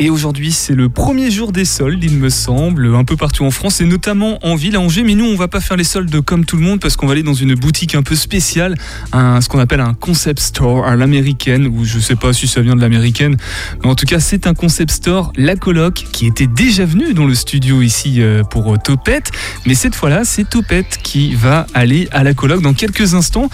Et 0.00 0.10
aujourd'hui, 0.10 0.52
c'est 0.52 0.76
le 0.76 0.88
premier 0.88 1.28
jour 1.28 1.50
des 1.50 1.64
soldes, 1.64 2.02
il 2.04 2.18
me 2.18 2.28
semble, 2.28 2.94
un 2.94 3.02
peu 3.02 3.16
partout 3.16 3.44
en 3.44 3.50
France 3.50 3.80
et 3.80 3.84
notamment 3.84 4.38
en 4.46 4.54
ville 4.54 4.76
à 4.76 4.80
Angers. 4.80 5.02
Mais 5.02 5.16
nous, 5.16 5.24
on 5.24 5.34
va 5.34 5.48
pas 5.48 5.60
faire 5.60 5.76
les 5.76 5.82
soldes 5.82 6.20
comme 6.20 6.44
tout 6.44 6.56
le 6.56 6.62
monde 6.62 6.78
parce 6.78 6.96
qu'on 6.96 7.06
va 7.06 7.12
aller 7.12 7.24
dans 7.24 7.34
une 7.34 7.54
boutique 7.54 7.96
un 7.96 8.02
peu 8.02 8.14
spéciale, 8.14 8.76
ce 9.12 9.48
qu'on 9.48 9.58
appelle 9.58 9.80
un 9.80 9.94
concept 9.94 10.38
store 10.38 10.86
à 10.86 10.94
l'américaine, 10.94 11.66
ou 11.66 11.84
je 11.84 11.98
sais 11.98 12.14
pas 12.14 12.32
si 12.32 12.46
ça 12.46 12.60
vient 12.60 12.76
de 12.76 12.80
l'américaine, 12.80 13.36
mais 13.82 13.90
en 13.90 13.96
tout 13.96 14.06
cas, 14.06 14.20
c'est 14.20 14.46
un 14.46 14.54
concept 14.54 14.92
store, 14.92 15.32
La 15.36 15.56
Coloc, 15.56 16.04
qui 16.12 16.26
était 16.26 16.46
déjà 16.46 16.84
venu 16.84 17.12
dans 17.12 17.26
le 17.26 17.34
studio 17.34 17.82
ici 17.82 18.22
euh, 18.22 18.44
pour 18.44 18.72
euh, 18.72 18.76
Topette. 18.76 19.32
Mais 19.66 19.74
cette 19.74 19.96
fois-là, 19.96 20.22
c'est 20.24 20.48
Topette 20.48 20.98
qui 21.02 21.34
va 21.34 21.66
aller 21.74 22.08
à 22.12 22.22
La 22.22 22.34
Coloc 22.34 22.62
dans 22.62 22.74
quelques 22.74 23.14
instants. 23.14 23.48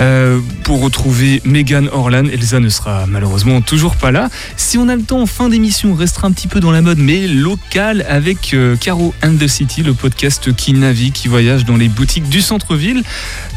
Euh, 0.00 0.40
pour 0.64 0.80
retrouver 0.80 1.40
Megan 1.44 1.88
Orlan. 1.92 2.24
Elsa 2.24 2.58
ne 2.58 2.68
sera 2.68 3.06
malheureusement 3.06 3.60
toujours 3.60 3.94
pas 3.94 4.10
là. 4.10 4.30
Si 4.56 4.76
on 4.76 4.88
a 4.88 4.96
le 4.96 5.02
temps 5.02 5.20
en 5.20 5.26
fin 5.26 5.48
d'émission, 5.48 5.81
on 5.86 5.94
restera 5.94 6.28
un 6.28 6.32
petit 6.32 6.48
peu 6.48 6.60
dans 6.60 6.70
la 6.70 6.82
mode, 6.82 6.98
mais 6.98 7.26
local 7.26 8.04
avec 8.08 8.54
euh, 8.54 8.76
Caro 8.76 9.14
and 9.22 9.36
the 9.36 9.46
City, 9.46 9.82
le 9.82 9.94
podcast 9.94 10.54
qui 10.54 10.72
navigue, 10.72 11.12
qui 11.12 11.28
voyage 11.28 11.64
dans 11.64 11.76
les 11.76 11.88
boutiques 11.88 12.28
du 12.28 12.40
centre-ville. 12.40 13.02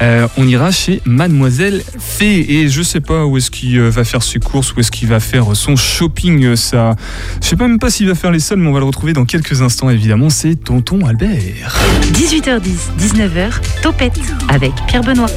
Euh, 0.01 0.27
on 0.37 0.47
ira 0.47 0.71
chez 0.71 1.01
Mademoiselle 1.05 1.83
Fée 1.99 2.59
et 2.59 2.69
je 2.69 2.81
sais 2.81 3.01
pas 3.01 3.25
où 3.25 3.37
est-ce 3.37 3.51
qu'il 3.51 3.79
va 3.81 4.03
faire 4.03 4.23
ses 4.23 4.39
courses, 4.39 4.73
où 4.73 4.79
est-ce 4.79 4.91
qu'il 4.91 5.07
va 5.07 5.19
faire 5.19 5.55
son 5.55 5.75
shopping. 5.75 6.55
Ça, 6.55 6.95
je 7.41 7.47
sais 7.47 7.55
pas 7.55 7.67
même 7.67 7.79
pas 7.79 7.89
s'il 7.89 8.07
va 8.07 8.15
faire 8.15 8.31
les 8.31 8.39
soldes, 8.39 8.61
mais 8.61 8.69
on 8.69 8.73
va 8.73 8.79
le 8.79 8.85
retrouver 8.85 9.13
dans 9.13 9.25
quelques 9.25 9.61
instants. 9.61 9.89
Évidemment, 9.89 10.29
c'est 10.29 10.55
Tonton 10.55 11.05
Albert. 11.05 11.77
18h10, 12.13 12.91
19h, 12.99 13.53
Topette 13.81 14.19
avec 14.49 14.73
Pierre 14.87 15.03
Benoît. 15.03 15.29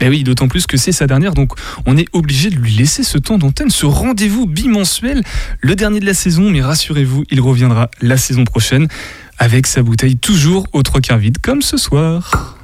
Eh 0.00 0.08
oui, 0.08 0.24
d'autant 0.24 0.48
plus 0.48 0.66
que 0.66 0.76
c'est 0.76 0.92
sa 0.92 1.06
dernière, 1.06 1.34
donc 1.34 1.52
on 1.86 1.96
est 1.96 2.06
obligé 2.12 2.50
de 2.50 2.56
lui 2.56 2.72
laisser 2.72 3.02
ce 3.02 3.18
temps 3.18 3.36
d'antenne, 3.36 3.70
ce 3.70 3.84
rendez-vous 3.84 4.46
bimensuel, 4.46 5.22
le 5.60 5.76
dernier 5.76 6.00
de 6.00 6.06
la 6.06 6.14
saison, 6.14 6.48
mais 6.48 6.62
rassurez-vous, 6.62 7.24
il 7.30 7.40
reviendra 7.40 7.90
la 8.00 8.16
saison 8.16 8.44
prochaine 8.44 8.88
avec 9.38 9.66
sa 9.66 9.82
bouteille 9.82 10.16
toujours 10.16 10.66
aux 10.72 10.82
trois 10.82 11.00
quarts 11.00 11.18
vide, 11.18 11.38
comme 11.42 11.62
ce 11.62 11.76
soir. 11.76 12.59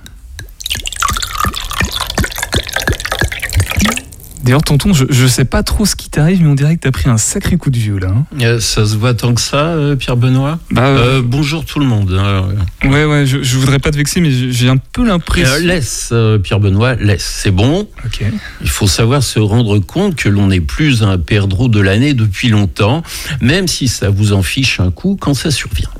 D'ailleurs, 4.46 4.62
tonton, 4.62 4.92
je, 4.94 5.04
je 5.10 5.26
sais 5.26 5.44
pas 5.44 5.64
trop 5.64 5.84
ce 5.84 5.96
qui 5.96 6.08
t'arrive, 6.08 6.40
mais 6.40 6.48
on 6.48 6.54
dirait 6.54 6.76
que 6.76 6.80
t'as 6.82 6.92
pris 6.92 7.10
un 7.10 7.18
sacré 7.18 7.56
coup 7.56 7.70
de 7.70 7.78
vieux 7.78 7.98
là. 7.98 8.10
hein. 8.16 8.24
Euh, 8.42 8.60
Ça 8.60 8.86
se 8.86 8.94
voit 8.96 9.12
tant 9.12 9.34
que 9.34 9.40
ça, 9.40 9.56
euh, 9.56 9.96
Pierre 9.96 10.16
Benoît 10.16 10.60
Bah, 10.70 10.86
euh, 10.86 11.20
Bonjour 11.24 11.64
tout 11.64 11.80
le 11.80 11.86
monde. 11.86 12.12
Euh, 12.12 12.42
ouais, 12.84 13.04
ouais, 13.04 13.26
je, 13.26 13.42
je 13.42 13.56
voudrais 13.58 13.80
pas 13.80 13.90
te 13.90 13.96
vexer, 13.96 14.20
mais 14.20 14.30
j'ai- 14.30 14.68
un 14.68 14.76
peu 14.76 15.04
l'impression. 15.04 15.56
laisse, 15.66 16.12
Pierre 16.44 16.60
Benoît, 16.60 16.94
laisse. 16.94 17.24
C'est 17.42 17.50
bon. 17.50 17.88
Il 18.62 18.68
faut 18.68 18.86
savoir 18.86 19.22
se 19.24 19.40
rendre 19.40 19.78
compte 19.80 20.14
que 20.14 20.28
l'on 20.28 20.46
n'est 20.46 20.60
plus 20.60 21.02
un 21.02 21.18
perdreau 21.18 21.68
de 21.68 21.80
l'année 21.80 22.14
depuis 22.14 22.48
longtemps, 22.48 23.02
même 23.40 23.66
si 23.66 23.88
ça 23.88 24.10
vous 24.10 24.32
en 24.32 24.42
fiche 24.42 24.78
un 24.80 24.90
coup 24.92 25.16
quand 25.20 25.34
ça 25.34 25.50
survient. 25.50 25.90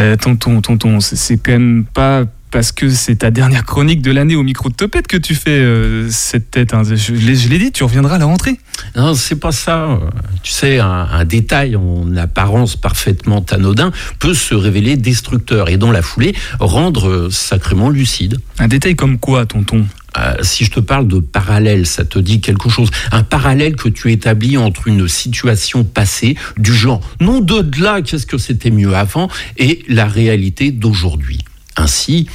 Euh, 0.00 0.16
tonton, 0.16 0.60
tonton, 0.60 0.98
c'est 1.00 1.36
quand 1.38 1.52
même 1.52 1.84
pas 1.84 2.24
parce 2.54 2.70
que 2.70 2.88
c'est 2.88 3.16
ta 3.16 3.32
dernière 3.32 3.64
chronique 3.64 4.00
de 4.00 4.12
l'année 4.12 4.36
au 4.36 4.44
micro 4.44 4.68
de 4.68 4.74
Topette 4.74 5.08
que 5.08 5.16
tu 5.16 5.34
fais 5.34 5.50
euh, 5.58 6.08
cette 6.08 6.52
tête. 6.52 6.72
hein. 6.72 6.82
Je, 6.84 7.12
l'ai- 7.12 7.34
je 7.34 7.48
l'ai 7.48 7.58
dit, 7.58 7.72
tu 7.72 7.82
reviendras 7.82 8.14
à 8.14 8.18
la 8.18 8.26
rentrée. 8.26 8.60
Non, 8.94 9.14
c'est 9.14 9.34
pas 9.40 9.50
ça. 9.50 9.98
Tu 10.44 10.52
sais, 10.52 10.78
un, 10.78 10.86
un 11.10 11.24
détail 11.24 11.74
en 11.74 12.16
apparence 12.16 12.76
parfaitement 12.76 13.44
anodin 13.50 13.90
peut 14.20 14.34
se 14.34 14.54
révéler 14.54 14.96
destructeur 14.96 15.68
et 15.68 15.78
dans 15.78 15.90
la 15.90 16.00
foulée 16.00 16.32
rendre 16.60 17.08
euh, 17.08 17.28
sacrément 17.28 17.90
lucide. 17.90 18.38
Un 18.60 18.68
détail 18.68 18.94
comme 18.94 19.18
quoi, 19.18 19.46
tonton? 19.46 19.84
Euh, 20.16 20.36
si 20.42 20.64
je 20.64 20.70
te 20.70 20.78
parle 20.78 21.08
de 21.08 21.18
parallèle, 21.18 21.86
ça 21.86 22.04
te 22.04 22.20
dit 22.20 22.40
quelque 22.40 22.68
chose. 22.68 22.88
Un 23.10 23.24
parallèle 23.24 23.74
que 23.74 23.88
tu 23.88 24.12
établis 24.12 24.56
entre 24.58 24.86
une 24.86 25.08
situation 25.08 25.82
passée 25.82 26.36
du 26.56 26.72
genre 26.72 27.00
non 27.20 27.40
de 27.40 27.68
là, 27.82 28.00
qu'est-ce 28.00 28.26
que 28.26 28.38
c'était 28.38 28.70
mieux 28.70 28.94
avant, 28.94 29.28
et 29.58 29.82
la 29.88 30.06
réalité 30.06 30.70
d'aujourd'hui. 30.70 31.40
Ainsi, 31.76 32.28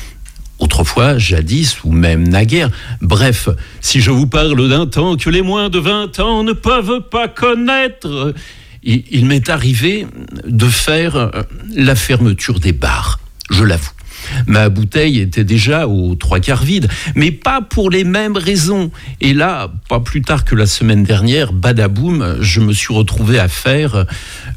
autrefois, 0.59 1.17
jadis 1.17 1.83
ou 1.83 1.91
même 1.91 2.27
naguère. 2.27 2.69
Bref, 3.01 3.49
si 3.81 4.01
je 4.01 4.11
vous 4.11 4.27
parle 4.27 4.69
d'un 4.69 4.85
temps 4.85 5.15
que 5.15 5.29
les 5.29 5.41
moins 5.41 5.69
de 5.69 5.79
20 5.79 6.19
ans 6.19 6.43
ne 6.43 6.53
peuvent 6.53 7.01
pas 7.09 7.27
connaître, 7.27 8.33
il, 8.83 9.03
il 9.11 9.25
m'est 9.25 9.49
arrivé 9.49 10.07
de 10.45 10.67
faire 10.67 11.15
euh, 11.15 11.29
la 11.75 11.95
fermeture 11.95 12.59
des 12.59 12.73
bars, 12.73 13.19
je 13.49 13.63
l'avoue. 13.63 13.91
Ma 14.47 14.69
bouteille 14.69 15.19
était 15.19 15.43
déjà 15.43 15.87
aux 15.87 16.15
trois 16.15 16.39
quarts 16.39 16.63
vide, 16.63 16.89
mais 17.15 17.31
pas 17.31 17.61
pour 17.61 17.89
les 17.89 18.03
mêmes 18.03 18.37
raisons. 18.37 18.91
Et 19.21 19.33
là, 19.33 19.71
pas 19.87 19.99
plus 19.99 20.21
tard 20.21 20.45
que 20.45 20.55
la 20.55 20.65
semaine 20.65 21.03
dernière, 21.03 21.53
badaboum, 21.53 22.37
je 22.41 22.59
me 22.59 22.73
suis 22.73 22.93
retrouvé 22.93 23.39
à 23.39 23.47
faire 23.47 24.05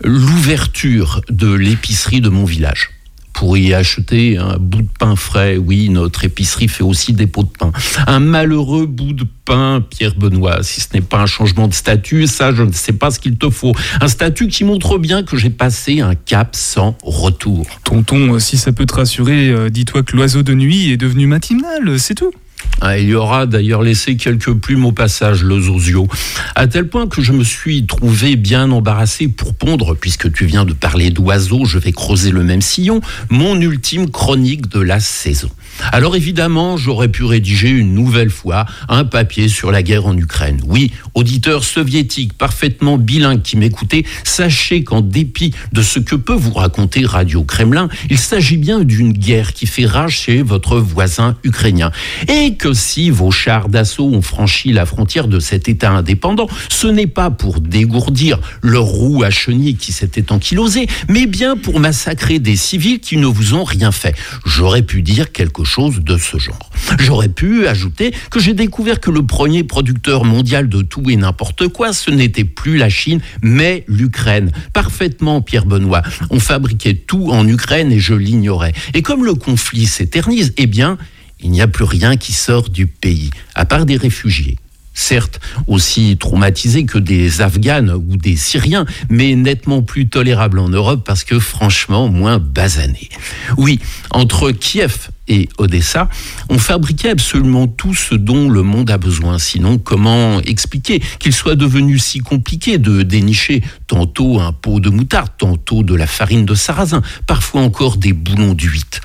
l'ouverture 0.02 1.20
de 1.28 1.52
l'épicerie 1.52 2.20
de 2.20 2.28
mon 2.28 2.44
village. 2.44 2.90
Pour 3.32 3.56
y 3.56 3.74
acheter 3.74 4.38
un 4.38 4.58
bout 4.58 4.82
de 4.82 4.88
pain 4.98 5.16
frais, 5.16 5.56
oui, 5.56 5.88
notre 5.88 6.24
épicerie 6.24 6.68
fait 6.68 6.84
aussi 6.84 7.12
des 7.12 7.26
pots 7.26 7.42
de 7.42 7.48
pain. 7.48 7.72
Un 8.06 8.20
malheureux 8.20 8.86
bout 8.86 9.12
de 9.12 9.26
pain, 9.44 9.84
Pierre 9.88 10.14
Benoît, 10.14 10.62
si 10.62 10.80
ce 10.80 10.88
n'est 10.94 11.00
pas 11.00 11.18
un 11.18 11.26
changement 11.26 11.68
de 11.68 11.74
statut, 11.74 12.26
ça, 12.26 12.54
je 12.54 12.62
ne 12.62 12.72
sais 12.72 12.92
pas 12.92 13.10
ce 13.10 13.18
qu'il 13.18 13.36
te 13.36 13.50
faut. 13.50 13.72
Un 14.00 14.08
statut 14.08 14.48
qui 14.48 14.64
montre 14.64 14.98
bien 14.98 15.22
que 15.22 15.36
j'ai 15.36 15.50
passé 15.50 16.00
un 16.00 16.14
cap 16.14 16.54
sans 16.54 16.96
retour. 17.02 17.66
Tonton, 17.84 18.38
si 18.38 18.56
ça 18.56 18.72
peut 18.72 18.86
te 18.86 18.94
rassurer, 18.94 19.48
euh, 19.48 19.70
dis-toi 19.70 20.02
que 20.02 20.16
l'oiseau 20.16 20.42
de 20.42 20.54
nuit 20.54 20.90
est 20.90 20.96
devenu 20.96 21.26
matinal, 21.26 21.98
c'est 21.98 22.14
tout. 22.14 22.32
Ah, 22.80 22.98
Il 22.98 23.08
y 23.08 23.14
aura 23.14 23.46
d'ailleurs 23.46 23.82
laissé 23.82 24.16
quelques 24.16 24.52
plumes 24.52 24.84
au 24.84 24.92
passage, 24.92 25.42
le 25.44 25.60
Zozio. 25.60 26.08
À 26.54 26.66
tel 26.66 26.88
point 26.88 27.06
que 27.06 27.22
je 27.22 27.32
me 27.32 27.44
suis 27.44 27.86
trouvé 27.86 28.36
bien 28.36 28.70
embarrassé 28.70 29.28
pour 29.28 29.54
pondre, 29.54 29.94
puisque 29.94 30.32
tu 30.32 30.46
viens 30.46 30.64
de 30.64 30.72
parler 30.72 31.10
d'oiseaux, 31.10 31.64
je 31.64 31.78
vais 31.78 31.92
creuser 31.92 32.30
le 32.30 32.42
même 32.42 32.62
sillon, 32.62 33.00
mon 33.30 33.60
ultime 33.60 34.10
chronique 34.10 34.68
de 34.68 34.80
la 34.80 35.00
saison. 35.00 35.48
Alors 35.90 36.14
évidemment, 36.14 36.76
j'aurais 36.76 37.08
pu 37.08 37.24
rédiger 37.24 37.70
une 37.70 37.94
nouvelle 37.94 38.30
fois 38.30 38.66
un 38.88 39.04
papier 39.04 39.48
sur 39.48 39.72
la 39.72 39.82
guerre 39.82 40.06
en 40.06 40.16
Ukraine. 40.16 40.60
Oui, 40.66 40.92
auditeur 41.14 41.64
soviétique 41.64 42.34
parfaitement 42.34 42.98
bilingue 42.98 43.42
qui 43.42 43.56
m'écoutez, 43.56 44.06
sachez 44.24 44.84
qu'en 44.84 45.00
dépit 45.00 45.52
de 45.72 45.82
ce 45.82 45.98
que 45.98 46.14
peut 46.14 46.34
vous 46.34 46.52
raconter 46.52 47.04
Radio 47.04 47.42
Kremlin, 47.42 47.88
il 48.10 48.18
s'agit 48.18 48.56
bien 48.56 48.80
d'une 48.80 49.12
guerre 49.12 49.52
qui 49.52 49.66
fait 49.66 49.86
rage 49.86 50.20
chez 50.20 50.42
votre 50.42 50.78
voisin 50.78 51.36
ukrainien. 51.42 51.90
Et 52.28 52.54
que 52.54 52.72
si 52.72 53.10
vos 53.10 53.30
chars 53.30 53.68
d'assaut 53.68 54.08
ont 54.08 54.22
franchi 54.22 54.72
la 54.72 54.86
frontière 54.86 55.26
de 55.26 55.40
cet 55.40 55.68
État 55.68 55.90
indépendant, 55.90 56.48
ce 56.68 56.86
n'est 56.86 57.06
pas 57.06 57.30
pour 57.30 57.60
dégourdir 57.60 58.38
leur 58.62 58.84
roue 58.84 59.24
à 59.24 59.30
chenille 59.30 59.76
qui 59.76 59.92
s'était 59.92 60.30
ankylosée, 60.32 60.86
mais 61.08 61.26
bien 61.26 61.56
pour 61.56 61.80
massacrer 61.80 62.38
des 62.38 62.56
civils 62.56 63.00
qui 63.00 63.16
ne 63.16 63.26
vous 63.26 63.54
ont 63.54 63.64
rien 63.64 63.90
fait. 63.92 64.14
J'aurais 64.44 64.82
pu 64.82 65.02
dire 65.02 65.32
quelque 65.32 65.64
chose 65.64 65.71
de 65.78 66.18
ce 66.18 66.38
genre. 66.38 66.70
J'aurais 66.98 67.30
pu 67.30 67.66
ajouter 67.66 68.12
que 68.30 68.38
j'ai 68.38 68.52
découvert 68.52 69.00
que 69.00 69.10
le 69.10 69.24
premier 69.24 69.64
producteur 69.64 70.24
mondial 70.24 70.68
de 70.68 70.82
tout 70.82 71.08
et 71.08 71.16
n'importe 71.16 71.68
quoi, 71.68 71.94
ce 71.94 72.10
n'était 72.10 72.44
plus 72.44 72.76
la 72.76 72.90
Chine, 72.90 73.20
mais 73.42 73.84
l'Ukraine. 73.88 74.52
Parfaitement, 74.74 75.40
Pierre 75.40 75.64
Benoît. 75.64 76.02
On 76.30 76.40
fabriquait 76.40 76.94
tout 76.94 77.30
en 77.30 77.48
Ukraine 77.48 77.90
et 77.90 78.00
je 78.00 78.14
l'ignorais. 78.14 78.74
Et 78.92 79.00
comme 79.00 79.24
le 79.24 79.34
conflit 79.34 79.86
s'éternise, 79.86 80.52
eh 80.58 80.66
bien, 80.66 80.98
il 81.40 81.50
n'y 81.50 81.62
a 81.62 81.68
plus 81.68 81.84
rien 81.84 82.18
qui 82.18 82.32
sort 82.32 82.68
du 82.68 82.86
pays, 82.86 83.30
à 83.54 83.64
part 83.64 83.86
des 83.86 83.96
réfugiés. 83.96 84.58
Certes, 84.94 85.40
aussi 85.66 86.16
traumatisés 86.18 86.84
que 86.84 86.98
des 86.98 87.40
Afghanes 87.40 87.90
ou 87.90 88.16
des 88.16 88.36
Syriens, 88.36 88.84
mais 89.08 89.34
nettement 89.34 89.82
plus 89.82 90.08
tolérables 90.08 90.58
en 90.58 90.68
Europe 90.68 91.02
parce 91.04 91.24
que 91.24 91.38
franchement 91.38 92.08
moins 92.08 92.38
basanés. 92.38 93.08
Oui, 93.56 93.80
entre 94.10 94.50
Kiev 94.50 95.08
et 95.28 95.48
Odessa, 95.56 96.10
on 96.50 96.58
fabriquait 96.58 97.10
absolument 97.10 97.68
tout 97.68 97.94
ce 97.94 98.14
dont 98.14 98.50
le 98.50 98.62
monde 98.62 98.90
a 98.90 98.98
besoin. 98.98 99.38
Sinon, 99.38 99.78
comment 99.78 100.40
expliquer 100.40 101.00
qu'il 101.18 101.32
soit 101.32 101.56
devenu 101.56 101.98
si 101.98 102.20
compliqué 102.20 102.76
de 102.76 103.02
dénicher 103.02 103.62
tantôt 103.86 104.40
un 104.40 104.52
pot 104.52 104.78
de 104.78 104.90
moutarde, 104.90 105.30
tantôt 105.38 105.82
de 105.82 105.94
la 105.94 106.06
farine 106.06 106.44
de 106.44 106.54
sarrasin, 106.54 107.02
parfois 107.26 107.62
encore 107.62 107.96
des 107.96 108.12
boulons 108.12 108.52
d'huître 108.52 109.00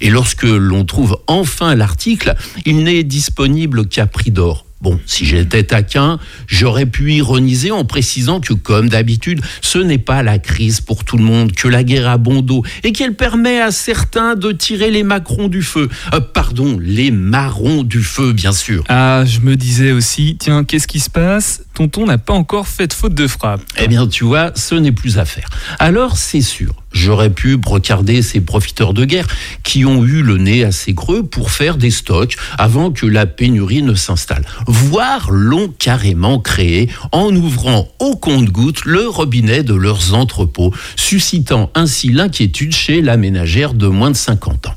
et 0.00 0.10
lorsque 0.10 0.44
l'on 0.44 0.84
trouve 0.84 1.18
enfin 1.26 1.74
l'article, 1.74 2.34
il 2.64 2.82
n'est 2.82 3.02
disponible 3.02 3.88
qu'à 3.88 4.06
prix 4.06 4.30
d'or. 4.30 4.65
Bon, 4.82 5.00
si 5.06 5.24
j'étais 5.24 5.64
taquin, 5.64 6.18
j'aurais 6.46 6.84
pu 6.84 7.14
ironiser 7.14 7.70
en 7.70 7.84
précisant 7.86 8.40
que, 8.40 8.52
comme 8.52 8.90
d'habitude, 8.90 9.40
ce 9.62 9.78
n'est 9.78 9.98
pas 9.98 10.22
la 10.22 10.38
crise 10.38 10.80
pour 10.82 11.02
tout 11.04 11.16
le 11.16 11.24
monde, 11.24 11.52
que 11.52 11.66
la 11.66 11.82
guerre 11.82 12.08
a 12.08 12.18
bon 12.18 12.42
dos 12.42 12.62
et 12.84 12.92
qu'elle 12.92 13.14
permet 13.14 13.60
à 13.60 13.70
certains 13.70 14.34
de 14.34 14.52
tirer 14.52 14.90
les 14.90 15.02
macrons 15.02 15.48
du 15.48 15.62
feu. 15.62 15.88
Euh, 16.12 16.20
pardon, 16.20 16.78
les 16.80 17.10
marrons 17.10 17.84
du 17.84 18.02
feu, 18.02 18.32
bien 18.32 18.52
sûr. 18.52 18.84
Ah, 18.88 19.24
je 19.24 19.40
me 19.40 19.56
disais 19.56 19.92
aussi, 19.92 20.36
tiens, 20.38 20.62
qu'est-ce 20.62 20.86
qui 20.86 21.00
se 21.00 21.10
passe? 21.10 21.62
Tonton 21.74 22.06
n'a 22.06 22.18
pas 22.18 22.34
encore 22.34 22.68
fait 22.68 22.86
de 22.86 22.92
faute 22.92 23.14
de 23.14 23.26
frappe. 23.26 23.62
Eh 23.78 23.88
bien, 23.88 24.06
tu 24.06 24.24
vois, 24.24 24.52
ce 24.54 24.74
n'est 24.74 24.92
plus 24.92 25.18
à 25.18 25.24
faire. 25.24 25.48
Alors, 25.78 26.16
c'est 26.16 26.42
sûr, 26.42 26.74
j'aurais 26.96 27.30
pu 27.30 27.56
brocarder 27.56 28.22
ces 28.22 28.40
profiteurs 28.40 28.94
de 28.94 29.04
guerre 29.04 29.26
qui 29.62 29.84
ont 29.84 30.04
eu 30.04 30.22
le 30.22 30.38
nez 30.38 30.64
assez 30.64 30.94
creux 30.94 31.22
pour 31.22 31.50
faire 31.50 31.76
des 31.76 31.90
stocks 31.90 32.36
avant 32.58 32.90
que 32.90 33.06
la 33.06 33.26
pénurie 33.26 33.82
ne 33.82 33.94
s'installe. 33.94 34.44
Voire 34.66 35.30
l'ont 35.30 35.68
carrément 35.68 36.40
créé 36.40 36.90
en 37.12 37.34
ouvrant 37.34 37.88
au 37.98 38.16
compte-gouttes 38.16 38.84
le 38.84 39.08
robinet 39.08 39.62
de 39.62 39.74
leurs 39.74 40.14
entrepôts, 40.14 40.74
suscitant 40.96 41.70
ainsi 41.74 42.08
l'inquiétude 42.08 42.72
chez 42.72 43.02
la 43.02 43.16
ménagère 43.16 43.74
de 43.74 43.86
moins 43.86 44.10
de 44.10 44.16
50 44.16 44.66
ans. 44.66 44.76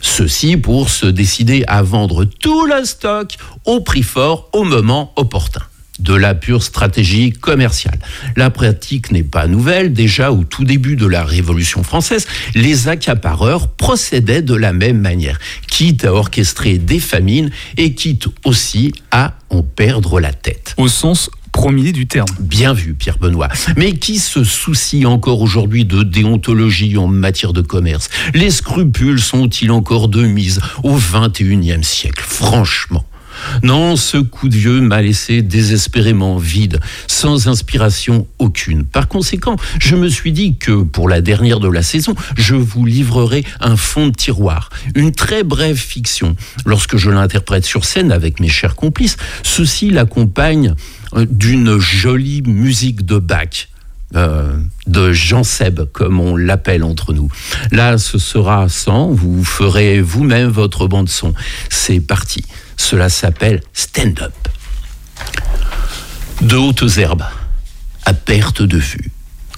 Ceci 0.00 0.56
pour 0.56 0.88
se 0.88 1.06
décider 1.06 1.64
à 1.68 1.82
vendre 1.82 2.24
tout 2.24 2.66
le 2.66 2.84
stock 2.84 3.36
au 3.64 3.80
prix 3.80 4.02
fort 4.02 4.48
au 4.52 4.64
moment 4.64 5.12
opportun 5.16 5.62
de 5.98 6.14
la 6.14 6.34
pure 6.34 6.62
stratégie 6.62 7.32
commerciale. 7.32 7.98
La 8.36 8.50
pratique 8.50 9.10
n'est 9.12 9.22
pas 9.22 9.46
nouvelle. 9.46 9.92
Déjà 9.92 10.32
au 10.32 10.44
tout 10.44 10.64
début 10.64 10.96
de 10.96 11.06
la 11.06 11.24
Révolution 11.24 11.82
française, 11.82 12.26
les 12.54 12.88
accapareurs 12.88 13.68
procédaient 13.68 14.42
de 14.42 14.54
la 14.54 14.72
même 14.72 15.00
manière, 15.00 15.38
quitte 15.66 16.04
à 16.04 16.12
orchestrer 16.12 16.78
des 16.78 17.00
famines 17.00 17.50
et 17.76 17.94
quitte 17.94 18.28
aussi 18.44 18.92
à 19.10 19.34
en 19.50 19.62
perdre 19.62 20.20
la 20.20 20.32
tête. 20.32 20.74
Au 20.76 20.88
sens 20.88 21.30
premier 21.52 21.90
du 21.90 22.06
terme. 22.06 22.28
Bien 22.38 22.72
vu, 22.72 22.94
Pierre 22.94 23.18
Benoît. 23.18 23.48
Mais 23.76 23.92
qui 23.92 24.18
se 24.18 24.44
soucie 24.44 25.06
encore 25.06 25.40
aujourd'hui 25.40 25.84
de 25.84 26.04
déontologie 26.04 26.96
en 26.96 27.08
matière 27.08 27.52
de 27.52 27.62
commerce? 27.62 28.10
Les 28.32 28.50
scrupules 28.50 29.20
sont-ils 29.20 29.72
encore 29.72 30.08
de 30.08 30.22
mise 30.24 30.60
au 30.84 30.96
XXIe 30.96 31.82
siècle? 31.82 32.24
Franchement. 32.24 33.04
Non, 33.62 33.96
ce 33.96 34.18
coup 34.18 34.48
de 34.48 34.56
vieux 34.56 34.80
m'a 34.80 35.02
laissé 35.02 35.42
désespérément 35.42 36.36
vide, 36.36 36.80
sans 37.06 37.48
inspiration 37.48 38.26
aucune. 38.38 38.84
Par 38.84 39.08
conséquent, 39.08 39.56
je 39.78 39.96
me 39.96 40.08
suis 40.08 40.32
dit 40.32 40.56
que 40.56 40.82
pour 40.82 41.08
la 41.08 41.20
dernière 41.20 41.60
de 41.60 41.68
la 41.68 41.82
saison, 41.82 42.14
je 42.36 42.54
vous 42.54 42.84
livrerai 42.84 43.44
un 43.60 43.76
fond 43.76 44.08
de 44.08 44.14
tiroir, 44.14 44.70
une 44.94 45.12
très 45.12 45.42
brève 45.42 45.76
fiction. 45.76 46.36
Lorsque 46.66 46.96
je 46.96 47.10
l'interprète 47.10 47.64
sur 47.64 47.84
scène 47.84 48.12
avec 48.12 48.40
mes 48.40 48.48
chers 48.48 48.74
complices, 48.74 49.16
ceci 49.42 49.90
l'accompagne 49.90 50.74
euh, 51.14 51.26
d'une 51.28 51.78
jolie 51.78 52.42
musique 52.42 53.04
de 53.04 53.18
Bach. 53.18 53.68
Euh, 54.16 54.56
de 54.86 55.12
Jean 55.12 55.44
Seb, 55.44 55.84
comme 55.92 56.18
on 56.18 56.34
l'appelle 56.34 56.82
entre 56.82 57.12
nous. 57.12 57.28
Là, 57.72 57.98
ce 57.98 58.18
sera 58.18 58.70
sans, 58.70 59.08
vous 59.08 59.44
ferez 59.44 60.00
vous-même 60.00 60.48
votre 60.48 60.86
bande 60.86 61.10
son. 61.10 61.34
C'est 61.68 62.00
parti. 62.00 62.42
Cela 62.78 63.10
s'appelle 63.10 63.60
stand-up. 63.74 64.32
De 66.40 66.56
hautes 66.56 66.96
herbes, 66.96 67.26
à 68.06 68.14
perte 68.14 68.62
de 68.62 68.78
vue. 68.78 69.10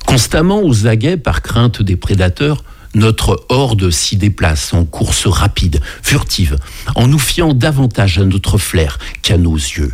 Constamment 0.05 0.63
aux 0.65 0.89
aguets 0.89 1.17
par 1.17 1.43
crainte 1.43 1.81
des 1.81 1.95
prédateurs, 1.95 2.65
notre 2.95 3.47
horde 3.51 3.91
s'y 3.91 4.17
déplace 4.17 4.75
en 4.75 4.85
course 4.85 5.29
rapide, 5.29 5.81
furtive, 6.03 6.57
en 6.97 7.07
nous 7.07 7.21
fiant 7.21 7.55
davantage 7.55 8.19
à 8.19 8.25
notre 8.25 8.59
flair 8.59 8.99
qu'à 9.23 9.39
nos 9.39 9.55
yeux. 9.55 9.93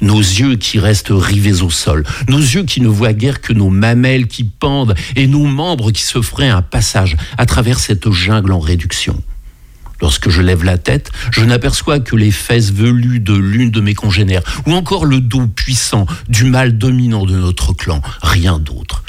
Nos 0.00 0.18
yeux 0.18 0.56
qui 0.56 0.78
restent 0.78 1.10
rivés 1.10 1.62
au 1.62 1.70
sol, 1.70 2.04
nos 2.28 2.38
yeux 2.38 2.64
qui 2.64 2.80
ne 2.80 2.88
voient 2.88 3.12
guère 3.12 3.40
que 3.40 3.52
nos 3.52 3.70
mamelles 3.70 4.26
qui 4.26 4.44
pendent 4.44 4.94
et 5.14 5.26
nos 5.26 5.46
membres 5.46 5.90
qui 5.90 6.02
se 6.02 6.22
feraient 6.22 6.48
un 6.48 6.62
passage 6.62 7.16
à 7.38 7.46
travers 7.46 7.78
cette 7.78 8.10
jungle 8.10 8.52
en 8.52 8.60
réduction. 8.60 9.22
Lorsque 10.00 10.28
je 10.28 10.42
lève 10.42 10.62
la 10.62 10.76
tête, 10.76 11.10
je 11.30 11.42
n'aperçois 11.44 12.00
que 12.00 12.16
les 12.16 12.30
fesses 12.30 12.70
velues 12.70 13.20
de 13.20 13.34
l'une 13.34 13.70
de 13.70 13.80
mes 13.80 13.94
congénères, 13.94 14.42
ou 14.66 14.72
encore 14.72 15.06
le 15.06 15.20
dos 15.20 15.46
puissant 15.46 16.06
du 16.28 16.44
mâle 16.44 16.76
dominant 16.76 17.24
de 17.24 17.36
notre 17.36 17.72
clan, 17.72 18.02
rien 18.22 18.58
d'autre. 18.58 19.02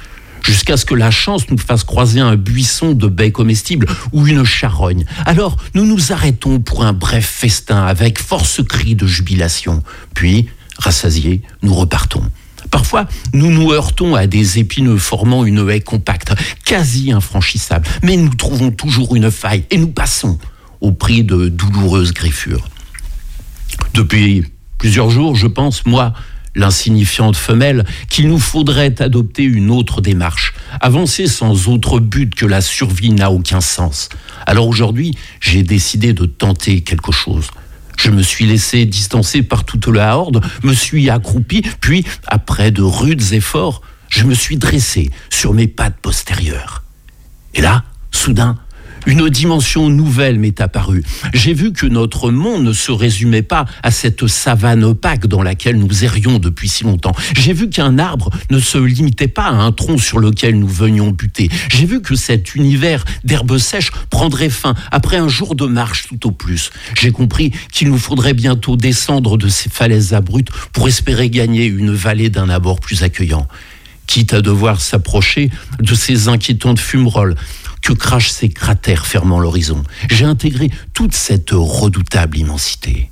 Jusqu'à 0.43 0.77
ce 0.77 0.85
que 0.85 0.95
la 0.95 1.11
chance 1.11 1.49
nous 1.49 1.57
fasse 1.57 1.83
croiser 1.83 2.21
un 2.21 2.37
buisson 2.37 2.93
de 2.93 3.07
baies 3.07 3.33
comestibles 3.33 3.85
ou 4.13 4.25
une 4.27 4.45
charogne. 4.45 5.03
Alors 5.25 5.57
nous 5.73 5.85
nous 5.85 6.13
arrêtons 6.13 6.61
pour 6.61 6.85
un 6.85 6.93
bref 6.93 7.25
festin 7.25 7.85
avec 7.85 8.17
force 8.17 8.61
cri 8.63 8.95
de 8.95 9.05
jubilation. 9.05 9.83
Puis, 10.13 10.47
rassasiés, 10.77 11.41
nous 11.61 11.73
repartons. 11.73 12.23
Parfois, 12.71 13.07
nous 13.33 13.49
nous 13.49 13.71
heurtons 13.71 14.15
à 14.15 14.27
des 14.27 14.59
épineux 14.59 14.97
formant 14.97 15.45
une 15.45 15.69
haie 15.69 15.81
compacte, 15.81 16.33
quasi 16.65 17.11
infranchissable, 17.11 17.87
mais 18.03 18.17
nous 18.17 18.33
trouvons 18.33 18.71
toujours 18.71 19.15
une 19.15 19.31
faille 19.31 19.65
et 19.69 19.77
nous 19.77 19.87
passons 19.87 20.37
au 20.81 20.91
prix 20.91 21.23
de 21.23 21.49
douloureuses 21.49 22.13
griffures. 22.13 22.67
Depuis 23.93 24.43
plusieurs 24.77 25.09
jours, 25.09 25.35
je 25.35 25.47
pense, 25.47 25.85
moi, 25.85 26.13
l'insignifiante 26.55 27.35
femelle, 27.35 27.85
qu'il 28.09 28.27
nous 28.27 28.39
faudrait 28.39 29.01
adopter 29.01 29.43
une 29.43 29.69
autre 29.69 30.01
démarche. 30.01 30.53
Avancer 30.81 31.27
sans 31.27 31.67
autre 31.67 31.99
but 31.99 32.33
que 32.35 32.45
la 32.45 32.61
survie 32.61 33.11
n'a 33.11 33.31
aucun 33.31 33.61
sens. 33.61 34.09
Alors 34.45 34.67
aujourd'hui, 34.67 35.13
j'ai 35.39 35.63
décidé 35.63 36.13
de 36.13 36.25
tenter 36.25 36.81
quelque 36.81 37.11
chose. 37.11 37.47
Je 37.97 38.11
me 38.11 38.21
suis 38.21 38.45
laissé 38.45 38.85
distancer 38.85 39.41
par 39.41 39.65
toute 39.65 39.87
la 39.87 40.17
horde, 40.17 40.41
me 40.63 40.73
suis 40.73 41.09
accroupi, 41.09 41.63
puis, 41.81 42.05
après 42.27 42.71
de 42.71 42.81
rudes 42.81 43.33
efforts, 43.33 43.81
je 44.09 44.23
me 44.23 44.33
suis 44.33 44.57
dressé 44.57 45.09
sur 45.29 45.53
mes 45.53 45.67
pattes 45.67 45.97
postérieures. 46.01 46.83
Et 47.53 47.61
là, 47.61 47.83
soudain, 48.11 48.57
une 49.07 49.29
dimension 49.29 49.89
nouvelle 49.89 50.37
m'est 50.37 50.59
apparue. 50.59 51.01
J'ai 51.33 51.53
vu 51.53 51.71
que 51.71 51.87
notre 51.87 52.29
monde 52.29 52.63
ne 52.63 52.73
se 52.73 52.91
résumait 52.91 53.41
pas 53.41 53.65
à 53.81 53.89
cette 53.89 54.27
savane 54.27 54.83
opaque 54.83 55.27
dans 55.27 55.41
laquelle 55.41 55.77
nous 55.77 56.03
errions 56.03 56.39
depuis 56.39 56.67
si 56.67 56.83
longtemps. 56.83 57.15
J'ai 57.35 57.53
vu 57.53 57.69
qu'un 57.69 57.99
arbre 57.99 58.29
ne 58.51 58.59
se 58.59 58.77
limitait 58.77 59.29
pas 59.29 59.45
à 59.45 59.53
un 59.53 59.71
tronc 59.71 59.97
sur 59.97 60.19
lequel 60.19 60.59
nous 60.59 60.67
venions 60.67 61.11
buter. 61.11 61.49
J'ai 61.69 61.85
vu 61.85 62.01
que 62.01 62.15
cet 62.15 62.53
univers 62.53 63.05
d'herbes 63.23 63.57
sèches 63.57 63.91
prendrait 64.09 64.49
fin 64.49 64.75
après 64.91 65.17
un 65.17 65.29
jour 65.29 65.55
de 65.55 65.65
marche 65.65 66.07
tout 66.09 66.27
au 66.27 66.31
plus. 66.31 66.69
J'ai 66.99 67.11
compris 67.11 67.51
qu'il 67.71 67.87
nous 67.87 67.97
faudrait 67.97 68.33
bientôt 68.33 68.75
descendre 68.75 69.37
de 69.37 69.47
ces 69.47 69.69
falaises 69.69 70.13
abruptes 70.13 70.51
pour 70.73 70.89
espérer 70.89 71.29
gagner 71.29 71.65
une 71.65 71.91
vallée 71.91 72.29
d'un 72.29 72.49
abord 72.49 72.81
plus 72.81 73.03
accueillant 73.03 73.47
quitte 74.07 74.33
à 74.33 74.41
devoir 74.41 74.79
s'approcher 74.81 75.51
de 75.79 75.93
ces 75.93 76.29
inquiétantes 76.29 76.79
fumerolles 76.79 77.35
que 77.87 77.93
crachent 77.93 78.31
ces 78.31 78.49
cratères 78.49 79.07
fermant 79.07 79.39
l'horizon. 79.39 79.81
J'ai 80.09 80.25
intégré 80.25 80.69
toute 80.93 81.13
cette 81.13 81.51
redoutable 81.53 82.37
immensité. 82.37 83.09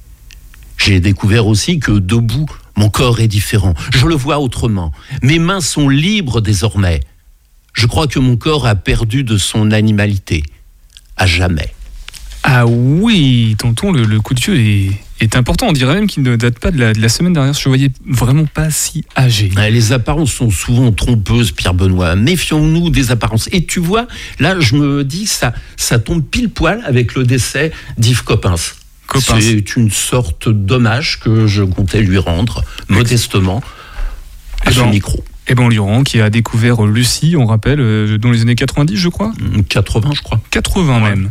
J'ai 0.78 1.00
découvert 1.00 1.48
aussi 1.48 1.80
que 1.80 1.94
debout, 1.94 2.46
mon 2.76 2.90
corps 2.90 3.22
est 3.22 3.30
différent. 3.30 3.74
Je 3.94 4.06
le 4.06 4.16
vois 4.16 4.40
autrement. 4.40 4.92
Mes 5.22 5.40
mains 5.40 5.62
sont 5.62 5.88
libres 5.88 6.42
désormais. 6.42 7.00
Je 7.72 7.88
crois 7.88 8.08
que 8.08 8.20
mon 8.20 8.36
corps 8.36 8.68
a 8.68 8.76
perdu 8.76 9.24
de 9.24 9.38
son 9.38 9.72
animalité. 9.72 10.44
À 11.16 11.26
jamais. 11.26 11.74
Ah 12.44 12.68
oui, 12.68 13.56
tonton, 13.58 13.94
le, 13.94 14.20
coup 14.20 14.34
de 14.34 14.42
vieux 14.42 14.60
est, 14.60 15.05
est 15.20 15.36
important. 15.36 15.68
On 15.68 15.74
dirait 15.74 15.94
même 15.96 16.08
qu'il 16.08 16.24
ne 16.24 16.36
date 16.36 16.60
pas 16.60 16.72
de 16.72 16.80
la, 16.80 17.10
semaine 17.10 17.34
dernière. 17.34 17.54
Je 17.54 17.68
ne 17.70 17.76
voyais 17.76 17.92
vraiment 18.06 18.46
pas 18.46 18.70
si 18.70 19.06
âgé. 19.18 19.50
Les 19.70 19.92
apparences 19.94 20.32
sont 20.32 20.50
souvent 20.50 20.92
trompeuses, 20.92 21.52
Pierre 21.52 21.74
Benoît. 21.74 22.16
Méfions-nous 22.16 22.90
des 22.90 23.12
apparences. 23.12 23.50
Et 23.52 23.66
tu 23.66 23.80
vois, 23.80 24.08
là, 24.40 24.60
je 24.60 24.76
me 24.76 25.04
dis, 25.04 25.28
ça, 25.28 25.54
ça 25.78 26.00
tombe 26.00 26.24
pile 26.24 26.50
poil 26.50 26.82
avec 26.86 27.16
le 27.16 27.24
décès 27.24 27.72
d'Yves 27.98 28.24
Coppens. 28.24 28.76
C'est 29.20 29.76
une 29.76 29.92
sorte 29.92 30.50
d'hommage 30.50 31.20
que 31.20 31.48
je 31.48 31.64
comptais 31.64 32.02
lui 32.02 32.18
rendre, 32.18 32.64
modestement, 32.90 33.62
à 34.66 34.72
son 34.72 34.90
micro. 34.90 35.24
Et 35.48 35.54
ben 35.54 35.70
Liron 35.70 36.04
qui 36.04 36.22
a 36.22 36.32
découvert 36.32 36.82
Lucie, 36.84 37.36
on 37.38 37.46
rappelle, 37.46 37.80
euh, 37.80 38.18
dans 38.18 38.32
les 38.32 38.42
années 38.42 38.56
90, 38.56 38.98
je 38.98 39.10
crois 39.10 39.32
80, 39.70 40.10
je 40.16 40.22
crois. 40.24 40.42
80 40.50 41.00
même. 41.02 41.30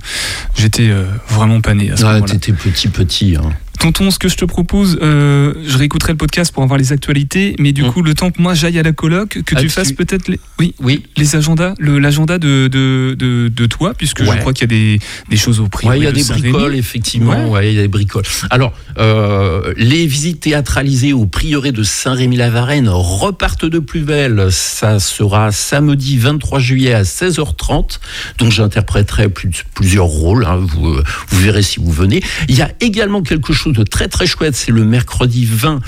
J'étais 0.57 0.89
euh, 0.89 1.05
vraiment 1.29 1.61
pané 1.61 1.91
à 1.91 1.97
ce 1.97 2.05
moment-là. 2.05 2.33
T'étais 2.33 2.53
petit, 2.53 2.89
petit. 2.89 3.37
Hein. 3.37 3.51
Tonton, 3.85 4.11
ce 4.11 4.19
que 4.19 4.29
je 4.29 4.37
te 4.37 4.47
propose, 4.47 4.99
euh, 5.03 5.53
je 5.67 5.77
réécouterai 5.77 6.13
le 6.13 6.17
podcast 6.17 6.55
pour 6.55 6.63
avoir 6.63 6.79
les 6.79 6.95
actualités, 6.95 7.55
mais 7.59 7.73
du 7.73 7.83
mm. 7.83 7.93
coup, 7.93 8.03
le 8.03 8.15
temps 8.15 8.31
que 8.31 8.41
moi 8.41 8.55
j'aille 8.55 8.79
à 8.79 8.83
la 8.83 8.93
coloc, 8.93 9.43
que 9.45 9.55
tu 9.57 9.69
fasses 9.69 9.93
peut-être 9.93 10.29
les, 10.29 10.41
oui, 10.59 10.75
oui. 10.81 11.03
les 11.19 11.37
agendas, 11.37 11.75
l'agenda 11.79 12.39
de, 12.39 12.69
de, 12.69 13.15
de, 13.15 13.67
toi, 13.67 13.93
puisque 13.93 14.25
je 14.25 14.39
crois 14.39 14.55
qu'il 14.55 14.63
y 14.63 14.75
a 14.75 14.79
des, 14.79 15.01
des 15.29 15.37
choses 15.37 15.61
au 15.61 15.69
prix. 15.69 15.87
Oui, 15.87 15.99
il 15.99 16.05
y 16.05 16.07
a 16.07 16.13
des 16.13 16.25
bricoles, 16.25 16.77
effectivement. 16.77 17.51
Ouais. 17.51 17.73
il 17.73 17.77
y 17.77 17.79
a 17.79 17.83
des 17.83 17.89
bricoles. 17.89 18.25
Alors, 18.49 18.73
euh, 18.97 19.75
les 19.77 20.07
visites 20.07 20.41
théâtralisées 20.41 21.13
au 21.13 21.27
prieuré 21.27 21.71
de 21.71 21.83
Saint-Rémy-la-Varenne 21.83 22.89
repartent 22.89 23.67
de 23.67 23.81
plus 23.81 24.01
belle. 24.01 24.47
Ça 24.51 24.99
sera 24.99 25.53
samedi 25.53 26.17
23 26.17 26.59
juillet 26.59 26.95
à 26.95 27.03
16h30. 27.03 27.99
Donc, 28.39 28.51
j'interpréterai 28.51 29.29
plusieurs 29.75 30.07
rôles. 30.07 30.47
Hein. 30.47 30.57
Vous, 30.57 30.95
vous 30.95 31.39
verrez 31.39 31.63
si 31.63 31.81
vous 31.81 31.93
venez. 31.93 32.23
Il 32.49 32.57
y 32.57 32.63
a 32.63 32.71
également 32.81 33.21
quelque 33.21 33.53
chose 33.53 33.74
très 33.83 34.09
très 34.09 34.27
chouette. 34.27 34.55
C'est 34.55 34.71
le 34.71 34.85
mercredi 34.85 35.45
20, 35.45 35.81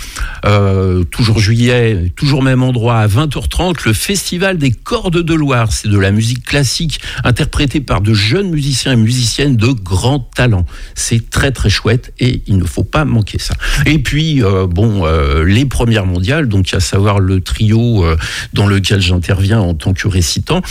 euh, 0.45 1.05
toujours 1.05 1.39
juillet, 1.39 2.13
toujours 2.17 2.43
même 2.43 2.63
endroit, 2.63 2.99
à 2.99 3.07
20h30, 3.07 3.87
le 3.87 3.93
Festival 3.93 4.59
des 4.59 4.71
Cordes 4.71 5.23
de 5.23 5.35
Loire. 5.35 5.73
C'est 5.73 5.89
de 5.89 5.99
la 5.99 6.11
musique 6.11 6.45
classique 6.45 7.01
interprétée 7.25 7.81
par 7.81 8.01
de 8.01 8.15
jeunes 8.15 8.51
musiciens 8.51 8.93
et 8.93 8.97
musiciennes 8.97 9.57
de 9.57 9.69
grand 9.69 10.21
talent. 10.35 10.67
C'est 10.95 11.31
très 11.31 11.53
très 11.53 11.71
chouette 11.71 12.13
et 12.19 12.43
il 12.47 12.59
ne 12.59 12.65
faut 12.65 12.85
pas 12.85 13.05
manquer 13.05 13.39
ça. 13.39 13.55
Et 13.87 13.99
puis, 13.99 14.43
euh, 14.43 14.67
bon, 14.67 15.07
euh, 15.07 15.45
les 15.45 15.67
premières 15.67 16.07
mondiales, 16.07 16.49
donc 16.49 16.73
à 16.75 16.81
savoir 16.81 17.21
le 17.21 17.41
trio 17.41 18.05
dans 18.53 18.67
lequel 18.67 19.01
j'interviens 19.01 19.61
en 19.61 19.75
tant 19.75 19.93
que 19.93 20.09
récitant, 20.09 20.63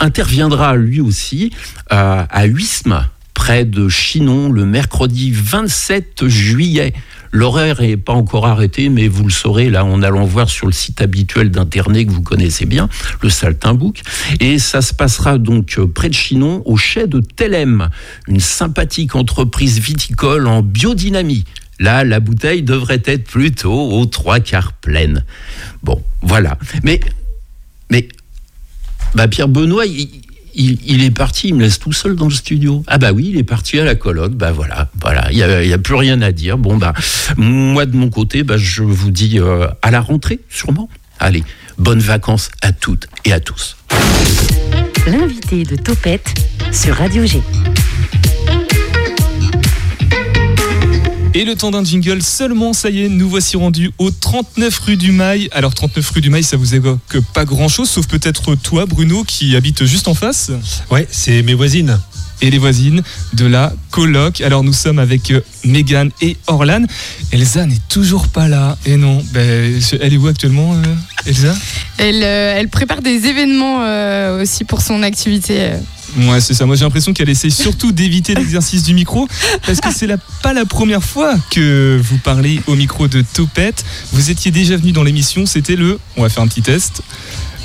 interviendra 0.00 0.76
lui 0.76 1.00
aussi 1.00 1.50
à 1.90 2.44
Huisme 2.44 3.06
près 3.36 3.66
de 3.66 3.88
Chinon 3.90 4.50
le 4.50 4.64
mercredi 4.64 5.30
27 5.30 6.26
juillet. 6.26 6.94
L'horaire 7.32 7.82
n'est 7.82 7.98
pas 7.98 8.14
encore 8.14 8.46
arrêté, 8.46 8.88
mais 8.88 9.08
vous 9.08 9.24
le 9.24 9.30
saurez 9.30 9.68
là 9.68 9.84
en 9.84 10.02
allant 10.02 10.24
voir 10.24 10.48
sur 10.48 10.66
le 10.66 10.72
site 10.72 11.02
habituel 11.02 11.50
d'Internet 11.50 12.06
que 12.06 12.12
vous 12.12 12.22
connaissez 12.22 12.64
bien, 12.64 12.88
le 13.20 13.28
Saltimbook. 13.28 14.00
Et 14.40 14.58
ça 14.58 14.80
se 14.80 14.94
passera 14.94 15.36
donc 15.36 15.76
euh, 15.78 15.86
près 15.86 16.08
de 16.08 16.14
Chinon, 16.14 16.62
au 16.64 16.78
chai 16.78 17.06
de 17.06 17.20
Telem, 17.20 17.90
une 18.26 18.40
sympathique 18.40 19.14
entreprise 19.14 19.80
viticole 19.80 20.46
en 20.46 20.62
biodynamie. 20.62 21.44
Là, 21.78 22.04
la 22.04 22.20
bouteille 22.20 22.62
devrait 22.62 23.02
être 23.04 23.24
plutôt 23.24 23.92
aux 23.92 24.06
trois 24.06 24.40
quarts 24.40 24.72
pleine. 24.72 25.26
Bon, 25.82 26.02
voilà. 26.22 26.58
Mais, 26.82 27.00
mais, 27.90 28.08
bah 29.14 29.28
Pierre 29.28 29.48
Benoît, 29.48 29.84
il, 30.56 31.04
est 31.04 31.10
parti, 31.10 31.48
il 31.48 31.54
me 31.54 31.62
laisse 31.62 31.78
tout 31.78 31.92
seul 31.92 32.16
dans 32.16 32.26
le 32.26 32.34
studio. 32.34 32.82
Ah 32.86 32.98
bah 32.98 33.12
oui, 33.12 33.28
il 33.30 33.38
est 33.38 33.44
parti 33.44 33.78
à 33.78 33.84
la 33.84 33.94
colloque. 33.94 34.34
Bah 34.34 34.52
voilà, 34.52 34.88
voilà, 35.00 35.30
il 35.30 35.36
n'y 35.36 35.72
a, 35.72 35.78
plus 35.78 35.94
rien 35.94 36.20
à 36.22 36.32
dire. 36.32 36.58
Bon 36.58 36.76
bah, 36.76 36.94
moi 37.36 37.86
de 37.86 37.96
mon 37.96 38.08
côté, 38.08 38.42
bah, 38.42 38.56
je 38.56 38.82
vous 38.82 39.10
dis 39.10 39.38
euh, 39.38 39.68
à 39.82 39.90
la 39.90 40.00
rentrée, 40.00 40.40
sûrement. 40.48 40.88
Allez, 41.20 41.44
bonnes 41.78 42.00
vacances 42.00 42.50
à 42.62 42.72
toutes 42.72 43.06
et 43.24 43.32
à 43.32 43.40
tous. 43.40 43.76
L'invité 45.06 45.64
de 45.64 45.76
Topette 45.76 46.34
sur 46.72 46.96
Radio 46.96 47.24
G. 47.26 47.42
Et 51.36 51.44
le 51.44 51.54
temps 51.54 51.70
d'un 51.70 51.84
jingle 51.84 52.22
seulement, 52.22 52.72
ça 52.72 52.88
y 52.88 53.02
est, 53.02 53.10
nous 53.10 53.28
voici 53.28 53.58
rendus 53.58 53.90
au 53.98 54.10
39 54.10 54.78
rue 54.78 54.96
du 54.96 55.12
Mail. 55.12 55.50
Alors 55.52 55.74
39 55.74 56.08
rue 56.08 56.22
du 56.22 56.30
Mail, 56.30 56.42
ça 56.42 56.56
vous 56.56 56.74
évoque 56.74 57.18
pas 57.34 57.44
grand-chose, 57.44 57.90
sauf 57.90 58.06
peut-être 58.06 58.54
toi, 58.54 58.86
Bruno, 58.86 59.22
qui 59.22 59.54
habite 59.54 59.84
juste 59.84 60.08
en 60.08 60.14
face. 60.14 60.50
Ouais, 60.90 61.06
c'est 61.10 61.42
mes 61.42 61.52
voisines 61.52 62.00
et 62.40 62.50
les 62.50 62.56
voisines 62.56 63.02
de 63.34 63.44
la 63.44 63.74
coloc. 63.90 64.40
Alors 64.40 64.64
nous 64.64 64.72
sommes 64.72 64.98
avec 64.98 65.30
euh, 65.30 65.42
Megan 65.62 66.10
et 66.22 66.38
Orlan. 66.46 66.84
Elsa 67.32 67.66
n'est 67.66 67.82
toujours 67.90 68.28
pas 68.28 68.48
là. 68.48 68.78
Et 68.86 68.96
non, 68.96 69.22
ben, 69.34 69.78
elle 70.00 70.14
est 70.14 70.16
où 70.16 70.28
actuellement, 70.28 70.72
euh, 70.72 70.82
Elsa 71.26 71.54
elle, 71.98 72.22
euh, 72.22 72.56
elle, 72.58 72.68
prépare 72.68 73.02
des 73.02 73.26
événements 73.26 73.78
aussi 74.40 74.64
pour 74.64 74.80
son 74.82 75.02
activité. 75.02 75.72
Ouais, 76.16 76.40
c'est 76.40 76.54
ça. 76.54 76.66
Moi, 76.66 76.76
j'ai 76.76 76.84
l'impression 76.84 77.12
qu'elle 77.12 77.28
essaie 77.28 77.50
surtout 77.50 77.92
d'éviter 77.92 78.34
l'exercice 78.34 78.82
du 78.82 78.94
micro 78.94 79.28
parce 79.66 79.80
que 79.80 79.92
c'est 79.92 80.08
pas 80.42 80.52
la 80.52 80.64
première 80.64 81.02
fois 81.02 81.34
que 81.50 82.00
vous 82.02 82.18
parlez 82.18 82.60
au 82.66 82.74
micro 82.74 83.08
de 83.08 83.22
Topette. 83.22 83.84
Vous 84.12 84.30
étiez 84.30 84.50
déjà 84.50 84.76
venu 84.76 84.92
dans 84.92 85.02
l'émission. 85.02 85.46
C'était 85.46 85.76
le. 85.76 85.98
On 86.16 86.22
va 86.22 86.28
faire 86.28 86.42
un 86.42 86.48
petit 86.48 86.62
test. 86.62 87.02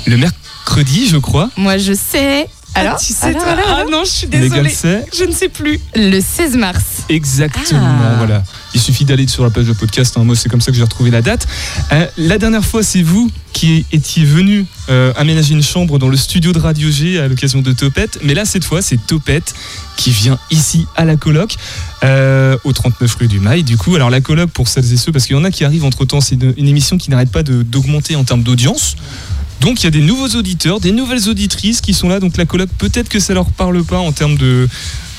Le 0.06 0.16
mercredi, 0.16 1.08
je 1.08 1.16
crois. 1.16 1.50
Moi, 1.56 1.78
je 1.78 1.92
sais. 1.92 2.48
Alors, 2.74 2.98
tu 2.98 3.12
sais, 3.12 3.32
toi, 3.32 3.56
ah 3.66 3.84
non, 3.90 4.04
je 4.04 4.10
suis 4.10 4.26
désolée. 4.26 4.72
Je 5.12 5.24
ne 5.24 5.32
sais 5.32 5.48
plus. 5.48 5.78
Le 5.94 6.20
16 6.20 6.56
mars. 6.56 6.84
Exactement, 7.08 7.80
ah. 7.82 8.14
voilà. 8.18 8.42
Il 8.74 8.80
suffit 8.80 9.04
d'aller 9.04 9.26
sur 9.26 9.44
la 9.44 9.50
page 9.50 9.66
de 9.66 9.72
podcast. 9.72 10.16
Hein. 10.16 10.24
Moi, 10.24 10.36
c'est 10.36 10.48
comme 10.48 10.60
ça 10.60 10.70
que 10.70 10.76
j'ai 10.76 10.82
retrouvé 10.82 11.10
la 11.10 11.20
date. 11.20 11.46
Euh, 11.92 12.06
la 12.16 12.38
dernière 12.38 12.64
fois, 12.64 12.82
c'est 12.82 13.02
vous 13.02 13.30
qui 13.52 13.84
étiez 13.92 14.24
venu 14.24 14.64
euh, 14.88 15.12
aménager 15.16 15.52
une 15.52 15.62
chambre 15.62 15.98
dans 15.98 16.08
le 16.08 16.16
studio 16.16 16.52
de 16.52 16.58
Radio 16.58 16.90
G 16.90 17.20
à 17.20 17.28
l'occasion 17.28 17.60
de 17.60 17.72
Topette. 17.72 18.18
Mais 18.24 18.32
là, 18.32 18.46
cette 18.46 18.64
fois, 18.64 18.80
c'est 18.80 18.96
Topette 18.96 19.54
qui 19.96 20.10
vient 20.10 20.38
ici 20.50 20.86
à 20.96 21.04
la 21.04 21.16
coloc, 21.16 21.56
euh, 22.02 22.56
au 22.64 22.72
39 22.72 23.14
rue 23.14 23.28
du 23.28 23.40
Mail. 23.40 23.64
Du 23.64 23.76
coup, 23.76 23.94
alors 23.94 24.08
la 24.08 24.22
coloc, 24.22 24.50
pour 24.50 24.68
celles 24.68 24.90
et 24.92 24.96
ceux, 24.96 25.12
parce 25.12 25.26
qu'il 25.26 25.36
y 25.36 25.38
en 25.38 25.44
a 25.44 25.50
qui 25.50 25.64
arrivent 25.64 25.84
entre 25.84 26.06
temps, 26.06 26.22
c'est 26.22 26.36
une, 26.36 26.54
une, 26.56 26.68
émission 26.68 26.96
qui 26.96 27.10
n'arrête 27.10 27.30
pas 27.30 27.42
d'augmenter 27.42 28.16
en 28.16 28.24
termes 28.24 28.42
d'audience. 28.42 28.96
Donc 29.62 29.80
il 29.80 29.84
y 29.84 29.86
a 29.86 29.90
des 29.90 30.00
nouveaux 30.00 30.28
auditeurs, 30.36 30.80
des 30.80 30.90
nouvelles 30.90 31.28
auditrices 31.28 31.80
qui 31.80 31.94
sont 31.94 32.08
là. 32.08 32.18
Donc 32.18 32.36
la 32.36 32.44
coloc, 32.44 32.68
peut-être 32.78 33.08
que 33.08 33.20
ça 33.20 33.32
leur 33.32 33.46
parle 33.46 33.84
pas 33.84 33.98
en 33.98 34.10
termes 34.10 34.36
de, 34.36 34.68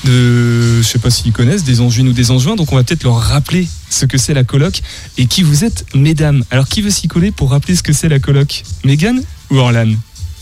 de 0.04 0.82
je 0.82 0.86
sais 0.86 0.98
pas 0.98 1.08
s'ils 1.08 1.32
connaissent 1.32 1.64
des 1.64 1.80
enjuines 1.80 2.08
ou 2.08 2.12
des 2.12 2.30
enjoints. 2.30 2.54
Donc 2.54 2.70
on 2.70 2.76
va 2.76 2.84
peut-être 2.84 3.04
leur 3.04 3.18
rappeler 3.18 3.66
ce 3.88 4.04
que 4.04 4.18
c'est 4.18 4.34
la 4.34 4.44
coloc 4.44 4.82
et 5.16 5.26
qui 5.26 5.42
vous 5.42 5.64
êtes, 5.64 5.86
mesdames. 5.94 6.44
Alors 6.50 6.68
qui 6.68 6.82
veut 6.82 6.90
s'y 6.90 7.08
coller 7.08 7.30
pour 7.30 7.52
rappeler 7.52 7.74
ce 7.74 7.82
que 7.82 7.94
c'est 7.94 8.10
la 8.10 8.18
coloc? 8.18 8.64
Megan 8.84 9.22
ou 9.50 9.56
Orlan? 9.56 9.94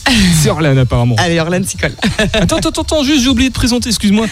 C'est 0.43 0.51
Orlan 0.51 0.77
apparemment. 0.79 1.15
Allez, 1.17 1.39
Orlan 1.39 1.63
s'y 1.65 1.77
colle. 1.77 1.95
attends, 2.33 2.57
attends, 2.57 2.83
attends, 2.83 3.05
juste 3.05 3.23
j'ai 3.23 3.29
oublié 3.29 3.51
de 3.51 3.55
présenter, 3.55 3.89
excuse-moi. 3.89 4.27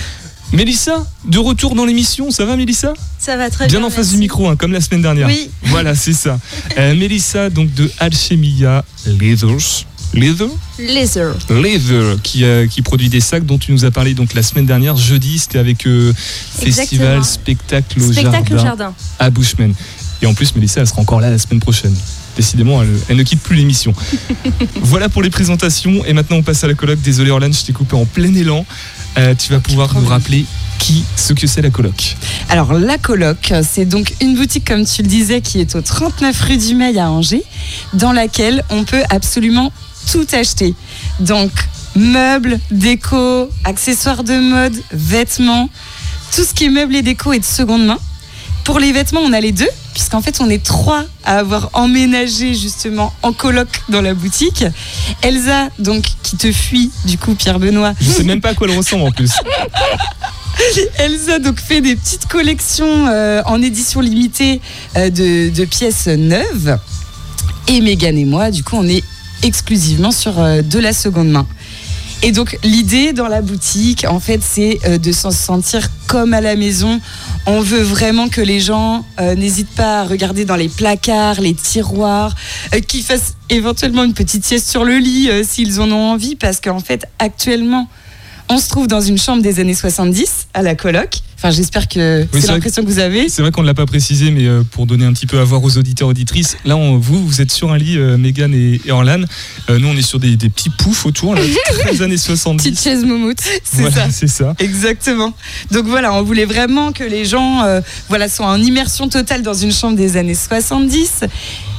Mélissa, 0.53 1.07
de 1.27 1.39
retour 1.39 1.75
dans 1.75 1.85
l'émission, 1.85 2.31
ça 2.31 2.45
va 2.45 2.57
Mélissa? 2.57 2.93
Ça 3.19 3.37
va 3.37 3.51
très 3.51 3.67
bien. 3.67 3.79
Bien 3.79 3.87
en 3.87 3.91
face 3.91 4.11
du 4.11 4.17
micro, 4.17 4.49
hein, 4.49 4.57
comme 4.57 4.73
la 4.73 4.81
semaine 4.81 5.03
dernière. 5.03 5.29
Oui. 5.29 5.51
Voilà, 5.71 5.95
c'est 5.95 6.13
ça. 6.13 6.39
Euh, 6.77 6.95
Mélissa, 6.97 7.49
donc 7.51 7.73
de 7.75 7.91
Alchemia 8.01 8.85
Leathers. 9.07 9.87
Leather? 10.13 10.49
Leather. 10.81 11.35
Leather, 11.51 12.17
qui, 12.23 12.43
euh, 12.43 12.67
qui 12.67 12.83
produit 12.83 13.09
des 13.09 13.21
sacs 13.21 13.47
dont 13.47 13.59
tu 13.59 13.71
nous 13.71 13.85
as 13.85 13.93
parlé 13.93 14.15
donc 14.15 14.35
la 14.35 14.43
semaine 14.43 14.67
dernière, 14.67 14.97
jeudi, 14.97 15.39
c'était 15.39 15.59
avec 15.59 15.87
euh, 15.87 16.13
Festival 16.59 17.23
Spectacle 17.25 18.01
au 18.01 18.13
Spectacle 18.13 18.55
Jardin, 18.55 18.65
Jardin 18.65 18.95
à 19.21 19.31
Bushman. 19.31 19.73
Et 20.21 20.27
en 20.27 20.35
plus, 20.35 20.55
Mélissa, 20.57 20.81
elle 20.81 20.89
sera 20.89 21.01
encore 21.01 21.21
là 21.21 21.31
la 21.31 21.39
semaine 21.39 21.61
prochaine. 21.61 21.95
Décidément, 22.37 22.83
elle, 23.09 23.17
ne 23.17 23.23
quitte 23.23 23.41
plus 23.41 23.57
l'émission. 23.57 23.93
voilà 24.83 25.09
pour 25.09 25.23
les 25.23 25.31
présentations. 25.31 26.05
Et 26.05 26.13
maintenant, 26.13 26.37
on 26.37 26.43
passe 26.43 26.65
à 26.65 26.69
la 26.69 26.75
colloque. 26.75 27.01
Désolé, 27.01 27.31
Orlan, 27.31 27.53
je 27.53 27.65
t'ai 27.65 27.73
coupé 27.73 27.97
en 27.97 28.05
plein 28.05 28.35
élan. 28.35 28.65
Euh, 29.19 29.35
tu 29.35 29.53
vas 29.53 29.61
pouvoir 29.61 29.95
nous 29.99 30.07
rappeler 30.07 30.45
qui, 30.79 31.05
ce 31.17 31.33
que 31.33 31.47
c'est 31.47 31.63
la 31.63 31.71
coloc. 31.71 32.17
Alors 32.49 32.73
la 32.73 32.97
coloc, 32.97 33.53
c'est 33.63 33.85
donc 33.85 34.15
une 34.21 34.35
boutique, 34.35 34.67
comme 34.67 34.85
tu 34.85 35.03
le 35.03 35.09
disais, 35.09 35.41
qui 35.41 35.61
est 35.61 35.77
au 35.77 35.83
39 35.83 36.41
rue 36.41 36.57
du 36.57 36.75
Mail 36.75 36.99
à 36.99 37.11
Angers, 37.11 37.45
dans 37.93 38.13
laquelle 38.13 38.65
on 38.71 38.85
peut 38.85 39.03
absolument 39.11 39.73
tout 40.11 40.27
acheter. 40.33 40.75
Donc 41.21 41.51
meubles, 41.97 42.59
déco, 42.71 43.49
accessoires 43.65 44.25
de 44.25 44.39
mode, 44.39 44.77
vêtements, 44.93 45.69
tout 46.35 46.45
ce 46.45 46.55
qui 46.55 46.67
est 46.67 46.71
meubles 46.71 46.97
et 46.97 47.03
déco 47.03 47.33
est 47.33 47.41
de 47.41 47.45
seconde 47.45 47.85
main. 47.87 47.99
Pour 48.65 48.79
les 48.79 48.93
vêtements, 48.93 49.21
on 49.21 49.33
a 49.33 49.41
les 49.41 49.53
deux, 49.53 49.69
puisqu'en 49.93 50.21
fait, 50.21 50.41
on 50.41 50.49
est 50.49 50.63
trois 50.63 51.05
à 51.25 51.39
avoir 51.39 51.71
emménagé 51.73 52.55
justement 52.55 53.13
en 53.23 53.33
coloc 53.33 53.69
dans 53.89 54.03
la 54.03 54.15
boutique. 54.15 54.65
Elsa, 55.23 55.69
donc, 55.79 56.05
qui 56.23 56.37
te 56.37 56.53
fuit, 56.53 56.91
du 57.05 57.19
coup, 57.19 57.35
Pierre 57.35 57.59
Benoît. 57.59 57.95
Je 58.01 58.11
sais 58.11 58.25
même 58.25 58.41
pas 58.41 58.51
à 58.51 58.55
quoi 58.55 58.69
elle 58.69 58.77
ressemble 58.77 59.05
en 59.05 59.11
plus. 59.11 59.33
Elsa 60.99 61.39
donc 61.39 61.59
fait 61.59 61.81
des 61.81 61.97
petites 61.97 62.27
collections 62.27 63.07
euh, 63.09 63.43
en 63.47 63.63
édition 63.63 64.01
limitée 64.01 64.61
euh, 64.97 65.11
de, 65.11 65.65
pièces 65.65 66.07
neuves. 66.07 66.79
Et 67.69 67.81
Megan 67.81 68.17
et 68.19 68.25
moi, 68.25 68.51
du 68.51 68.63
coup, 68.63 68.77
on 68.77 68.87
est 68.87 69.03
exclusivement 69.43 70.11
sur 70.11 70.39
euh, 70.39 70.63
de 70.63 70.79
la 70.79 70.93
seconde 70.93 71.31
main. 71.31 71.47
Et 72.23 72.33
donc 72.33 72.59
l'idée 72.63 73.13
dans 73.15 73.29
la 73.29 73.41
boutique, 73.41 74.05
en 74.09 74.21
fait, 74.21 74.41
c'est 74.43 74.79
de 74.99 75.11
se 75.13 75.31
sentir 75.31 75.89
comme 76.07 76.35
à 76.35 76.43
la 76.43 76.55
maison. 76.55 77.01
On 77.47 77.61
veut 77.61 77.81
vraiment 77.81 78.29
que 78.29 78.43
les 78.43 78.61
gens 78.61 79.07
n'hésitent 79.19 79.75
pas 79.75 80.01
à 80.01 80.05
regarder 80.05 80.45
dans 80.45 80.57
les 80.57 80.69
placards, 80.69 81.41
les 81.41 81.55
tiroirs, 81.55 82.35
qu'ils 82.87 83.05
fassent 83.05 83.37
éventuellement 83.49 84.05
une 84.05 84.13
petite 84.13 84.45
sieste 84.45 84.69
sur 84.69 84.85
le 84.85 84.99
lit 84.99 85.31
s'ils 85.45 85.81
en 85.81 85.91
ont 85.91 86.11
envie, 86.13 86.37
parce 86.37 86.61
qu'en 86.61 86.81
fait, 86.81 87.07
actuellement, 87.19 87.89
on 88.51 88.59
se 88.59 88.69
trouve 88.69 88.87
dans 88.87 89.01
une 89.01 89.19
chambre 89.19 89.43
des 89.43 89.59
années 89.59 89.75
70 89.75 90.49
à 90.53 90.61
la 90.61 90.75
coloc. 90.75 91.21
Enfin, 91.43 91.53
j'espère 91.53 91.89
que 91.89 92.27
c'est 92.35 92.49
l'impression 92.49 92.83
que, 92.83 92.87
vous 92.87 92.99
avez. 92.99 93.31
C'est 93.31 93.41
vrai 93.41 93.51
qu'on 93.51 93.63
ne 93.63 93.67
l'a 93.67 93.73
pas 93.73 93.87
précisé, 93.87 94.31
mais 94.31 94.45
euh, 94.45 94.63
pour 94.63 94.85
donner 94.85 95.07
un 95.07 95.13
petit 95.15 95.25
peu 95.25 95.39
à 95.39 95.45
voir 95.45 95.65
aux 95.65 95.79
auditeurs 95.79 96.09
auditrices, 96.09 96.59
là, 96.67 96.75
vous, 96.75 97.27
vous 97.27 97.41
êtes 97.41 97.51
sur 97.51 97.73
un 97.73 97.79
lit, 97.79 97.97
euh, 97.97 98.19
Megan 98.19 98.53
et, 98.53 98.79
Orlan. 98.91 99.23
Euh, 99.71 99.79
nous, 99.79 99.89
on 99.89 99.97
est 99.97 100.03
sur 100.03 100.21
des, 100.21 100.37
petits 100.37 100.69
poufs 100.69 101.07
autour, 101.07 101.35
là, 101.35 101.41
des 101.91 102.03
années 102.03 102.19
70. 102.19 102.63
Petite 102.63 102.85
chaise 102.85 103.07
moumoute, 103.07 103.41
c'est 103.65 103.91
ça. 103.91 104.09
C'est 104.11 104.29
ça. 104.29 104.55
Exactement. 104.59 105.33
Donc 105.71 105.87
voilà, 105.87 106.13
on 106.13 106.23
voulait 106.23 106.45
vraiment 106.45 106.93
que 106.93 107.05
les 107.05 107.25
gens 107.25 107.65
voilà, 108.11 108.29
soient 108.29 108.49
en 108.49 108.61
immersion 108.61 109.09
totale 109.09 109.41
dans 109.41 109.55
une 109.55 109.73
chambre 109.73 109.97
des 109.97 110.19
années 110.19 110.35
70. 110.35 111.25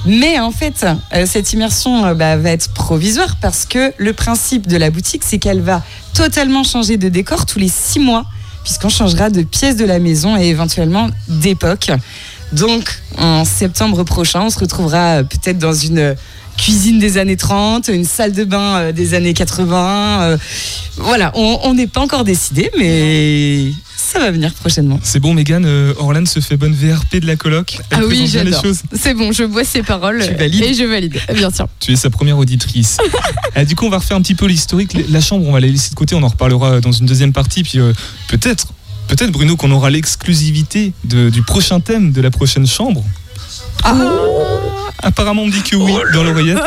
Mais 0.08 0.40
en 0.40 0.50
fait, 0.50 0.88
cette 1.28 1.54
immersion 1.54 2.16
bah, 2.16 2.36
va 2.36 2.50
être 2.50 2.74
provisoire 2.74 3.36
parce 3.40 3.68
que 3.68 3.94
le 3.98 4.14
principe 4.14 4.66
de 4.66 4.78
la 4.78 4.90
boutique, 4.90 5.22
c'est 5.24 5.38
qu'elle 5.38 5.62
va 5.62 5.84
totalement 6.16 6.64
changer 6.64 6.98
de 6.98 7.10
décor 7.10 7.46
tous 7.46 7.60
les 7.60 7.70
six 7.70 8.00
mois, 8.00 8.26
puisqu'on 8.64 8.90
changera 8.90 9.30
de 9.30 9.42
pièce 9.42 9.76
de 9.76 9.86
la 9.86 10.00
maison 10.00 10.38
et 10.38 10.46
éventuellement 10.46 11.10
d'époque. 11.28 11.92
Donc, 12.52 12.84
en 13.18 13.46
septembre 13.46 14.04
prochain, 14.04 14.42
on 14.42 14.50
se 14.50 14.60
retrouvera 14.60 15.20
euh, 15.20 15.24
peut-être 15.24 15.58
dans 15.58 15.74
une 15.74 16.16
cuisine 16.58 17.00
des 17.00 17.18
années 17.18 17.38
30, 17.38 17.88
une 17.88 18.04
salle 18.06 18.34
de 18.34 18.44
bain 18.44 18.78
euh, 18.78 18.92
des 18.92 19.14
années 19.14 19.34
80. 19.34 20.22
Euh, 20.22 20.38
voilà, 20.98 21.32
on 21.36 21.74
n'est 21.74 21.88
pas 21.88 22.02
encore 22.02 22.24
décidé, 22.24 22.70
mais 22.78 23.72
ça 24.12 24.20
va 24.20 24.32
venir 24.32 24.54
prochainement. 24.54 25.00
C'est 25.04 25.20
bon, 25.20 25.34
Megan, 25.34 25.64
euh, 25.66 25.94
Orlan 25.98 26.26
se 26.26 26.42
fait 26.42 26.58
bonne 26.58 26.74
VRP 26.74 27.22
de 27.22 27.28
la 27.28 27.38
coloc. 27.38 27.78
Elle 27.92 28.00
Ah 28.00 28.06
oui, 28.06 28.28
j'adore. 28.28 28.62
choses. 28.62 28.82
C'est 28.94 29.14
bon, 29.14 29.32
je 29.32 29.44
bois 29.44 29.64
ses 29.64 29.84
paroles 29.84 30.22
Tu 30.28 30.34
valides 30.36 30.64
et 30.64 30.74
je 30.74 30.84
valide, 30.84 31.18
bien 31.34 31.50
sûr. 31.50 31.68
Tu 31.80 31.94
es 31.94 31.96
sa 31.96 32.10
première 32.10 32.38
auditrice. 32.38 32.98
Euh, 33.56 33.64
du 33.66 33.76
coup, 33.76 33.86
on 33.86 33.90
va 33.90 34.00
refaire 34.00 34.18
un 34.18 34.22
petit 34.22 34.36
peu 34.36 34.48
l'historique. 34.48 34.98
La 35.10 35.22
chambre, 35.22 35.48
on 35.48 35.54
va 35.54 35.62
la 35.62 35.68
laisser 35.68 35.92
de 35.92 35.96
côté. 35.96 36.14
On 36.16 36.24
en 36.24 36.28
reparlera 36.28 36.82
dans 36.82 36.92
une 36.92 37.06
deuxième 37.06 37.32
partie. 37.32 37.64
Puis 37.64 37.80
euh, 37.80 37.94
peut-être, 38.28 38.74
peut-être 39.08 39.32
Bruno, 39.32 39.56
qu'on 39.56 39.72
aura 39.72 39.90
l'exclusivité 39.90 40.92
du 41.06 41.42
prochain 41.44 41.80
thème 41.80 42.12
de 42.12 42.20
la 42.20 42.32
prochaine 42.32 42.68
chambre. 42.68 43.06
Apparemment, 45.02 45.44
on 45.44 45.48
me 45.48 45.52
dit 45.52 45.64
que 45.64 45.76
oui 45.76 45.94
dans 46.14 46.24
l'oreillette. 46.24 46.60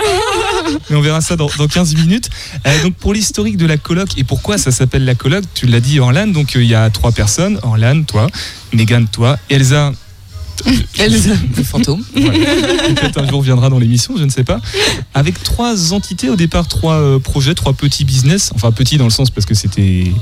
Mais 0.90 0.96
on 0.96 1.00
verra 1.00 1.20
ça 1.20 1.36
dans, 1.36 1.48
dans 1.58 1.66
15 1.66 1.94
minutes. 1.96 2.30
Euh, 2.66 2.82
donc, 2.82 2.94
pour 2.94 3.14
l'historique 3.14 3.56
de 3.56 3.66
la 3.66 3.76
coloc 3.76 4.16
et 4.16 4.24
pourquoi 4.24 4.58
ça 4.58 4.70
s'appelle 4.70 5.04
la 5.04 5.14
coloc, 5.14 5.44
tu 5.54 5.66
l'as 5.66 5.80
dit, 5.80 6.00
Orlan. 6.00 6.28
Donc, 6.28 6.56
euh, 6.56 6.62
il 6.62 6.68
y 6.68 6.74
a 6.74 6.88
trois 6.90 7.12
personnes 7.12 7.58
Orlan, 7.62 8.02
toi, 8.02 8.26
Megan, 8.72 9.06
toi, 9.08 9.38
Elsa. 9.48 9.92
Elsa, 10.98 11.30
le 11.56 11.62
fantôme. 11.62 12.02
Peut-être 12.14 13.20
un 13.20 13.28
jour 13.28 13.42
viendra 13.42 13.68
dans 13.68 13.78
l'émission, 13.78 14.14
je 14.16 14.24
ne 14.24 14.30
sais 14.30 14.44
pas. 14.44 14.60
Avec 15.12 15.42
trois 15.42 15.92
entités 15.92 16.30
au 16.30 16.36
départ, 16.36 16.68
trois 16.68 16.94
euh, 16.94 17.18
projets, 17.18 17.54
trois 17.54 17.72
petits 17.72 18.04
business. 18.04 18.50
Enfin, 18.54 18.72
petits 18.72 18.96
dans 18.96 19.04
le 19.04 19.10
sens 19.10 19.30
parce 19.30 19.46
que 19.46 19.54
c'était 19.54 20.12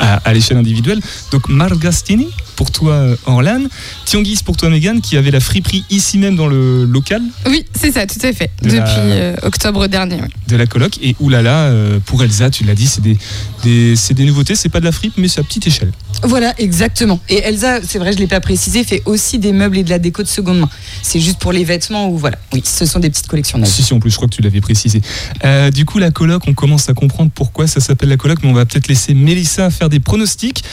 à, 0.00 0.16
à 0.24 0.32
l'échelle 0.32 0.56
individuelle. 0.56 1.00
Donc, 1.30 1.48
Margastini 1.48 2.28
pour 2.56 2.70
toi, 2.70 2.92
euh, 2.92 3.16
Orlan. 3.26 3.62
Tianguis 4.04 4.40
pour 4.44 4.56
toi, 4.56 4.68
Megan, 4.68 5.00
qui 5.00 5.16
avait 5.16 5.30
la 5.30 5.40
friperie 5.40 5.84
ici 5.90 6.18
même 6.18 6.36
dans 6.36 6.46
le 6.46 6.84
local 6.84 7.22
Oui, 7.48 7.64
c'est 7.74 7.90
ça, 7.92 8.06
tout 8.06 8.18
à 8.24 8.32
fait. 8.32 8.50
De 8.62 8.68
Depuis 8.68 8.78
la- 8.78 8.92
euh, 9.00 9.36
octobre 9.42 9.86
dernier. 9.88 10.16
ouais. 10.16 10.28
de 10.48 10.56
la 10.56 10.66
coloc. 10.66 10.98
Et 11.02 11.16
oulala, 11.18 11.64
euh, 11.68 11.98
pour 12.04 12.22
Elsa, 12.22 12.50
tu 12.50 12.64
l'as 12.64 12.74
dit, 12.74 12.86
c'est 12.86 13.00
des, 13.00 13.16
des, 13.64 13.96
c'est 13.96 14.12
des 14.14 14.24
nouveautés. 14.26 14.54
C'est 14.54 14.68
pas 14.68 14.80
de 14.80 14.84
la 14.84 14.92
fripe, 14.92 15.14
mais 15.16 15.28
c'est 15.28 15.40
à 15.40 15.42
petite 15.42 15.66
échelle. 15.66 15.92
Voilà, 16.24 16.52
exactement. 16.58 17.18
Et 17.30 17.38
Elsa, 17.38 17.80
c'est 17.82 17.98
vrai, 17.98 18.12
je 18.12 18.18
l'ai 18.18 18.26
pas 18.26 18.40
précisé, 18.40 18.84
fait 18.84 19.02
aussi 19.06 19.38
des 19.38 19.52
meubles 19.52 19.78
et 19.78 19.82
de 19.82 19.90
la 19.90 19.98
déco 19.98 20.22
de 20.22 20.28
seconde 20.28 20.60
main. 20.60 20.68
C'est 21.02 21.20
juste 21.20 21.38
pour 21.38 21.52
les 21.52 21.64
vêtements 21.64 22.10
ou 22.10 22.18
voilà. 22.18 22.36
Oui, 22.52 22.62
ce 22.64 22.84
sont 22.84 23.00
des 23.00 23.08
petites 23.10 23.28
collections. 23.28 23.64
Si, 23.64 23.82
si, 23.82 23.94
en 23.94 23.98
plus, 23.98 24.10
je 24.10 24.16
crois 24.16 24.28
que 24.28 24.34
tu 24.34 24.42
l'avais 24.42 24.60
précisé. 24.60 25.00
Euh, 25.44 25.70
du 25.70 25.86
coup, 25.86 25.98
la 25.98 26.10
coloc, 26.10 26.42
on 26.46 26.52
commence 26.54 26.88
à 26.90 26.94
comprendre 26.94 27.30
pourquoi 27.34 27.66
ça 27.66 27.80
s'appelle 27.80 28.10
la 28.10 28.18
coloc, 28.18 28.38
mais 28.42 28.50
on 28.50 28.54
va 28.54 28.66
peut-être 28.66 28.88
laisser 28.88 29.14
Mélissa 29.14 29.70
faire 29.70 29.81
des 29.88 30.00
pronostics. 30.00 30.64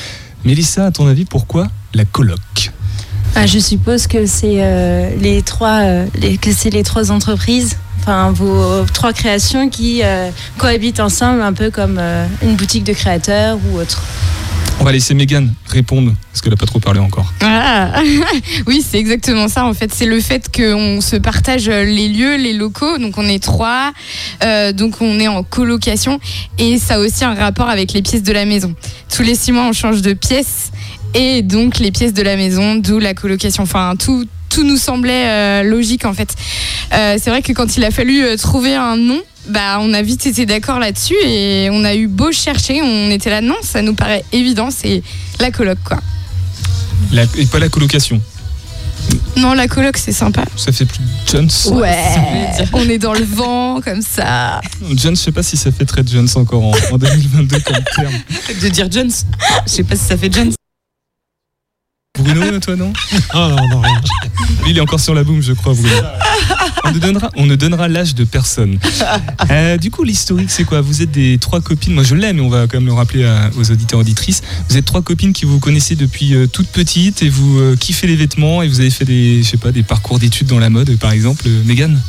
Mélissa, 0.46 0.86
à 0.88 0.92
ton 0.92 1.08
avis, 1.08 1.25
pourquoi 1.25 1.68
la 1.94 2.06
coloc 2.06 2.72
Ah, 3.36 3.46
je 3.46 3.60
suppose 3.60 4.08
que 4.08 4.25
c'est 4.25 4.58
euh, 4.63 5.10
les 5.20 5.42
trois, 5.42 5.82
euh, 5.82 6.06
les- 6.16 6.39
les 6.72 6.84
trois 6.84 7.12
entreprises, 7.12 7.78
enfin 8.01 8.32
vos 8.32 8.86
trois 8.94 9.13
créations 9.13 9.70
qui 9.70 10.01
euh, 10.04 10.30
cohabitent 10.58 11.00
ensemble, 11.00 11.42
un 11.42 11.54
peu 11.54 11.70
comme 11.72 11.98
euh, 12.00 12.25
une 12.42 12.56
boutique 12.56 12.84
de 12.86 12.94
créateurs 12.94 13.58
ou 13.72 13.78
autre. 13.80 14.01
On 14.81 14.86
va 14.86 14.93
laisser 14.93 15.13
Megan 15.13 15.53
répondre, 15.67 16.13
parce 16.31 16.41
qu'elle 16.41 16.51
n'a 16.53 16.57
pas 16.57 16.65
trop 16.65 16.79
parlé 16.79 17.01
encore. 17.01 17.33
Ah. 17.41 18.01
oui, 18.67 18.83
c'est 18.88 18.98
exactement 18.98 19.50
ça. 19.50 19.65
En 19.65 19.74
fait, 19.74 19.93
c'est 19.93 20.05
le 20.05 20.21
fait 20.21 20.50
qu'on 20.55 21.01
se 21.01 21.17
partage 21.17 21.67
les 21.67 22.07
lieux, 22.07 22.38
les 22.38 22.53
locaux. 22.53 22.98
Donc, 22.98 23.17
on 23.17 23.27
est 23.27 23.43
trois. 23.43 23.91
euh, 24.43 24.71
donc, 24.71 25.01
on 25.01 25.19
est 25.19 25.27
en 25.27 25.43
colocation. 25.43 26.19
Et 26.57 26.79
ça 26.79 26.95
a 26.95 27.00
aussi 27.00 27.25
un 27.25 27.33
rapport 27.33 27.67
avec 27.67 27.91
les 27.91 28.01
pièces 28.01 28.24
de 28.24 28.31
la 28.31 28.45
maison. 28.45 28.74
Tous 29.13 29.21
les 29.21 29.36
six 29.36 29.51
mois, 29.51 29.65
on 29.65 29.74
change 29.74 30.01
de 30.01 30.13
pièce. 30.13 30.71
Et 31.13 31.41
donc, 31.41 31.79
les 31.79 31.91
pièces 31.91 32.13
de 32.13 32.21
la 32.21 32.38
maison, 32.38 32.75
d'où 32.75 33.00
la 33.00 33.13
colocation. 33.13 33.63
Enfin, 33.63 33.95
tout. 33.98 34.25
Tout 34.50 34.63
nous 34.63 34.77
semblait 34.77 35.27
euh, 35.27 35.62
logique 35.63 36.05
en 36.05 36.13
fait. 36.13 36.33
Euh, 36.91 37.17
c'est 37.21 37.29
vrai 37.29 37.43
que 37.43 37.53
quand 37.53 37.77
il 37.77 37.83
a 37.83 37.91
fallu 37.91 38.24
euh, 38.24 38.36
trouver 38.36 38.74
un 38.74 38.98
nom, 38.98 39.21
bah 39.48 39.77
on 39.81 39.93
a 39.93 40.01
vite 40.01 40.25
été 40.27 40.46
d'accord 40.46 40.79
là-dessus 40.79 41.15
et 41.25 41.69
on 41.72 41.84
a 41.84 41.96
eu 41.96 42.08
beau 42.08 42.31
chercher, 42.31 42.81
on 42.81 43.10
était 43.10 43.29
là 43.29 43.41
non, 43.41 43.55
ça 43.63 43.81
nous 43.81 43.93
paraît 43.96 44.24
évident, 44.31 44.69
c'est 44.72 45.01
la 45.39 45.51
coloc 45.51 45.77
quoi. 45.84 46.00
La- 47.12 47.24
et 47.38 47.46
pas 47.46 47.60
la 47.60 47.69
colocation. 47.69 48.22
Non, 49.38 49.53
la 49.53 49.67
coloc, 49.67 49.98
c'est 49.98 50.12
sympa. 50.12 50.43
Ça 50.55 50.72
fait 50.72 50.86
plus 50.86 51.00
Jones. 51.25 51.50
Ouais, 51.72 51.98
on 52.74 52.88
est 52.89 52.98
dans 52.98 53.13
le 53.13 53.24
vent, 53.24 53.79
comme 53.81 54.01
ça. 54.01 54.60
Jones, 54.91 55.15
je 55.15 55.22
sais 55.22 55.31
pas 55.31 55.41
si 55.41 55.55
ça 55.58 55.72
fait 55.72 55.86
très 55.86 56.05
Jones 56.05 56.27
encore 56.36 56.63
en, 56.65 56.74
en 56.91 56.98
2022 56.98 57.60
comme 57.62 57.77
terme. 57.96 58.13
De 58.62 58.67
dire 58.67 58.91
Jones. 58.91 59.10
Je 59.65 59.72
sais 59.72 59.84
pas 59.84 59.96
si 59.96 60.03
ça 60.03 60.17
fait 60.17 60.31
Jones. 60.31 60.51
Bruno, 62.19 62.60
toi, 62.60 62.75
non? 62.75 62.91
Ah 63.31 63.50
non, 63.55 63.67
non, 63.69 63.81
rien. 63.81 64.01
Lui, 64.63 64.72
il 64.72 64.77
est 64.77 64.81
encore 64.81 65.00
sur 65.00 65.15
la 65.15 65.24
boum, 65.24 65.41
je 65.41 65.53
crois, 65.53 65.74
Bruno. 65.74 65.96
On 66.85 66.91
ne 66.91 66.99
donnera, 66.99 67.29
on 67.35 67.45
ne 67.45 67.55
donnera 67.55 67.88
l'âge 67.88 68.15
de 68.15 68.23
personne. 68.23 68.77
Euh, 69.51 69.77
du 69.77 69.89
coup, 69.89 70.03
l'historique, 70.03 70.51
c'est 70.51 70.63
quoi? 70.63 70.81
Vous 70.81 71.01
êtes 71.01 71.11
des 71.11 71.38
trois 71.39 71.59
copines. 71.61 71.93
Moi, 71.93 72.03
je 72.03 72.13
l'aime, 72.13 72.35
mais 72.35 72.41
on 72.41 72.49
va 72.49 72.67
quand 72.67 72.77
même 72.77 72.85
le 72.85 72.93
rappeler 72.93 73.25
à- 73.25 73.49
aux 73.57 73.71
auditeurs 73.71 73.99
auditrices. 73.99 74.41
Vous 74.69 74.77
êtes 74.77 74.85
trois 74.85 75.01
copines 75.01 75.33
qui 75.33 75.45
vous 75.45 75.59
connaissez 75.59 75.95
depuis 75.95 76.35
euh, 76.35 76.45
toute 76.45 76.67
petite 76.67 77.23
et 77.23 77.29
vous 77.29 77.58
euh, 77.60 77.75
kiffez 77.75 78.05
les 78.05 78.15
vêtements 78.15 78.62
et 78.62 78.67
vous 78.67 78.79
avez 78.79 78.89
fait 78.91 79.05
des, 79.05 79.41
je 79.41 79.47
sais 79.49 79.58
pas, 79.58 79.71
des 79.71 79.82
parcours 79.84 80.19
d'études 80.19 80.47
dans 80.47 80.60
la 80.60 80.69
mode, 80.69 80.95
par 80.99 81.12
exemple. 81.12 81.45
Euh, 81.47 81.63
Mégane 81.65 81.99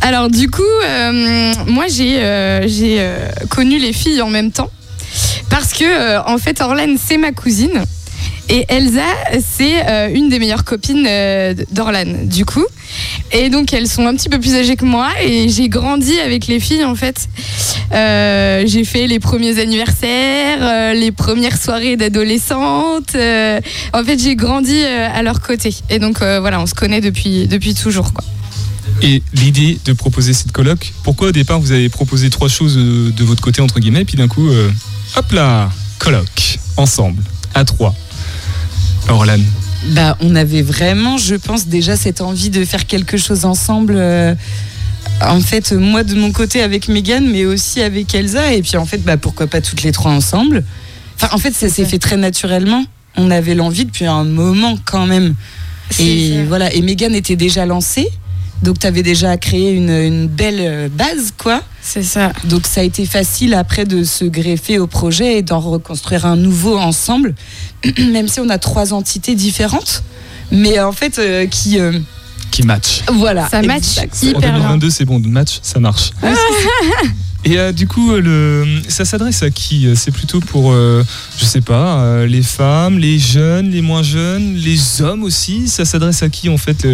Alors, 0.00 0.30
du 0.30 0.48
coup, 0.48 0.62
euh, 0.86 1.52
moi, 1.66 1.84
j'ai 1.88 2.22
euh, 2.22 2.66
j'ai, 2.66 2.96
euh, 3.00 3.28
connu 3.50 3.78
les 3.78 3.92
filles 3.92 4.22
en 4.22 4.30
même 4.30 4.50
temps. 4.52 4.70
Parce 5.50 5.72
que, 5.74 5.84
euh, 5.84 6.22
en 6.26 6.38
fait, 6.38 6.60
Orlane, 6.62 6.96
c'est 7.02 7.18
ma 7.18 7.32
cousine. 7.32 7.84
Et 8.48 8.64
Elsa, 8.68 9.02
c'est 9.42 9.86
euh, 9.88 10.08
une 10.14 10.28
des 10.28 10.38
meilleures 10.38 10.64
copines 10.64 11.06
euh, 11.08 11.54
d'Orlane, 11.72 12.28
du 12.28 12.44
coup. 12.44 12.64
Et 13.32 13.50
donc, 13.50 13.72
elles 13.72 13.88
sont 13.88 14.06
un 14.06 14.14
petit 14.14 14.28
peu 14.28 14.38
plus 14.38 14.54
âgées 14.54 14.76
que 14.76 14.84
moi. 14.84 15.10
Et 15.22 15.48
j'ai 15.48 15.68
grandi 15.68 16.18
avec 16.20 16.46
les 16.46 16.60
filles, 16.60 16.84
en 16.84 16.94
fait. 16.94 17.28
Euh, 17.92 18.64
j'ai 18.66 18.84
fait 18.84 19.06
les 19.06 19.20
premiers 19.20 19.58
anniversaires, 19.60 20.58
euh, 20.60 20.94
les 20.94 21.12
premières 21.12 21.56
soirées 21.56 21.96
d'adolescentes. 21.96 23.14
euh, 23.14 23.60
en 23.92 24.04
fait, 24.04 24.18
j'ai 24.20 24.36
grandi 24.36 24.82
à 24.84 25.22
leur 25.22 25.40
côté. 25.40 25.74
Et 25.90 25.98
donc, 25.98 26.18
voilà, 26.18 26.60
on 26.60 26.66
se 26.66 26.74
connaît 26.74 27.00
depuis, 27.00 27.46
depuis 27.46 27.74
toujours, 27.74 28.12
quoi. 28.12 28.24
Et 29.02 29.22
l'idée 29.32 29.78
de 29.84 29.92
proposer 29.92 30.32
cette 30.32 30.52
colloque, 30.52 30.92
pourquoi 31.02 31.28
au 31.28 31.32
départ 31.32 31.58
vous 31.58 31.72
avez 31.72 31.88
proposé 31.88 32.30
trois 32.30 32.48
choses 32.48 32.76
de 32.76 33.24
votre 33.24 33.42
côté, 33.42 33.60
entre 33.60 33.80
guillemets, 33.80 34.02
et 34.02 34.04
puis 34.04 34.16
d'un 34.16 34.28
coup, 34.28 34.48
hop 35.16 35.32
là, 35.32 35.70
colloque, 35.98 36.58
ensemble, 36.76 37.22
à 37.54 37.64
trois. 37.64 37.94
Orlan, 39.08 39.40
Bah, 39.90 40.16
on 40.20 40.34
avait 40.34 40.62
vraiment, 40.62 41.18
je 41.18 41.34
pense, 41.34 41.66
déjà 41.66 41.96
cette 41.96 42.20
envie 42.20 42.50
de 42.50 42.64
faire 42.64 42.86
quelque 42.86 43.16
chose 43.16 43.44
ensemble. 43.44 43.94
euh, 43.96 44.34
en 45.20 45.40
fait, 45.40 45.72
moi 45.72 46.02
de 46.02 46.14
mon 46.14 46.32
côté 46.32 46.62
avec 46.62 46.88
Megan, 46.88 47.26
mais 47.30 47.44
aussi 47.44 47.82
avec 47.82 48.14
Elsa. 48.14 48.52
Et 48.52 48.62
puis 48.62 48.76
en 48.76 48.86
fait, 48.86 48.98
bah, 48.98 49.16
pourquoi 49.16 49.46
pas 49.46 49.60
toutes 49.60 49.82
les 49.82 49.92
trois 49.92 50.12
ensemble? 50.12 50.64
Enfin, 51.16 51.28
en 51.32 51.38
fait, 51.38 51.52
ça 51.54 51.68
s'est 51.68 51.84
fait 51.84 51.98
très 51.98 52.16
naturellement. 52.16 52.84
On 53.16 53.30
avait 53.30 53.54
l'envie 53.54 53.84
depuis 53.84 54.06
un 54.06 54.24
moment 54.24 54.76
quand 54.84 55.06
même. 55.06 55.34
Et 56.00 56.42
voilà. 56.44 56.72
Et 56.72 56.80
Megan 56.80 57.14
était 57.14 57.36
déjà 57.36 57.66
lancée. 57.66 58.08
Donc, 58.64 58.78
tu 58.80 58.86
avais 58.86 59.02
déjà 59.02 59.36
créé 59.36 59.72
une, 59.72 59.90
une 59.90 60.26
belle 60.26 60.60
euh, 60.60 60.88
base, 60.88 61.32
quoi. 61.36 61.62
C'est 61.86 62.02
ça. 62.02 62.32
Donc 62.44 62.66
ça 62.66 62.80
a 62.80 62.84
été 62.84 63.04
facile 63.04 63.52
après 63.52 63.84
de 63.84 64.04
se 64.04 64.24
greffer 64.24 64.78
au 64.78 64.86
projet 64.86 65.38
et 65.38 65.42
d'en 65.42 65.60
reconstruire 65.60 66.24
un 66.24 66.34
nouveau 66.34 66.78
ensemble, 66.78 67.34
même 67.98 68.26
si 68.26 68.40
on 68.40 68.48
a 68.48 68.56
trois 68.58 68.94
entités 68.94 69.34
différentes, 69.34 70.02
mais 70.50 70.80
en 70.80 70.92
fait 70.92 71.18
euh, 71.18 71.46
qui 71.46 71.78
euh, 71.78 71.92
qui 72.50 72.62
match. 72.62 73.02
voilà. 73.12 73.48
Ça 73.50 73.60
match 73.60 73.98
hyper 74.22 74.40
bien. 74.40 74.52
2022, 74.52 74.90
c'est 74.90 75.04
bon, 75.04 75.20
match, 75.20 75.58
ça 75.62 75.78
marche. 75.78 76.12
Et 77.46 77.58
euh, 77.58 77.72
du 77.72 77.86
coup, 77.86 78.12
euh, 78.12 78.80
ça 78.88 79.04
s'adresse 79.04 79.42
à 79.42 79.50
qui 79.50 79.86
Euh, 79.86 79.94
C'est 79.94 80.10
plutôt 80.10 80.40
pour, 80.40 80.72
euh, 80.72 81.04
je 81.38 81.44
sais 81.44 81.60
pas, 81.60 82.24
les 82.24 82.42
femmes, 82.42 82.98
les 82.98 83.18
jeunes, 83.18 83.70
les 83.70 83.82
moins 83.82 84.02
jeunes, 84.02 84.54
les 84.54 85.02
hommes 85.02 85.22
aussi? 85.22 85.68
Ça 85.68 85.84
s'adresse 85.84 86.22
à 86.22 86.28
qui 86.28 86.48
en 86.48 86.56
fait 86.56 86.86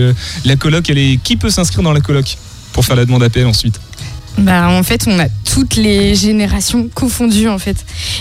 La 0.44 0.56
coloc, 0.56 0.90
elle 0.90 0.98
est 0.98 1.18
qui 1.22 1.36
peut 1.36 1.50
s'inscrire 1.50 1.82
dans 1.82 1.92
la 1.92 2.00
coloc 2.00 2.36
pour 2.72 2.84
faire 2.84 2.96
la 2.96 3.04
demande 3.04 3.20
d'appel 3.22 3.46
ensuite? 3.46 3.80
Bah, 4.38 4.68
en 4.70 4.82
fait, 4.82 5.06
on 5.06 5.18
a 5.18 5.26
toutes 5.44 5.76
les 5.76 6.14
générations 6.14 6.88
confondues, 6.94 7.48
en 7.48 7.58
fait. 7.58 7.76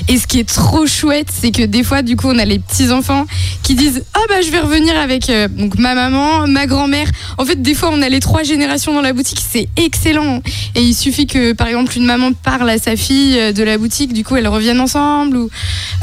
Et 0.07 0.17
ce 0.17 0.27
qui 0.27 0.39
est 0.39 0.47
trop 0.47 0.85
chouette, 0.85 1.27
c'est 1.31 1.51
que 1.51 1.63
des 1.63 1.83
fois, 1.83 2.01
du 2.01 2.15
coup, 2.15 2.27
on 2.27 2.37
a 2.39 2.45
les 2.45 2.59
petits-enfants 2.59 3.25
qui 3.63 3.75
disent 3.75 4.03
Ah, 4.13 4.19
bah, 4.27 4.41
je 4.41 4.49
vais 4.49 4.59
revenir 4.59 4.97
avec 4.97 5.29
euh, 5.29 5.47
donc, 5.47 5.77
ma 5.77 5.95
maman, 5.95 6.47
ma 6.47 6.65
grand-mère. 6.65 7.07
En 7.37 7.45
fait, 7.45 7.61
des 7.61 7.73
fois, 7.73 7.89
on 7.93 8.01
a 8.01 8.09
les 8.09 8.19
trois 8.19 8.43
générations 8.43 8.93
dans 8.93 9.01
la 9.01 9.13
boutique. 9.13 9.41
C'est 9.47 9.69
excellent. 9.77 10.41
Et 10.75 10.81
il 10.81 10.93
suffit 10.93 11.27
que, 11.27 11.53
par 11.53 11.67
exemple, 11.67 11.95
une 11.95 12.05
maman 12.05 12.33
parle 12.33 12.69
à 12.69 12.79
sa 12.79 12.95
fille 12.95 13.39
euh, 13.39 13.51
de 13.53 13.63
la 13.63 13.77
boutique, 13.77 14.11
du 14.13 14.23
coup, 14.23 14.35
elles 14.35 14.47
reviennent 14.47 14.81
ensemble. 14.81 15.37
Ou, 15.37 15.49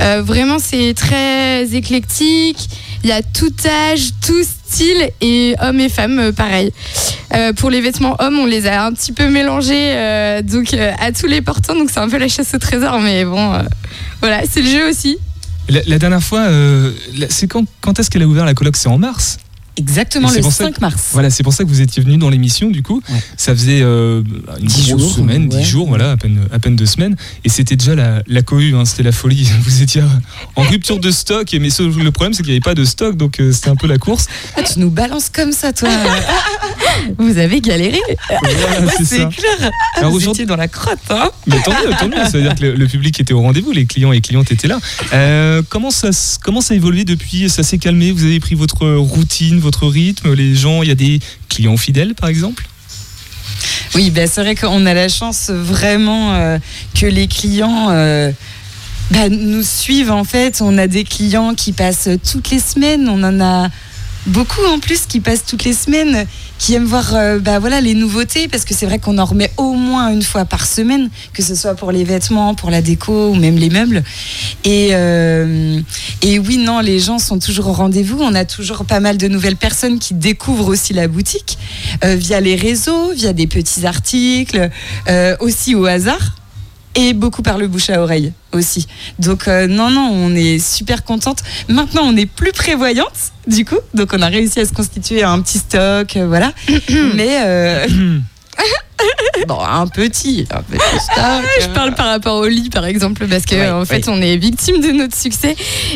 euh, 0.01 0.23
vraiment, 0.23 0.59
c'est 0.59 0.95
très 0.95 1.75
éclectique. 1.75 2.69
Il 3.03 3.11
y 3.11 3.13
a 3.13 3.23
tout 3.23 3.53
âge, 3.67 4.11
tout 4.25 4.45
style, 4.67 5.11
et 5.21 5.55
hommes 5.61 5.81
et 5.81 5.89
femmes, 5.89 6.19
euh, 6.19 6.33
pareil. 6.33 6.73
Euh, 7.35 7.53
pour 7.53 7.71
les 7.71 7.81
vêtements 7.81 8.17
hommes, 8.19 8.39
on 8.39 8.47
les 8.47 8.67
a 8.67 8.85
un 8.85 8.93
petit 8.93 9.13
peu 9.13 9.29
mélangés 9.29 9.93
euh, 9.95 10.43
donc 10.43 10.75
à 10.75 11.13
tous 11.13 11.27
les 11.27 11.41
portants, 11.41 11.75
donc 11.75 11.91
c'est 11.91 12.01
un 12.01 12.09
peu 12.09 12.19
la 12.19 12.29
chasse 12.29 12.55
au 12.55 12.59
trésor, 12.59 13.01
mais 13.01 13.25
bon, 13.25 13.53
voilà, 14.21 14.43
c'est 14.49 14.63
le 14.63 14.71
jeu 14.71 14.89
aussi. 14.89 15.19
La, 15.69 15.99
dernière 15.99 16.23
fois, 16.23 16.47
c'est 17.29 17.49
quand, 17.49 17.65
quand 17.81 17.99
est-ce 17.99 18.09
qu'elle 18.09 18.23
a 18.23 18.27
ouvert 18.27 18.45
la 18.45 18.55
coloc? 18.55 18.77
C'est 18.77 18.89
en 18.89 18.99
mars? 18.99 19.39
Exactement 19.77 20.31
Et 20.33 20.37
le 20.37 20.43
pour 20.43 20.53
ça 20.53 20.65
5 20.65 20.81
mars. 20.81 21.11
Voilà, 21.13 21.31
c'est 21.31 21.43
pour 21.43 21.53
ça 21.53 21.65
que 21.65 21.69
vous 21.69 21.81
étiez 21.81 22.03
venu 22.03 22.17
dans 22.17 22.31
l'émission, 22.31 22.71
du 22.71 22.83
coup. 22.83 23.03
Ouais. 23.09 23.23
Ça 23.37 23.55
faisait 23.55 23.81
euh, 23.83 24.23
une 24.61 24.67
Dix 24.67 24.89
grosse 24.91 25.01
jours, 25.03 25.15
semaine, 25.17 25.49
dix 25.49 25.57
ouais. 25.59 25.63
jours, 25.65 25.89
voilà, 25.89 26.13
à 26.13 26.17
peine, 26.17 26.41
à 26.53 26.59
peine 26.59 26.77
deux 26.77 26.87
semaines. 26.87 27.17
Et 27.45 27.49
c'était 27.49 27.77
déjà 27.77 27.95
la, 27.95 28.23
la 28.27 28.43
cohue, 28.43 28.75
hein, 28.75 28.85
c'était 28.85 29.03
la 29.03 29.13
folie. 29.13 29.49
Vous 29.63 29.83
étiez 29.83 30.03
en 30.57 30.63
rupture 30.63 30.99
de 30.99 31.11
stock, 31.11 31.55
mais 31.61 31.71
ce- 31.71 31.83
le 31.83 32.11
problème, 32.11 32.33
c'est 32.33 32.43
qu'il 32.43 32.53
n'y 32.53 32.57
avait 32.57 32.61
pas 32.61 32.75
de 32.75 32.85
stock, 32.85 33.17
donc 33.17 33.41
euh, 33.41 33.53
c'était 33.53 33.69
un 33.71 33.77
peu 33.77 33.87
la 33.87 33.99
course. 33.99 34.27
Ah, 34.57 34.63
tu 34.63 34.79
nous 34.81 34.91
balances 34.91 35.29
comme 35.31 35.53
ça, 35.53 35.73
toi. 35.73 35.89
Vous 37.19 37.39
avez 37.39 37.61
galéré. 37.61 38.01
C'est 39.05 39.29
clair. 39.29 39.71
Alors 39.95 40.11
Vous 40.11 40.29
étiez 40.29 40.47
dans 40.47 40.57
la 40.57 40.69
crotte, 40.69 40.99
hein 41.11 41.31
Mais 41.47 41.61
tant 41.63 41.73
mieux, 41.73 41.91
tant 41.99 42.09
mieux. 42.09 42.25
Ça 42.25 42.39
veut 42.39 42.43
dire 42.43 42.55
que 42.55 42.63
le, 42.63 42.75
le 42.75 42.87
public 42.87 43.19
était 43.21 43.33
au 43.33 43.41
rendez-vous, 43.41 43.73
les 43.73 43.87
clients 43.87 44.13
et 44.13 44.21
clientes 44.21 44.51
étaient 44.53 44.69
là. 44.69 44.79
Euh, 45.13 45.63
comment, 45.69 45.91
ça, 45.91 46.11
comment 46.43 46.61
ça 46.61 46.75
a 46.75 46.77
évolué 46.77 47.05
depuis? 47.05 47.49
Ça 47.49 47.63
s'est 47.63 47.79
calmé? 47.79 48.13
Vous 48.13 48.25
avez 48.25 48.41
pris 48.41 48.55
votre 48.55 48.87
routine, 48.87 49.59
votre 49.59 49.87
rythme? 49.87 50.33
Les 50.35 50.55
gens, 50.55 50.83
il 50.83 50.89
y 50.89 50.93
a 50.93 50.97
des 50.97 51.21
clients 51.49 51.77
fidèles, 51.77 52.15
par 52.15 52.29
exemple? 52.29 52.67
Oui, 53.95 54.11
ben, 54.11 54.29
c'est 54.31 54.43
vrai 54.43 54.55
qu'on 54.55 54.85
a 54.85 54.95
la 54.95 55.09
chance 55.09 55.51
vraiment 55.51 56.35
euh, 56.35 56.59
que 56.95 57.07
les 57.07 57.29
clients 57.29 57.89
euh, 57.91 58.31
bah, 59.11 59.29
nous 59.29 59.63
suivent 59.63 60.11
en 60.11 60.25
fait. 60.25 60.61
On 60.61 60.77
a 60.77 60.87
des 60.87 61.05
clients 61.05 61.55
qui 61.55 61.73
passent 61.73 62.09
toutes 62.31 62.51
les 62.51 62.59
semaines. 62.59 63.09
On 63.09 63.23
en 63.23 63.41
a 63.41 63.71
beaucoup 64.27 64.65
en 64.67 64.79
plus 64.79 65.07
qui 65.07 65.21
passent 65.21 65.45
toutes 65.45 65.65
les 65.65 65.73
semaines, 65.73 66.27
qui 66.59 66.75
aiment 66.75 66.85
voir 66.85 67.15
euh, 67.15 67.39
bah, 67.39 67.59
voilà, 67.59 67.81
les 67.81 67.95
nouveautés 67.95 68.49
parce 68.49 68.65
que 68.65 68.75
c'est 68.75 68.87
vrai 68.87 68.99
qu'on 68.99 69.19
en 69.19 69.25
remet 69.25 69.51
au 69.57 69.73
moins 69.73 70.11
une 70.11 70.23
fois 70.23 70.45
par 70.45 70.67
semaine, 70.67 71.11
que 71.33 71.43
ce 71.43 71.55
soit 71.55 71.75
pour 71.75 71.93
les 71.93 72.05
vêtements, 72.05 72.55
pour 72.55 72.71
la 72.71 72.83
déco 72.83 73.31
ou 73.31 73.35
même 73.35 73.57
les 73.57 73.71
meubles. 73.71 74.03
Et, 74.65 74.91
euh, 74.93 75.81
oui, 76.25 76.59
non, 76.59 76.81
les 76.81 76.99
gens 76.99 77.19
sont 77.19 77.39
toujours 77.39 77.69
au 77.69 77.73
rendez-vous. 77.73 78.19
On 78.21 78.35
a 78.35 78.45
toujours 78.45 78.85
pas 78.85 79.01
mal 79.01 79.17
de 79.17 79.29
nouvelles 79.29 79.57
personnes 79.57 79.99
qui 79.99 80.15
découvrent 80.15 80.69
aussi 80.69 80.93
la 80.93 81.09
boutique 81.09 81.59
euh, 82.05 82.15
via 82.15 82.41
les 82.41 82.57
réseaux, 82.57 83.13
via 83.13 83.33
des 83.33 83.47
petits 83.47 83.87
articles, 83.87 84.71
aussi 85.41 85.75
au 85.75 85.87
hasard. 85.87 86.37
Et 86.99 87.13
beaucoup 87.13 87.43
par 87.43 87.59
le 87.59 87.69
bouche 87.69 87.91
à 87.91 88.01
oreille 88.03 88.33
aussi. 88.53 88.87
Donc 89.19 89.49
euh, 89.49 89.67
non, 89.67 89.91
non, 89.91 90.09
on 90.13 90.35
est 90.35 90.59
super 90.59 91.05
contente. 91.05 91.41
Maintenant, 91.69 92.03
on 92.05 92.17
est 92.17 92.25
plus 92.27 92.53
prévoyante, 92.53 93.13
du 93.47 93.65
coup. 93.67 93.77
Donc 93.95 94.11
on 94.15 94.23
a 94.23 94.29
réussi 94.29 94.61
à 94.61 94.65
se 94.65 94.73
constituer 94.73 95.23
un 95.23 95.41
petit 95.43 95.59
stock, 95.59 96.17
euh, 96.17 96.27
voilà. 96.27 96.53
Mais 97.15 97.39
euh, 97.45 97.87
bon, 99.47 99.59
un 99.61 99.87
petit, 99.89 100.47
un 100.51 100.63
petit 100.63 100.79
stock. 101.13 101.45
Je 101.63 101.69
parle 101.75 101.95
par 101.95 102.07
rapport 102.07 102.37
au 102.39 102.47
lit, 102.47 102.71
par 102.71 102.87
exemple, 102.87 103.27
parce 103.29 103.45
que 103.45 103.55
Ouais, 103.55 103.69
en 103.71 103.85
fait, 103.85 104.07
oui. 104.07 104.13
on 104.17 104.23
est 104.23 104.37
victime 104.39 104.81
de 104.81 104.93
notre 104.93 105.17
succès 105.17 105.55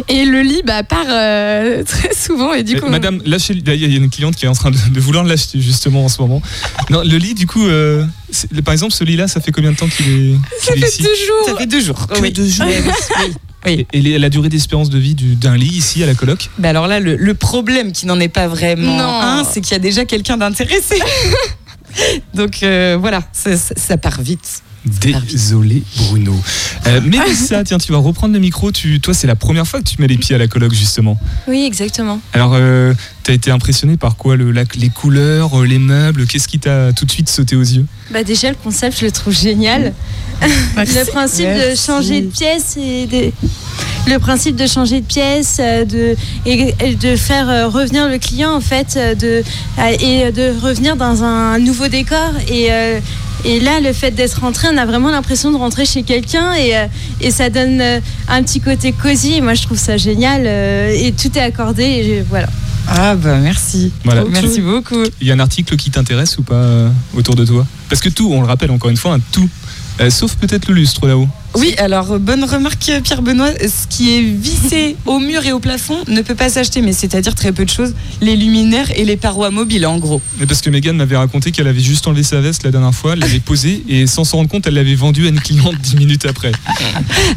et 0.09 0.25
le 0.27 0.43
lit 0.43 0.61
bah, 0.67 0.83
part 0.83 1.07
euh, 1.09 1.83
très 1.87 2.15
souvent 2.15 2.53
et 2.53 2.63
du 2.63 2.79
coup. 2.81 2.89
Madame, 2.89 3.23
lâchez 3.25 3.55
le- 3.55 3.63
Il 3.75 3.91
y 3.91 3.95
a 3.95 3.99
une 3.99 4.11
cliente 4.11 4.37
qui 4.37 4.45
est 4.45 4.49
en 4.49 4.53
train 4.55 4.71
de, 4.71 4.77
de 4.93 5.01
vouloir 5.01 5.25
lâcher 5.25 5.61
justement 5.61 6.05
en 6.05 6.09
ce 6.09 6.21
moment. 6.21 6.43
Non, 6.91 7.01
le 7.03 7.17
lit, 7.17 7.35
du 7.35 7.47
coup, 7.47 7.67
euh, 7.67 8.05
par 8.65 8.73
exemple, 8.73 8.93
ce 8.93 9.05
lit-là, 9.05 9.29
ça 9.29 9.41
fait 9.41 9.53
combien 9.53 9.73
de 9.73 9.77
temps 9.77 9.89
qu'il 9.89 10.07
est, 10.09 10.35
ça 10.61 10.75
est 10.75 10.79
fait 10.81 10.89
ici 10.89 11.03
deux 11.03 11.09
jours. 11.27 11.47
Ça 11.47 11.57
fait 11.57 11.67
deux 11.67 11.81
jours. 11.81 12.07
Que 12.07 12.21
Oui. 12.21 12.31
deux 12.33 12.47
jours. 12.49 12.67
Oui, 12.67 12.75
oui. 13.67 13.87
Et, 13.93 14.01
les- 14.01 14.19
la 14.19 14.31
durée 14.31 14.49
d'espérance 14.49 14.89
de 14.91 14.99
vie 14.99 15.15
du- 15.15 15.35
d'un 15.35 15.57
lit 15.57 15.67
ici 15.67 16.03
à 16.03 16.07
la 16.07 16.15
coloc 16.15 16.49
Bah 16.59 16.71
alors 16.71 16.87
là, 16.87 16.99
le, 17.01 17.17
le 17.17 17.35
problème 17.35 17.93
qui 17.93 18.07
n'en 18.07 18.19
est 18.21 18.29
pas 18.29 18.49
vraiment 18.49 18.97
Non. 18.97 19.21
un, 19.21 19.45
c'est 19.45 19.61
qu'il 19.61 19.73
y 19.73 19.77
a 19.77 19.79
déjà 19.81 20.05
quelqu'un 20.07 20.37
d'intéressé. 20.39 20.99
Donc 22.35 22.63
euh, 22.63 22.97
voilà, 23.01 23.23
ça, 23.33 23.57
ça- 23.57 23.75
ça 23.77 23.97
part 23.97 24.23
vite. 24.23 24.63
Désolé 24.87 25.83
Bruno. 25.97 26.35
Euh, 26.87 27.01
Mélissa, 27.05 27.63
tiens, 27.65 27.77
tu 27.77 27.93
vas 27.93 27.99
reprendre 27.99 28.33
le 28.33 28.41
micro. 28.41 28.73
Tu, 28.73 28.99
toi, 29.01 29.13
c'est 29.13 29.27
la 29.27 29.37
première 29.37 29.67
fois 29.67 29.81
que 29.81 29.85
tu 29.89 29.97
mets 30.01 30.07
les 30.07 30.17
pieds 30.17 30.35
à 30.35 30.39
la 30.39 30.49
coloc 30.49 30.73
justement. 30.73 31.21
Oui, 31.47 31.65
exactement. 31.67 32.19
Alors, 32.33 32.53
euh, 32.55 32.95
t'as 33.23 33.33
été 33.35 33.51
impressionné 33.51 33.97
par 33.97 34.17
quoi 34.17 34.37
le, 34.37 34.51
la- 34.53 34.65
Les 34.79 34.89
couleurs, 34.89 35.61
euh, 35.61 35.67
les 35.67 35.79
meubles? 35.79 36.27
Qu'est-ce 36.27 36.49
qui 36.49 36.59
t'a 36.59 36.93
tout 36.93 37.05
de 37.05 37.11
suite 37.11 37.29
sauté 37.29 37.57
aux 37.57 37.61
yeux? 37.63 37.87
Bah 38.11 38.23
déjà 38.25 38.49
le 38.51 38.57
concept 38.57 38.99
je 39.01 39.05
le 39.07 39.11
trouve 39.13 39.35
génial. 39.39 39.93
le 40.77 41.05
principe 41.11 41.47
de 41.49 41.75
changer 41.77 42.23
de 42.23 42.27
pièce 42.29 42.77
et 42.77 43.07
de 43.07 43.31
le 44.11 44.19
principe 44.19 44.57
de 44.57 44.67
changer 44.67 45.01
de 45.01 45.07
pièce, 45.07 45.59
euh, 45.61 45.85
de 45.85 46.17
et, 46.47 46.75
et 46.85 46.95
de 46.95 47.17
faire 47.17 47.49
euh, 47.51 47.69
revenir 47.69 48.09
le 48.09 48.19
client 48.19 48.53
en 48.55 48.61
fait, 48.61 48.99
de 49.19 49.43
et 50.01 50.33
de 50.33 50.59
revenir 50.61 50.97
dans 50.97 51.23
un 51.23 51.59
nouveau 51.59 51.89
décor 51.89 52.33
et 52.49 52.73
euh, 52.73 52.99
et 53.43 53.59
là, 53.59 53.81
le 53.81 53.95
fait 53.95 54.11
d'être 54.11 54.41
rentré, 54.41 54.69
on 54.71 54.77
a 54.77 54.85
vraiment 54.85 55.11
l'impression 55.11 55.51
de 55.51 55.57
rentrer 55.57 55.87
chez 55.87 56.03
quelqu'un 56.03 56.53
et, 56.57 56.75
et 57.23 57.31
ça 57.31 57.49
donne 57.49 57.81
un 58.29 58.43
petit 58.43 58.61
côté 58.61 58.93
cosy. 58.93 59.33
Et 59.33 59.41
moi, 59.41 59.55
je 59.55 59.63
trouve 59.63 59.79
ça 59.79 59.97
génial 59.97 60.47
et 60.47 61.11
tout 61.19 61.31
est 61.39 61.41
accordé. 61.41 61.85
Et 61.85 62.05
je- 62.19 62.23
voilà. 62.29 62.49
Ah 62.89 63.15
bah 63.15 63.39
merci. 63.39 63.93
Voilà. 64.05 64.25
Merci 64.31 64.61
beaucoup. 64.61 65.03
Il 65.21 65.27
y 65.27 65.31
a 65.31 65.35
un 65.35 65.41
article 65.41 65.77
qui 65.77 65.91
t'intéresse 65.91 66.39
ou 66.39 66.43
pas 66.43 66.55
euh, 66.55 66.91
autour 67.15 67.35
de 67.35 67.45
toi? 67.45 67.67
Parce 67.89 68.01
que 68.01 68.09
tout, 68.09 68.31
on 68.33 68.41
le 68.41 68.47
rappelle 68.47 68.71
encore 68.71 68.91
une 68.91 68.97
fois, 68.97 69.15
un 69.15 69.21
tout. 69.21 69.49
Euh, 70.01 70.11
sauf 70.11 70.35
peut-être 70.37 70.69
le 70.69 70.75
lustre 70.75 71.07
là-haut. 71.07 71.29
Oui, 71.57 71.75
alors 71.79 72.13
euh, 72.13 72.19
bonne 72.19 72.45
remarque 72.45 72.91
Pierre 73.03 73.23
Benoît, 73.23 73.51
ce 73.61 73.87
qui 73.89 74.17
est 74.17 74.23
vissé 74.23 74.97
au 75.07 75.19
mur 75.19 75.45
et 75.45 75.53
au 75.53 75.59
plafond 75.59 75.97
ne 76.07 76.23
peut 76.23 76.37
pas 76.37 76.49
s'acheter, 76.49 76.81
mais 76.81 76.93
c'est-à-dire 76.93 77.35
très 77.35 77.51
peu 77.53 77.65
de 77.65 77.71
choses, 77.71 77.93
les 78.23 78.37
luminaires 78.37 78.89
et 78.97 79.05
les 79.05 79.17
parois 79.17 79.51
mobiles 79.51 79.85
en 79.87 79.99
gros. 79.99 80.23
Mais 80.39 80.47
parce 80.47 80.61
que 80.61 80.71
Megan 80.71 80.97
m'avait 80.97 81.17
raconté 81.17 81.51
qu'elle 81.51 81.67
avait 81.67 81.81
juste 81.81 82.07
enlevé 82.07 82.23
sa 82.23 82.41
veste 82.41 82.63
la 82.63 82.71
dernière 82.71 82.95
fois, 82.95 83.15
elle 83.15 83.19
l'avait 83.19 83.41
posée 83.41 83.83
et 83.89 84.07
sans 84.07 84.25
s'en 84.25 84.39
rendre 84.39 84.49
compte, 84.49 84.67
elle 84.69 84.75
l'avait 84.75 84.95
vendue 84.95 85.27
à 85.27 85.31
une 85.31 85.41
cliente 85.41 85.75
dix 85.83 85.97
minutes 85.97 86.25
après. 86.27 86.53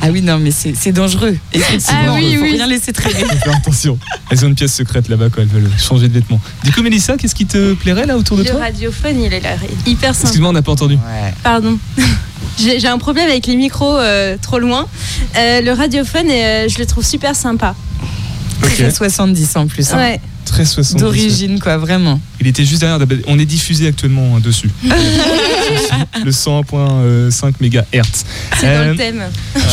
Ah 0.01 0.07
oui, 0.11 0.21
non, 0.21 0.37
mais 0.39 0.51
c'est 0.51 0.73
c'est 0.75 0.91
dangereux. 0.91 1.37
Effectivement, 1.53 1.99
Ah 2.09 2.13
oui, 2.15 2.27
il 2.31 2.37
faut 2.37 2.43
oui. 2.43 2.51
rien 2.53 2.67
laisser 2.67 2.91
traîner. 2.93 3.19
Faut 3.19 3.35
faire 3.37 3.55
attention. 3.55 3.97
Elles 4.29 4.43
ont 4.45 4.47
une 4.49 4.55
pièce 4.55 4.73
secrète 4.73 5.07
là-bas 5.09 5.27
quand 5.29 5.41
elles 5.41 5.47
veulent 5.47 5.69
changer 5.77 6.07
de 6.07 6.13
vêtements. 6.13 6.39
Du 6.63 6.71
coup, 6.71 6.81
Mélissa, 6.81 7.15
qu'est-ce 7.17 7.35
qui 7.35 7.45
te 7.45 7.73
plairait 7.73 8.05
là 8.05 8.17
autour 8.17 8.37
de 8.37 8.43
Le 8.43 8.49
toi? 8.49 8.59
radiophone, 8.59 9.21
il 9.21 9.33
est 9.33 9.39
là, 9.39 9.55
hyper 9.85 10.13
sympa. 10.13 10.27
Excuse-moi, 10.27 10.49
on 10.49 10.53
n'a 10.53 10.61
pas 10.61 10.71
entendu. 10.73 10.97
Pardon. 11.43 11.77
J'ai 12.57 12.87
un 12.87 12.97
problème 12.97 13.27
avec 13.29 13.47
les 13.47 13.55
micros 13.55 13.97
euh, 13.97 14.37
trop 14.41 14.59
loin. 14.59 14.87
Euh, 15.37 15.61
le 15.61 15.71
radiophone, 15.71 16.27
euh, 16.29 16.67
je 16.69 16.77
le 16.79 16.85
trouve 16.85 17.05
super 17.05 17.35
sympa. 17.35 17.75
Ok. 18.63 18.75
Très 18.75 18.91
70 18.91 19.55
en 19.57 19.67
plus. 19.67 19.91
hein. 19.91 19.97
Ouais. 19.97 20.21
Très 20.45 20.65
70. 20.65 21.01
D'origine, 21.01 21.59
quoi, 21.59 21.77
vraiment. 21.77 22.19
Il 22.39 22.47
était 22.47 22.63
juste 22.65 22.81
derrière. 22.81 22.99
On 23.27 23.39
est 23.39 23.45
diffusé 23.45 23.87
actuellement 23.87 24.35
hein, 24.35 24.39
dessus. 24.39 24.69
le 26.23 26.31
101.5 26.31 27.53
MHz. 27.61 28.03
C'est 28.59 28.67
Euh, 28.67 28.83
dans 28.85 28.91
le 28.91 28.95
thème. 28.97 29.23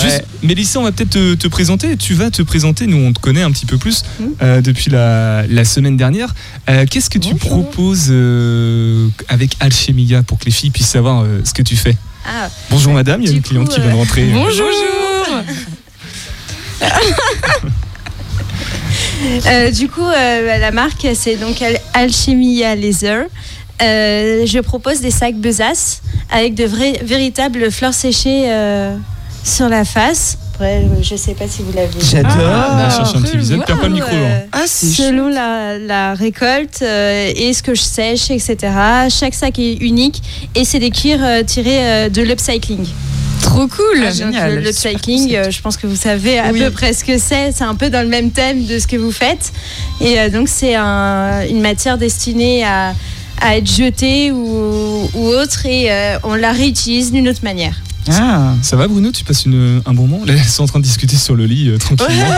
Juste, 0.02 0.24
Mélissa, 0.42 0.78
on 0.80 0.84
va 0.84 0.92
peut-être 0.92 1.10
te, 1.10 1.34
te 1.34 1.48
présenter. 1.48 1.96
Tu 1.96 2.14
vas 2.14 2.30
te 2.30 2.42
présenter. 2.42 2.86
Nous, 2.86 2.96
on 2.96 3.12
te 3.12 3.20
connaît 3.20 3.42
un 3.42 3.50
petit 3.50 3.66
peu 3.66 3.78
plus 3.78 4.02
Mm. 4.20 4.24
euh, 4.42 4.60
depuis 4.60 4.90
la, 4.90 5.44
la 5.48 5.64
semaine 5.64 5.96
dernière. 5.96 6.34
Euh, 6.68 6.86
Qu'est-ce 6.88 7.10
que 7.10 7.18
tu 7.18 7.34
Bonjour. 7.34 7.48
proposes 7.70 8.06
euh, 8.10 9.08
avec 9.28 9.56
Alchemia 9.60 10.22
pour 10.22 10.38
que 10.38 10.44
les 10.46 10.50
filles 10.52 10.70
puissent 10.70 10.88
savoir 10.88 11.22
euh, 11.24 11.40
ce 11.44 11.52
que 11.52 11.62
tu 11.62 11.76
fais? 11.76 11.96
Ah, 12.26 12.48
Bonjour 12.70 12.92
madame, 12.92 13.22
il 13.22 13.28
y 13.28 13.32
a 13.32 13.36
une 13.36 13.42
cliente 13.42 13.68
coup, 13.68 13.74
qui 13.74 13.80
vient 13.80 13.90
de 13.90 13.94
euh, 13.94 13.98
rentrer. 13.98 14.24
Bonjour. 14.26 14.66
Euh, 19.46 19.70
du 19.70 19.86
coup, 19.88 20.00
euh, 20.00 20.58
la 20.58 20.70
marque, 20.70 21.06
c'est 21.14 21.36
donc 21.36 21.60
Al- 21.60 21.78
Alchemia 21.92 22.74
Laser. 22.74 23.26
Euh, 23.82 24.46
je 24.46 24.58
propose 24.60 25.00
des 25.02 25.10
sacs 25.10 25.36
besaces 25.36 26.00
avec 26.30 26.54
de 26.54 26.64
vrais, 26.64 26.98
véritables 27.04 27.70
fleurs 27.70 27.92
séchées 27.94 28.50
sur 29.44 29.68
la 29.68 29.84
face. 29.84 30.38
Après, 30.62 30.82
je 31.00 31.16
sais 31.16 31.32
pas 31.32 31.48
si 31.48 31.62
vous 31.62 31.72
l'avez 31.72 31.86
vu. 31.88 31.94
J'adore. 32.02 32.32
Ah, 32.38 32.74
bah, 32.76 32.88
on 32.88 32.90
cherche 32.94 33.16
un 33.16 33.22
petit 33.22 33.38
visuel, 33.38 33.62
perds 33.66 33.80
pas 33.80 33.88
le 33.88 33.94
micro. 33.94 34.14
Euh, 34.14 34.40
hein. 34.42 34.48
Ah, 34.52 34.66
Selon 34.66 35.28
la, 35.28 35.78
la 35.78 36.12
récolte 36.12 36.80
euh, 36.82 37.32
et 37.34 37.54
ce 37.54 37.62
que 37.62 37.74
je 37.74 37.80
sèche, 37.80 38.30
etc. 38.30 38.56
Chaque 39.08 39.32
sac 39.32 39.58
est 39.58 39.76
unique 39.76 40.20
et 40.54 40.66
c'est 40.66 40.78
des 40.78 40.90
cuirs 40.90 41.20
euh, 41.22 41.42
tirés 41.44 41.78
euh, 41.80 42.08
de 42.10 42.20
l'upcycling. 42.20 42.84
Trop 43.42 43.68
cool. 43.68 44.02
Ah, 44.02 44.08
Donc, 44.08 44.12
génial. 44.12 44.56
le- 44.62 44.68
euh, 44.68 45.50
je 45.50 45.62
pense 45.62 45.78
que 45.78 45.86
vous 45.86 45.96
savez 45.96 46.38
à 46.38 46.50
Oui. 46.52 46.60
peu 46.60 46.70
près 46.70 46.92
ce 46.92 47.04
que 47.04 47.16
c'est. 47.16 47.52
C'est 47.52 47.64
un 47.64 47.74
peu 47.74 47.88
dans 47.88 48.02
le 48.02 48.08
même 48.10 48.30
thème 48.30 48.66
de 48.66 48.78
ce 48.78 48.86
que 48.86 48.96
vous 48.96 49.12
faites. 49.12 49.52
Et 50.02 50.20
euh, 50.20 50.28
donc, 50.28 50.48
c'est 50.50 50.74
un- 50.74 51.40
une 51.48 51.62
matière 51.62 51.96
destinée 51.96 52.64
à, 52.64 52.92
à 53.40 53.56
être 53.56 53.66
jetée 53.66 54.30
ou, 54.30 55.08
ou 55.14 55.26
autre 55.28 55.64
et 55.64 55.90
euh, 55.90 56.18
on 56.22 56.34
la 56.34 56.52
réutilise 56.52 57.12
d'une 57.12 57.30
autre 57.30 57.44
manière. 57.44 57.76
Ah. 58.08 58.54
Ça 58.62 58.76
va 58.76 58.88
Bruno? 58.88 59.10
Tu 59.12 59.24
passes 59.24 59.44
une- 59.44 59.82
un 59.86 59.92
bon 59.94 60.06
moment? 60.06 60.24
Là, 60.24 60.34
elles 60.34 60.44
sont 60.44 60.62
en 60.62 60.66
train 60.66 60.78
de 60.78 60.84
discuter 60.84 61.16
sur 61.16 61.34
le 61.34 61.46
lit 61.46 61.68
euh, 61.68 61.78
tranquillement. 61.78 62.24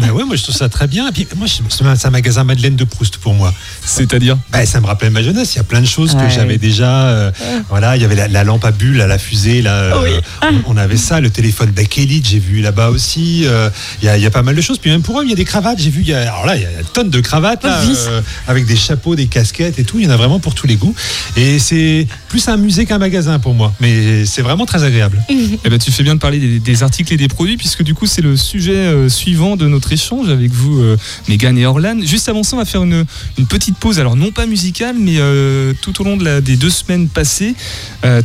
Bah 0.00 0.08
ouais, 0.12 0.24
moi 0.24 0.34
je 0.36 0.42
trouve 0.42 0.54
ça 0.54 0.68
très 0.68 0.86
bien. 0.88 1.08
Et 1.08 1.12
puis 1.12 1.26
moi, 1.36 1.46
je- 1.46 1.62
c'est 1.68 2.06
un- 2.06 2.10
magasin 2.10 2.42
Madeleine 2.44 2.74
de 2.76 2.84
Proust 2.84 3.18
pour 3.18 3.34
moi. 3.34 3.52
C'est-à-dire? 3.84 4.36
Bah, 4.50 4.66
ça 4.66 4.80
me 4.80 4.86
rappelle 4.86 5.10
ma 5.10 5.22
jeunesse. 5.22 5.54
Il 5.54 5.58
y 5.58 5.60
a 5.60 5.64
plein 5.64 5.80
de 5.80 5.86
choses 5.86 6.14
Ouais. 6.14 6.24
que 6.26 6.30
j'avais 6.32 6.58
déjà. 6.58 7.08
euh, 7.08 7.30
voilà, 7.68 7.96
il 7.96 8.02
y 8.02 8.04
avait 8.04 8.14
la, 8.16 8.26
la 8.28 8.42
lampe 8.44 8.64
à 8.64 8.72
bulles 8.72 9.00
à 9.00 9.06
la 9.06 9.18
fusée. 9.18 9.62
Là, 9.62 9.74
euh, 9.74 10.20
on, 10.66 10.74
on 10.74 10.76
avait 10.76 10.96
ça. 10.96 11.20
Le 11.20 11.30
téléphone 11.30 11.70
Bakelite, 11.70 12.26
j'ai 12.28 12.38
vu 12.40 12.60
là-bas 12.60 12.90
aussi. 12.90 13.42
Euh, 13.46 13.70
Il 14.02 14.06
y, 14.06 14.08
a, 14.08 14.16
il 14.16 14.22
y 14.22 14.26
a 14.26 14.30
pas 14.30 14.42
mal 14.42 14.54
de 14.56 14.60
choses. 14.60 14.78
Puis 14.78 14.90
même 14.90 15.02
pour 15.02 15.20
eux, 15.20 15.24
il 15.24 15.30
y 15.30 15.32
a 15.32 15.36
des 15.36 15.44
cravates. 15.44 15.78
J'ai 15.78 15.90
vu. 15.90 16.00
il 16.02 16.08
y 16.08 16.14
a- 16.14 16.22
alors 16.22 16.46
là, 16.46 16.56
il 16.56 16.62
y 16.62 16.66
a 16.66 16.70
une 16.80 16.86
tonne 16.92 17.10
de 17.10 17.20
cravates 17.20 17.62
là, 17.64 17.80
euh, 17.80 18.20
avec 18.48 18.66
des 18.66 18.76
chapeaux, 18.76 19.14
des 19.14 19.26
casquettes 19.26 19.78
et 19.78 19.84
tout. 19.84 19.98
Il 19.98 20.04
y 20.04 20.08
en 20.08 20.10
a 20.10 20.16
vraiment 20.16 20.40
pour 20.40 20.54
tous 20.54 20.66
les 20.66 20.76
goûts. 20.76 20.94
Et 21.36 21.58
c'est 21.58 22.06
plus 22.28 22.48
un 22.48 22.56
musée 22.56 22.86
qu'un 22.86 22.98
magasin 22.98 23.38
pour 23.38 23.54
moi. 23.54 23.72
Mais 23.80 24.24
c'est 24.26 24.42
vraiment 24.42 24.66
très 24.66 24.79
agréable. 24.82 25.22
Eh 25.28 25.68
ben, 25.68 25.78
tu 25.78 25.90
fais 25.90 26.02
bien 26.02 26.14
de 26.14 26.20
parler 26.20 26.58
des, 26.58 26.82
articles 26.82 27.12
et 27.12 27.16
des 27.16 27.28
produits, 27.28 27.56
puisque 27.56 27.82
du 27.82 27.94
coup, 27.94 28.06
c'est 28.06 28.22
le 28.22 28.36
sujet 28.36 28.76
euh, 28.76 29.08
suivant 29.08 29.56
de 29.56 29.66
notre 29.66 29.92
échange 29.92 30.28
avec 30.28 30.50
vous, 30.50 30.80
euh, 30.80 30.96
Megan 31.28 31.56
et 31.58 31.66
Orlan. 31.66 32.00
Juste 32.02 32.28
avant 32.28 32.42
ça, 32.42 32.56
on 32.56 32.58
va 32.58 32.64
faire 32.64 32.82
une, 32.82 33.04
petite 33.48 33.76
pause. 33.76 33.98
Alors, 33.98 34.16
non 34.16 34.30
pas 34.30 34.46
musicale, 34.46 34.96
mais 34.98 35.16
euh, 35.18 35.72
tout 35.82 36.00
au 36.00 36.04
long 36.04 36.16
de 36.16 36.24
la- 36.24 36.40
des 36.40 36.56
deux 36.56 36.70
semaines 36.70 37.08
passées, 37.08 37.54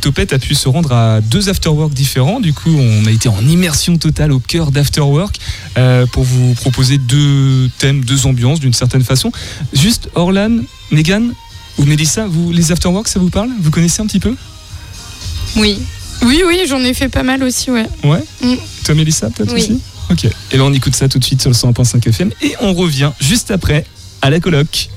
Topette 0.02 0.34
a 0.34 0.40
pu 0.40 0.56
se 0.56 0.70
rendre 0.70 0.92
à 0.94 1.22
deux 1.22 1.50
afterwork 1.50 1.94
différents. 1.94 2.40
Du 2.40 2.54
coup, 2.54 2.76
on 2.78 3.06
a 3.06 3.12
été 3.12 3.30
en 3.30 3.46
immersion 3.48 3.98
totale 3.98 4.32
au 4.32 4.40
cœur 4.40 4.72
d'afterwork 4.72 5.38
pour 6.12 6.24
vous 6.24 6.54
proposer 6.54 6.98
deux 6.98 7.70
thèmes, 7.78 8.04
deux 8.04 8.26
ambiances 8.26 8.60
d'une 8.60 8.74
certaine 8.74 9.04
façon. 9.04 9.32
Juste, 9.74 10.10
Orlan, 10.16 10.60
Megan 10.92 11.34
ou 11.78 11.84
Mélissa, 11.86 12.26
vous, 12.28 12.52
les 12.52 12.72
afterwork, 12.72 13.08
ça 13.08 13.20
vous 13.20 13.30
parle? 13.30 13.50
Vous 13.60 13.72
connaissez 13.72 14.02
un 14.02 14.08
petit 14.08 14.20
peu? 14.20 14.36
Oui. 15.56 15.80
Oui, 16.24 16.42
oui, 16.46 16.62
j'en 16.68 16.80
ai 16.82 16.94
fait 16.94 17.10
pas 17.10 17.24
mal 17.24 17.44
aussi, 17.44 17.72
ouais. 17.72 17.86
Ouais 18.04 18.24
Mm. 18.42 18.56
Toi, 18.86 18.96
Mélissa, 18.96 19.30
peut-être 19.30 19.54
Oui. 19.54 19.62
aussi 19.62 19.82
Ok. 20.12 20.26
Et 20.26 20.58
ben, 20.58 20.62
on 20.62 20.74
écoute 20.74 20.96
ça 20.96 21.08
tout 21.08 21.18
de 21.20 21.24
suite 21.24 21.42
sur 21.42 21.50
le 21.50 21.56
101.5 21.56 22.08
FM 22.08 22.32
et 22.42 22.54
on 22.62 22.74
revient 22.74 23.12
juste 23.20 23.50
après 23.52 23.86
à 24.22 24.30
la 24.30 24.40
coloc. 24.40 24.90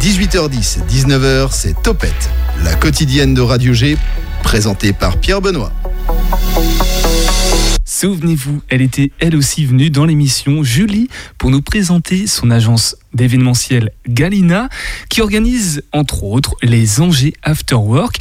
18h10, 0.00 0.78
19h, 0.90 1.48
c'est 1.52 1.80
Topette, 1.82 2.30
la 2.64 2.74
quotidienne 2.74 3.34
de 3.34 3.40
Radio 3.40 3.72
G, 3.72 3.96
présentée 4.42 4.92
par 4.92 5.18
Pierre 5.18 5.40
Benoît. 5.40 5.72
Souvenez-vous, 8.00 8.62
elle 8.70 8.80
était 8.80 9.10
elle 9.18 9.36
aussi 9.36 9.66
venue 9.66 9.90
dans 9.90 10.06
l'émission 10.06 10.62
Julie 10.62 11.08
pour 11.36 11.50
nous 11.50 11.60
présenter 11.60 12.26
son 12.26 12.50
agence 12.50 12.96
d'événementiel 13.12 13.92
Galina 14.08 14.70
qui 15.10 15.20
organise 15.20 15.82
entre 15.92 16.24
autres 16.24 16.54
les 16.62 17.02
Angers 17.02 17.34
After 17.42 17.74
Work 17.74 18.16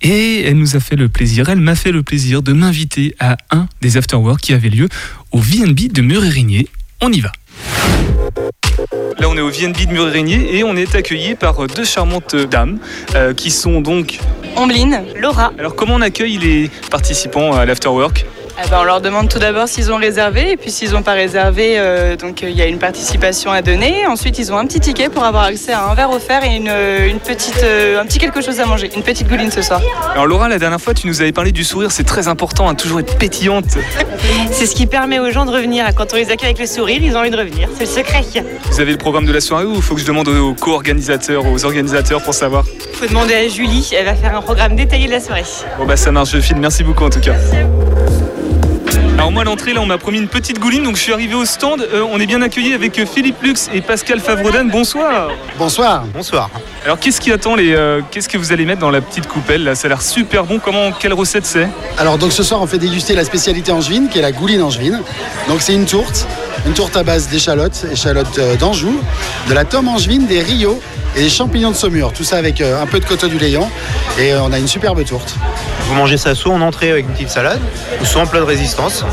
et 0.00 0.44
elle 0.44 0.56
nous 0.56 0.76
a 0.76 0.80
fait 0.80 0.96
le 0.96 1.10
plaisir, 1.10 1.50
elle 1.50 1.60
m'a 1.60 1.74
fait 1.74 1.92
le 1.92 2.02
plaisir 2.02 2.40
de 2.40 2.54
m'inviter 2.54 3.16
à 3.20 3.36
un 3.50 3.68
des 3.82 3.98
After 3.98 4.16
Work 4.16 4.40
qui 4.40 4.54
avait 4.54 4.70
lieu 4.70 4.88
au 5.30 5.40
VNB 5.40 5.92
de 5.92 6.00
Murérigné. 6.00 6.66
On 7.02 7.12
y 7.12 7.20
va. 7.20 7.32
Là, 9.18 9.28
on 9.28 9.36
est 9.36 9.42
au 9.42 9.50
VNB 9.50 9.76
de 9.88 9.92
Murérigné 9.92 10.56
et 10.56 10.64
on 10.64 10.74
est 10.74 10.94
accueilli 10.94 11.34
par 11.34 11.66
deux 11.66 11.84
charmantes 11.84 12.34
dames 12.34 12.78
euh, 13.14 13.34
qui 13.34 13.50
sont 13.50 13.82
donc. 13.82 14.20
Ombline, 14.56 15.02
Laura. 15.20 15.52
Alors, 15.58 15.76
comment 15.76 15.96
on 15.96 16.00
accueille 16.00 16.38
les 16.38 16.70
participants 16.90 17.52
à 17.52 17.66
l'Afterwork 17.66 18.24
Eh 18.60 18.68
ben, 18.70 18.78
on 18.80 18.84
leur 18.84 19.00
demande 19.00 19.28
tout 19.28 19.38
d'abord 19.38 19.68
s'ils 19.68 19.92
ont 19.92 19.96
réservé, 19.98 20.50
et 20.52 20.56
puis 20.56 20.72
s'ils 20.72 20.90
n'ont 20.90 21.02
pas 21.02 21.12
réservé, 21.12 21.74
euh, 21.78 22.16
donc 22.16 22.42
euh, 22.42 22.50
il 22.50 22.56
y 22.56 22.62
a 22.62 22.66
une 22.66 22.78
participation 22.78 23.52
à 23.52 23.62
donner. 23.62 24.04
Ensuite, 24.08 24.36
ils 24.40 24.52
ont 24.52 24.58
un 24.58 24.66
petit 24.66 24.80
ticket 24.80 25.08
pour 25.08 25.22
avoir 25.22 25.44
accès 25.44 25.72
à 25.72 25.84
un 25.88 25.94
verre 25.94 26.10
offert 26.10 26.42
et 26.42 26.56
une, 26.56 26.68
euh, 26.68 27.08
une 27.08 27.20
petite, 27.20 27.60
euh, 27.62 28.00
un 28.00 28.04
petit 28.04 28.18
quelque 28.18 28.40
chose 28.40 28.58
à 28.58 28.66
manger, 28.66 28.90
une 28.96 29.04
petite 29.04 29.28
gouline 29.28 29.52
ce 29.52 29.62
soir. 29.62 29.80
Alors, 30.12 30.26
Laura, 30.26 30.48
la 30.48 30.58
dernière 30.58 30.80
fois, 30.80 30.92
tu 30.92 31.06
nous 31.06 31.20
avais 31.20 31.30
parlé 31.30 31.52
du 31.52 31.62
sourire, 31.62 31.92
c'est 31.92 32.02
très 32.02 32.26
important, 32.26 32.68
hein, 32.68 32.74
toujours 32.74 32.98
être 32.98 33.16
pétillante. 33.16 33.64
C'est 34.50 34.66
ce 34.66 34.74
qui 34.74 34.86
permet 34.86 35.20
aux 35.20 35.30
gens 35.30 35.46
de 35.46 35.52
revenir. 35.52 35.86
Quand 35.94 36.12
on 36.12 36.16
les 36.16 36.30
accueille 36.30 36.50
avec 36.50 36.58
le 36.58 36.66
sourire, 36.66 37.00
ils 37.02 37.14
ont 37.14 37.20
envie 37.20 37.30
de 37.30 37.36
revenir. 37.36 37.68
C'est 37.74 37.84
le 37.84 37.90
secret. 37.90 38.24
Vous 38.70 38.80
avez 38.80 38.90
le 38.90 38.98
programme 38.98 39.24
de 39.24 39.32
la 39.32 39.40
soirée 39.40 39.64
ou 39.64 39.76
il 39.76 39.82
faut 39.82 39.94
que 39.94 40.00
je 40.00 40.06
demande 40.06 40.26
aux 40.28 40.54
co-organisateurs, 40.54 41.46
aux 41.46 41.64
organisateurs 41.64 42.22
pour 42.22 42.34
savoir? 42.34 42.64
Faut 42.94 43.06
demander 43.06 43.34
à 43.34 43.48
Julie. 43.48 43.88
Elle 43.96 44.06
va 44.06 44.14
faire 44.14 44.36
un 44.36 44.42
programme 44.42 44.74
détaillé 44.74 45.06
de 45.06 45.12
la 45.12 45.20
soirée. 45.20 45.44
Bon, 45.78 45.86
bah, 45.86 45.96
ça 45.96 46.10
marche, 46.10 46.30
je 46.32 46.40
file. 46.40 46.56
Merci 46.56 46.82
beaucoup 46.82 47.04
en 47.04 47.10
tout 47.10 47.20
cas. 47.20 47.34
Alors 49.18 49.32
moi 49.32 49.42
à 49.42 49.44
l'entrée 49.44 49.72
là 49.72 49.80
on 49.80 49.86
m'a 49.86 49.98
promis 49.98 50.18
une 50.18 50.28
petite 50.28 50.60
gouline 50.60 50.84
donc 50.84 50.94
je 50.94 51.02
suis 51.02 51.12
arrivé 51.12 51.34
au 51.34 51.44
stand, 51.44 51.80
Euh, 51.92 52.06
on 52.08 52.20
est 52.20 52.26
bien 52.26 52.40
accueilli 52.40 52.72
avec 52.72 52.96
euh, 53.00 53.04
Philippe 53.04 53.42
Lux 53.42 53.68
et 53.74 53.80
Pascal 53.80 54.20
Favredan, 54.20 54.66
bonsoir. 54.66 55.32
Bonsoir. 55.58 56.04
Bonsoir. 56.14 56.48
Alors 56.84 57.00
qu'est-ce 57.00 57.20
qui 57.20 57.32
attend 57.32 57.56
les 57.56 57.74
euh, 57.74 58.00
qu'est-ce 58.12 58.28
que 58.28 58.38
vous 58.38 58.52
allez 58.52 58.64
mettre 58.64 58.80
dans 58.80 58.92
la 58.92 59.00
petite 59.00 59.26
coupelle 59.26 59.64
là? 59.64 59.74
Ça 59.74 59.86
a 59.86 59.88
l'air 59.88 60.02
super 60.02 60.44
bon, 60.44 60.60
comment 60.60 60.92
quelle 60.92 61.14
recette 61.14 61.46
c'est? 61.46 61.68
Alors 61.98 62.16
donc 62.16 62.32
ce 62.32 62.44
soir 62.44 62.62
on 62.62 62.66
fait 62.68 62.78
déguster 62.78 63.16
la 63.16 63.24
spécialité 63.24 63.72
angevine 63.72 64.08
qui 64.08 64.20
est 64.20 64.22
la 64.22 64.30
gouline 64.30 64.62
angevine. 64.62 65.02
Donc 65.48 65.62
c'est 65.62 65.74
une 65.74 65.84
tourte, 65.84 66.28
une 66.66 66.72
tourte 66.74 66.96
à 66.96 67.02
base 67.02 67.28
d'échalotes, 67.28 67.86
échalotes 67.90 68.38
euh, 68.38 68.56
d'Anjou, 68.56 69.00
de 69.48 69.54
la 69.54 69.64
tome 69.64 69.88
angevine, 69.88 70.26
des 70.26 70.42
rios 70.42 70.80
et 71.16 71.20
des 71.22 71.30
champignons 71.30 71.70
de 71.70 71.76
Saumur. 71.76 72.12
Tout 72.12 72.24
ça 72.24 72.36
avec 72.36 72.60
euh, 72.60 72.82
un 72.82 72.86
peu 72.86 73.00
de 73.00 73.04
coteau 73.04 73.28
du 73.28 73.38
Léon 73.38 73.68
et 74.18 74.32
euh, 74.32 74.42
on 74.42 74.52
a 74.52 74.58
une 74.58 74.68
superbe 74.68 75.02
tourte. 75.04 75.34
Vous 75.88 75.94
mangez 75.94 76.16
ça 76.18 76.34
soit 76.34 76.52
en 76.52 76.60
entrée 76.60 76.90
avec 76.90 77.06
une 77.06 77.12
petite 77.12 77.30
salade, 77.30 77.60
ou 78.00 78.04
soit 78.04 78.20
en 78.20 78.26
plat 78.26 78.40
de 78.40 78.44
résistance, 78.44 79.04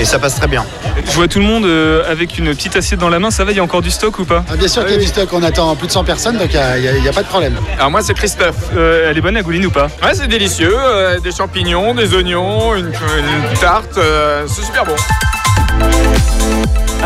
et 0.00 0.04
ça 0.04 0.18
passe 0.18 0.34
très 0.34 0.48
bien. 0.48 0.64
Je 1.08 1.12
vois 1.12 1.28
tout 1.28 1.38
le 1.38 1.44
monde 1.44 1.64
avec 2.10 2.36
une 2.38 2.52
petite 2.52 2.74
assiette 2.74 2.98
dans 2.98 3.08
la 3.08 3.20
main, 3.20 3.30
ça 3.30 3.44
va, 3.44 3.52
il 3.52 3.56
y 3.56 3.60
a 3.60 3.62
encore 3.62 3.80
du 3.82 3.92
stock 3.92 4.18
ou 4.18 4.24
pas 4.24 4.44
Ah, 4.50 4.56
bien 4.56 4.66
sûr 4.66 4.84
qu'il 4.84 4.94
y 4.94 4.96
a 4.96 5.00
du 5.00 5.06
stock, 5.06 5.28
on 5.32 5.42
attend 5.44 5.76
plus 5.76 5.86
de 5.86 5.92
100 5.92 6.02
personnes 6.02 6.36
donc 6.36 6.48
il 6.52 7.00
n'y 7.00 7.08
a, 7.08 7.12
pas 7.12 7.22
de 7.22 7.28
problème. 7.28 7.54
Alors 7.78 7.92
moi 7.92 8.00
c'est 8.02 8.14
Christophe. 8.14 8.56
Euh, 8.76 9.08
elle 9.08 9.16
est 9.16 9.20
bonne 9.20 9.34
la 9.34 9.42
gouline 9.42 9.66
ou 9.66 9.70
pas? 9.70 9.86
Ouais, 10.02 10.14
c'est 10.14 10.26
délicieux. 10.26 10.74
euh, 10.76 11.20
des 11.20 11.30
champignons, 11.30 11.94
des 11.94 12.12
oignons, 12.14 12.74
une, 12.74 12.86
une 12.86 13.58
tarte. 13.60 13.96
euh, 13.98 14.46
c'est 14.48 14.62
super 14.64 14.84
bon. 14.84 14.96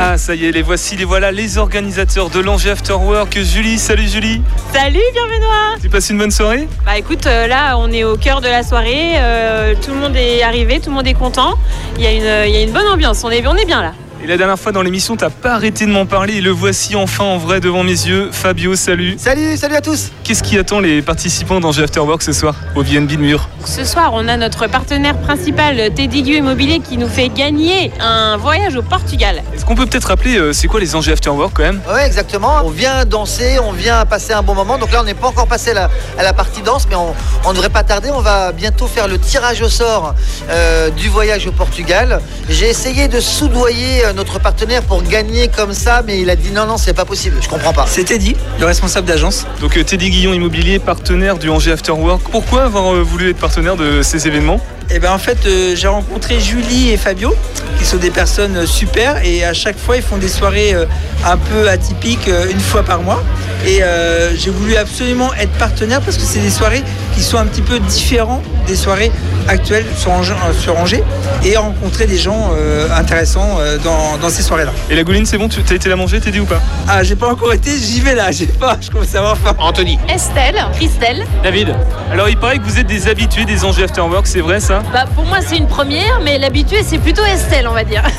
Ah 0.02 0.16
ça 0.16 0.34
y 0.34 0.46
est, 0.46 0.50
les 0.52 0.62
voici, 0.62 0.96
les 0.96 1.04
voilà, 1.04 1.30
les 1.30 1.58
organisateurs 1.58 2.30
de 2.30 2.40
l'Angers 2.40 2.70
After 2.70 2.94
Work. 2.94 3.38
Julie, 3.42 3.78
salut 3.78 4.08
Julie 4.08 4.40
Salut, 4.72 4.98
Pierre 5.12 5.26
Benoît 5.26 5.76
Tu 5.80 5.90
passes 5.90 6.08
une 6.08 6.16
bonne 6.16 6.30
soirée 6.30 6.66
Bah 6.86 6.96
écoute, 6.96 7.26
euh, 7.26 7.46
là, 7.46 7.76
on 7.76 7.92
est 7.92 8.02
au 8.04 8.16
cœur 8.16 8.40
de 8.40 8.48
la 8.48 8.62
soirée. 8.62 9.12
euh, 9.16 9.74
tout 9.74 9.90
le 9.90 9.98
monde 9.98 10.16
est 10.16 10.42
arrivé, 10.42 10.80
tout 10.80 10.88
le 10.88 10.96
monde 10.96 11.06
est 11.06 11.12
content. 11.14 11.54
Il 11.98 12.02
y, 12.02 12.06
a 12.06 12.12
une- 12.12 12.48
il 12.48 12.54
y 12.54 12.56
a 12.56 12.62
une 12.62 12.72
bonne 12.72 12.86
ambiance. 12.86 13.22
On 13.24 13.30
est, 13.30 13.46
on 13.46 13.56
est 13.56 13.66
bien 13.66 13.82
là. 13.82 13.92
Et 14.22 14.26
la 14.26 14.36
dernière 14.36 14.58
fois 14.58 14.70
dans 14.70 14.82
l'émission, 14.82 15.16
t'as 15.16 15.30
pas 15.30 15.54
arrêté 15.54 15.86
de 15.86 15.90
m'en 15.90 16.04
parler 16.04 16.34
et 16.34 16.40
le 16.42 16.50
voici 16.50 16.94
enfin 16.94 17.24
en 17.24 17.38
vrai 17.38 17.60
devant 17.60 17.82
mes 17.82 17.92
yeux. 17.92 18.28
Fabio, 18.32 18.76
salut. 18.76 19.16
Salut, 19.18 19.56
salut 19.56 19.76
à 19.76 19.80
tous. 19.80 20.10
Qu'est-ce 20.24 20.42
qui 20.42 20.58
attend 20.58 20.80
les 20.80 21.00
participants 21.00 21.58
d'Angers 21.58 21.84
After 21.84 22.00
Work 22.00 22.20
ce 22.22 22.32
soir 22.32 22.54
au 22.76 22.82
VNB 22.82 23.12
de 23.12 23.16
Mur 23.16 23.48
Ce 23.64 23.82
soir, 23.84 24.10
on 24.12 24.28
a 24.28 24.36
notre 24.36 24.66
partenaire 24.66 25.16
principal, 25.18 25.94
Teddy 25.94 26.22
Gu 26.22 26.36
Immobilier, 26.36 26.80
qui 26.80 26.98
nous 26.98 27.08
fait 27.08 27.30
gagner 27.30 27.92
un 27.98 28.36
voyage 28.36 28.76
au 28.76 28.82
Portugal. 28.82 29.42
Est-ce 29.54 29.64
qu'on 29.64 29.74
peut 29.74 29.86
peut-être 29.86 30.08
rappeler 30.08 30.36
euh, 30.36 30.52
c'est 30.52 30.66
quoi 30.68 30.80
les 30.80 30.94
Angers 30.94 31.12
After 31.12 31.30
Work 31.30 31.52
quand 31.54 31.62
même? 31.62 31.80
Ouais, 31.90 32.06
exactement. 32.06 32.60
On 32.64 32.70
vient 32.70 33.06
danser, 33.06 33.58
on 33.64 33.72
vient 33.72 34.04
passer 34.04 34.34
un 34.34 34.42
bon 34.42 34.54
moment. 34.54 34.76
Donc 34.76 34.92
là, 34.92 35.00
on 35.00 35.04
n'est 35.04 35.14
pas 35.14 35.28
encore 35.28 35.46
passé 35.46 35.70
à 35.70 35.74
la, 35.74 35.90
à 36.18 36.22
la 36.22 36.34
partie 36.34 36.60
danse, 36.60 36.86
mais 36.90 36.96
on 36.96 37.14
on 37.44 37.50
ne 37.50 37.54
devrait 37.54 37.70
pas 37.70 37.84
tarder. 37.84 38.10
On 38.12 38.20
va 38.20 38.52
bientôt 38.52 38.86
faire 38.86 39.08
le 39.08 39.18
tirage 39.18 39.62
au 39.62 39.68
sort 39.68 40.14
euh, 40.50 40.90
du 40.90 41.08
voyage 41.08 41.46
au 41.46 41.52
Portugal. 41.52 42.20
J'ai 42.48 42.68
essayé 42.68 43.08
de 43.08 43.18
soudoyer 43.18 44.04
euh, 44.04 44.09
notre 44.12 44.38
partenaire 44.40 44.82
pour 44.82 45.02
gagner 45.02 45.48
comme 45.48 45.72
ça, 45.72 46.02
mais 46.06 46.20
il 46.20 46.30
a 46.30 46.36
dit 46.36 46.50
non, 46.50 46.66
non, 46.66 46.76
c'est 46.76 46.94
pas 46.94 47.04
possible. 47.04 47.36
Je 47.40 47.48
comprends 47.48 47.72
pas. 47.72 47.86
C'est 47.88 48.04
Teddy, 48.04 48.36
le 48.58 48.66
responsable 48.66 49.06
d'agence. 49.06 49.46
Donc 49.60 49.76
euh, 49.76 49.84
Teddy 49.84 50.10
Guillon 50.10 50.32
Immobilier, 50.32 50.78
partenaire 50.78 51.38
du 51.38 51.48
Angers 51.48 51.72
After 51.72 51.92
Work. 51.92 52.22
Pourquoi 52.30 52.64
avoir 52.64 52.94
euh, 52.94 53.02
voulu 53.02 53.30
être 53.30 53.38
partenaire 53.38 53.76
de 53.76 54.02
ces 54.02 54.26
événements? 54.26 54.60
Eh 54.92 54.98
ben 54.98 55.12
en 55.12 55.18
fait, 55.18 55.38
euh, 55.46 55.76
j'ai 55.76 55.86
rencontré 55.86 56.40
Julie 56.40 56.90
et 56.90 56.96
Fabio, 56.96 57.32
qui 57.78 57.84
sont 57.84 57.98
des 57.98 58.10
personnes 58.10 58.56
euh, 58.56 58.66
super, 58.66 59.24
et 59.24 59.44
à 59.44 59.52
chaque 59.52 59.78
fois, 59.78 59.96
ils 59.96 60.02
font 60.02 60.16
des 60.16 60.28
soirées 60.28 60.74
euh, 60.74 60.84
un 61.24 61.36
peu 61.36 61.68
atypiques, 61.68 62.26
euh, 62.26 62.50
une 62.50 62.58
fois 62.58 62.82
par 62.82 63.00
mois. 63.02 63.22
Et 63.64 63.84
euh, 63.84 64.34
j'ai 64.36 64.50
voulu 64.50 64.74
absolument 64.76 65.32
être 65.34 65.52
partenaire 65.52 66.00
parce 66.00 66.16
que 66.16 66.24
c'est 66.24 66.40
des 66.40 66.50
soirées 66.50 66.82
qui 67.20 67.36
un 67.36 67.46
petit 67.46 67.60
peu 67.60 67.78
différentes 67.80 68.42
des 68.66 68.74
soirées 68.74 69.12
actuelles 69.46 69.84
sur 69.96 70.10
Angers, 70.10 70.32
euh, 70.32 70.52
sur 70.58 70.78
Angers 70.78 71.02
et 71.44 71.56
rencontrer 71.56 72.06
des 72.06 72.16
gens 72.16 72.50
euh, 72.54 72.88
intéressants 72.96 73.58
euh, 73.58 73.78
dans, 73.78 74.16
dans 74.16 74.30
ces 74.30 74.42
soirées-là. 74.42 74.72
Et 74.90 74.94
la 74.94 75.02
gouline, 75.02 75.26
c'est 75.26 75.36
bon 75.36 75.48
Tu 75.48 75.60
as 75.60 75.74
été 75.74 75.88
la 75.88 75.96
manger, 75.96 76.20
Teddy 76.20 76.40
ou 76.40 76.46
pas? 76.46 76.60
Ah, 76.88 77.02
j'ai 77.02 77.16
pas 77.16 77.28
encore 77.28 77.52
été, 77.52 77.70
j'y 77.76 78.00
vais 78.00 78.14
là, 78.14 78.30
j'ai 78.30 78.46
pas, 78.46 78.78
je 78.80 78.90
commence 78.90 79.14
à 79.14 79.18
avoir 79.18 79.36
faim. 79.36 79.54
Anthony. 79.58 79.98
Estelle, 80.08 80.64
Christelle. 80.74 81.26
David. 81.42 81.74
Alors 82.10 82.28
il 82.28 82.36
paraît 82.36 82.58
que 82.58 82.64
vous 82.64 82.78
êtes 82.78 82.86
des 82.86 83.06
habitués 83.08 83.44
des 83.44 83.64
Angers 83.64 83.84
After 83.84 84.00
Work, 84.00 84.26
c'est 84.26 84.40
vrai 84.40 84.60
ça? 84.60 84.82
Bah, 84.92 85.04
pour 85.14 85.24
moi, 85.26 85.38
c'est 85.46 85.58
une 85.58 85.68
première, 85.68 86.20
mais 86.24 86.38
l'habitué, 86.38 86.82
c'est 86.82 86.98
plutôt 86.98 87.24
Estelle, 87.24 87.68
on 87.68 87.74
va 87.74 87.84
dire. 87.84 88.02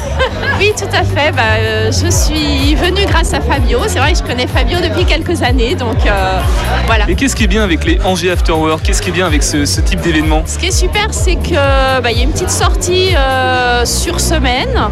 Oui, 0.59 0.71
tout 0.77 0.95
à 0.95 1.03
fait. 1.03 1.31
Bah, 1.31 1.41
euh, 1.57 1.91
je 1.91 2.09
suis 2.11 2.75
venue 2.75 3.05
grâce 3.07 3.33
à 3.33 3.41
Fabio. 3.41 3.79
C'est 3.87 3.97
vrai 3.97 4.13
que 4.13 4.19
je 4.19 4.23
connais 4.23 4.45
Fabio 4.45 4.77
depuis 4.79 5.05
quelques 5.05 5.41
années, 5.41 5.73
donc 5.73 6.05
euh, 6.05 6.39
voilà. 6.85 7.09
Et 7.09 7.15
qu'est-ce 7.15 7.35
qui 7.35 7.45
est 7.45 7.47
bien 7.47 7.63
avec 7.63 7.83
les 7.83 7.99
Angers 8.03 8.29
After 8.29 8.51
Work 8.51 8.90
Qu'est-ce 8.91 9.03
qui 9.03 9.07
est 9.07 9.13
bien 9.13 9.25
avec 9.25 9.41
ce, 9.41 9.63
ce 9.63 9.79
type 9.79 10.01
d'événement 10.01 10.43
Ce 10.45 10.59
qui 10.59 10.65
est 10.65 10.71
super, 10.71 11.13
c'est 11.13 11.37
que 11.37 12.01
bah, 12.01 12.11
il 12.11 12.17
y 12.17 12.19
a 12.19 12.23
une 12.23 12.33
petite 12.33 12.49
sortie 12.49 13.15
euh, 13.15 13.85
sur 13.85 14.19
semaine. 14.19 14.89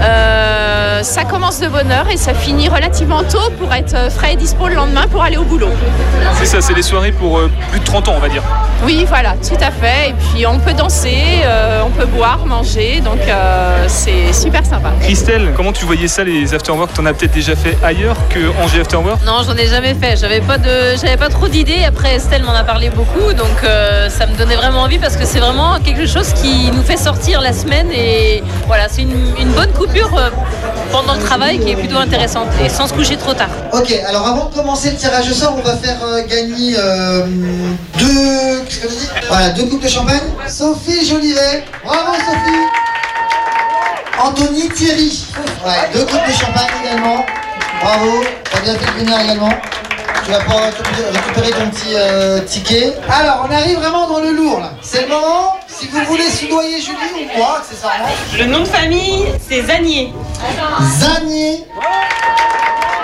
Euh, 0.00 1.02
ça 1.02 1.24
commence 1.24 1.60
de 1.60 1.68
bonne 1.68 1.90
heure 1.92 2.08
et 2.10 2.16
ça 2.16 2.32
finit 2.32 2.70
relativement 2.70 3.22
tôt 3.24 3.50
pour 3.60 3.74
être 3.74 4.10
frais 4.10 4.32
et 4.32 4.36
dispo 4.36 4.68
le 4.68 4.74
lendemain 4.74 5.06
pour 5.06 5.22
aller 5.22 5.36
au 5.36 5.44
boulot. 5.44 5.68
C'est 6.38 6.46
ça, 6.46 6.62
c'est 6.62 6.74
des 6.74 6.82
soirées 6.82 7.12
pour 7.12 7.38
euh, 7.38 7.50
plus 7.70 7.80
de 7.80 7.84
30 7.84 8.08
ans, 8.08 8.14
on 8.16 8.20
va 8.20 8.30
dire. 8.30 8.42
Oui, 8.84 9.04
voilà, 9.08 9.34
tout 9.34 9.56
à 9.60 9.70
fait. 9.70 10.10
Et 10.10 10.14
puis 10.14 10.46
on 10.46 10.58
peut 10.58 10.72
danser, 10.72 11.42
euh, 11.44 11.82
on 11.86 11.90
peut 11.90 12.06
boire, 12.06 12.44
manger, 12.46 13.00
donc 13.00 13.20
euh, 13.28 13.84
c'est 13.86 14.32
super 14.32 14.64
sympa. 14.66 14.90
Christelle, 15.02 15.52
comment 15.56 15.72
tu 15.72 15.84
voyais 15.84 16.08
ça, 16.08 16.24
les 16.24 16.52
After 16.54 16.72
Work 16.72 16.92
T'en 16.94 17.06
as 17.06 17.14
peut-être 17.14 17.34
déjà 17.34 17.54
fait 17.54 17.76
ailleurs 17.84 18.16
que 18.28 18.40
Angers 18.62 18.80
After 18.80 18.96
Work 18.96 19.24
Non, 19.24 19.42
j'en 19.46 19.56
ai 19.56 19.66
jamais 19.66 19.94
fait. 19.94 20.16
J'avais 20.16 20.40
pas 20.40 20.58
de, 20.58 20.96
j'avais 21.00 21.16
pas 21.16 21.28
trop 21.28 21.48
d'idées. 21.48 21.84
Après, 21.86 22.16
Estelle 22.16 22.42
m'en 22.42 22.54
a 22.54 22.64
parlé 22.64 22.90
beaucoup, 22.90 23.31
donc 23.34 23.62
euh, 23.64 24.08
ça 24.08 24.26
me 24.26 24.36
donnait 24.36 24.56
vraiment 24.56 24.80
envie 24.82 24.98
parce 24.98 25.16
que 25.16 25.24
c'est 25.24 25.38
vraiment 25.38 25.78
quelque 25.80 26.06
chose 26.06 26.32
qui 26.34 26.70
nous 26.70 26.82
fait 26.82 26.96
sortir 26.96 27.40
la 27.40 27.52
semaine 27.52 27.90
et 27.92 28.42
voilà, 28.66 28.88
c'est 28.88 29.02
une, 29.02 29.52
bonne 29.54 29.72
coupure 29.72 30.16
euh, 30.16 30.30
pendant 30.90 31.14
le 31.14 31.20
travail 31.20 31.58
qui 31.58 31.70
est 31.70 31.76
plutôt 31.76 31.98
intéressante 31.98 32.48
et 32.64 32.68
sans 32.68 32.86
se 32.86 32.94
coucher 32.94 33.16
trop 33.16 33.34
tard. 33.34 33.48
Ok, 33.72 33.92
alors 34.08 34.26
avant 34.26 34.48
de 34.48 34.54
commencer 34.54 34.90
le 34.90 34.96
tirage 34.96 35.30
au 35.30 35.34
sort, 35.34 35.54
on 35.58 35.62
va 35.62 35.76
faire 35.76 35.98
euh, 36.04 36.22
gagner 36.26 36.76
deux, 37.98 38.62
voilà, 39.28 39.50
deux 39.50 39.64
coupes 39.64 39.82
de 39.82 39.88
champagne. 39.88 40.20
Sophie 40.46 41.06
Jolivet, 41.06 41.64
bravo 41.84 42.14
Sophie. 42.14 42.66
Anthony 44.22 44.68
Thierry, 44.68 45.26
deux 45.92 46.04
coupes 46.04 46.26
de 46.26 46.32
champagne 46.32 46.70
également. 46.82 47.24
Bravo, 47.82 48.22
t'as 48.50 48.60
bien 48.60 48.74
fait 48.74 49.02
également. 49.02 49.50
Tu 50.24 50.30
vas 50.30 50.38
pouvoir 50.40 50.64
récupérer 50.64 51.50
ton 51.50 51.70
petit 51.70 51.94
euh, 51.94 52.40
ticket. 52.42 52.94
Alors, 53.10 53.46
on 53.48 53.52
arrive 53.52 53.78
vraiment 53.78 54.06
dans 54.06 54.20
le 54.20 54.30
lourd 54.32 54.60
là. 54.60 54.72
C'est 54.80 55.02
le 55.02 55.08
moment. 55.08 55.56
Si 55.66 55.88
vous 55.88 56.04
voulez 56.04 56.30
soudoyer 56.30 56.80
Julie 56.80 56.96
ou 57.14 57.38
moi, 57.38 57.58
accessoirement. 57.58 58.08
Le 58.38 58.44
nom 58.44 58.60
de 58.60 58.66
famille, 58.66 59.26
c'est 59.48 59.62
Zanier. 59.62 60.12
Zanier. 60.98 61.64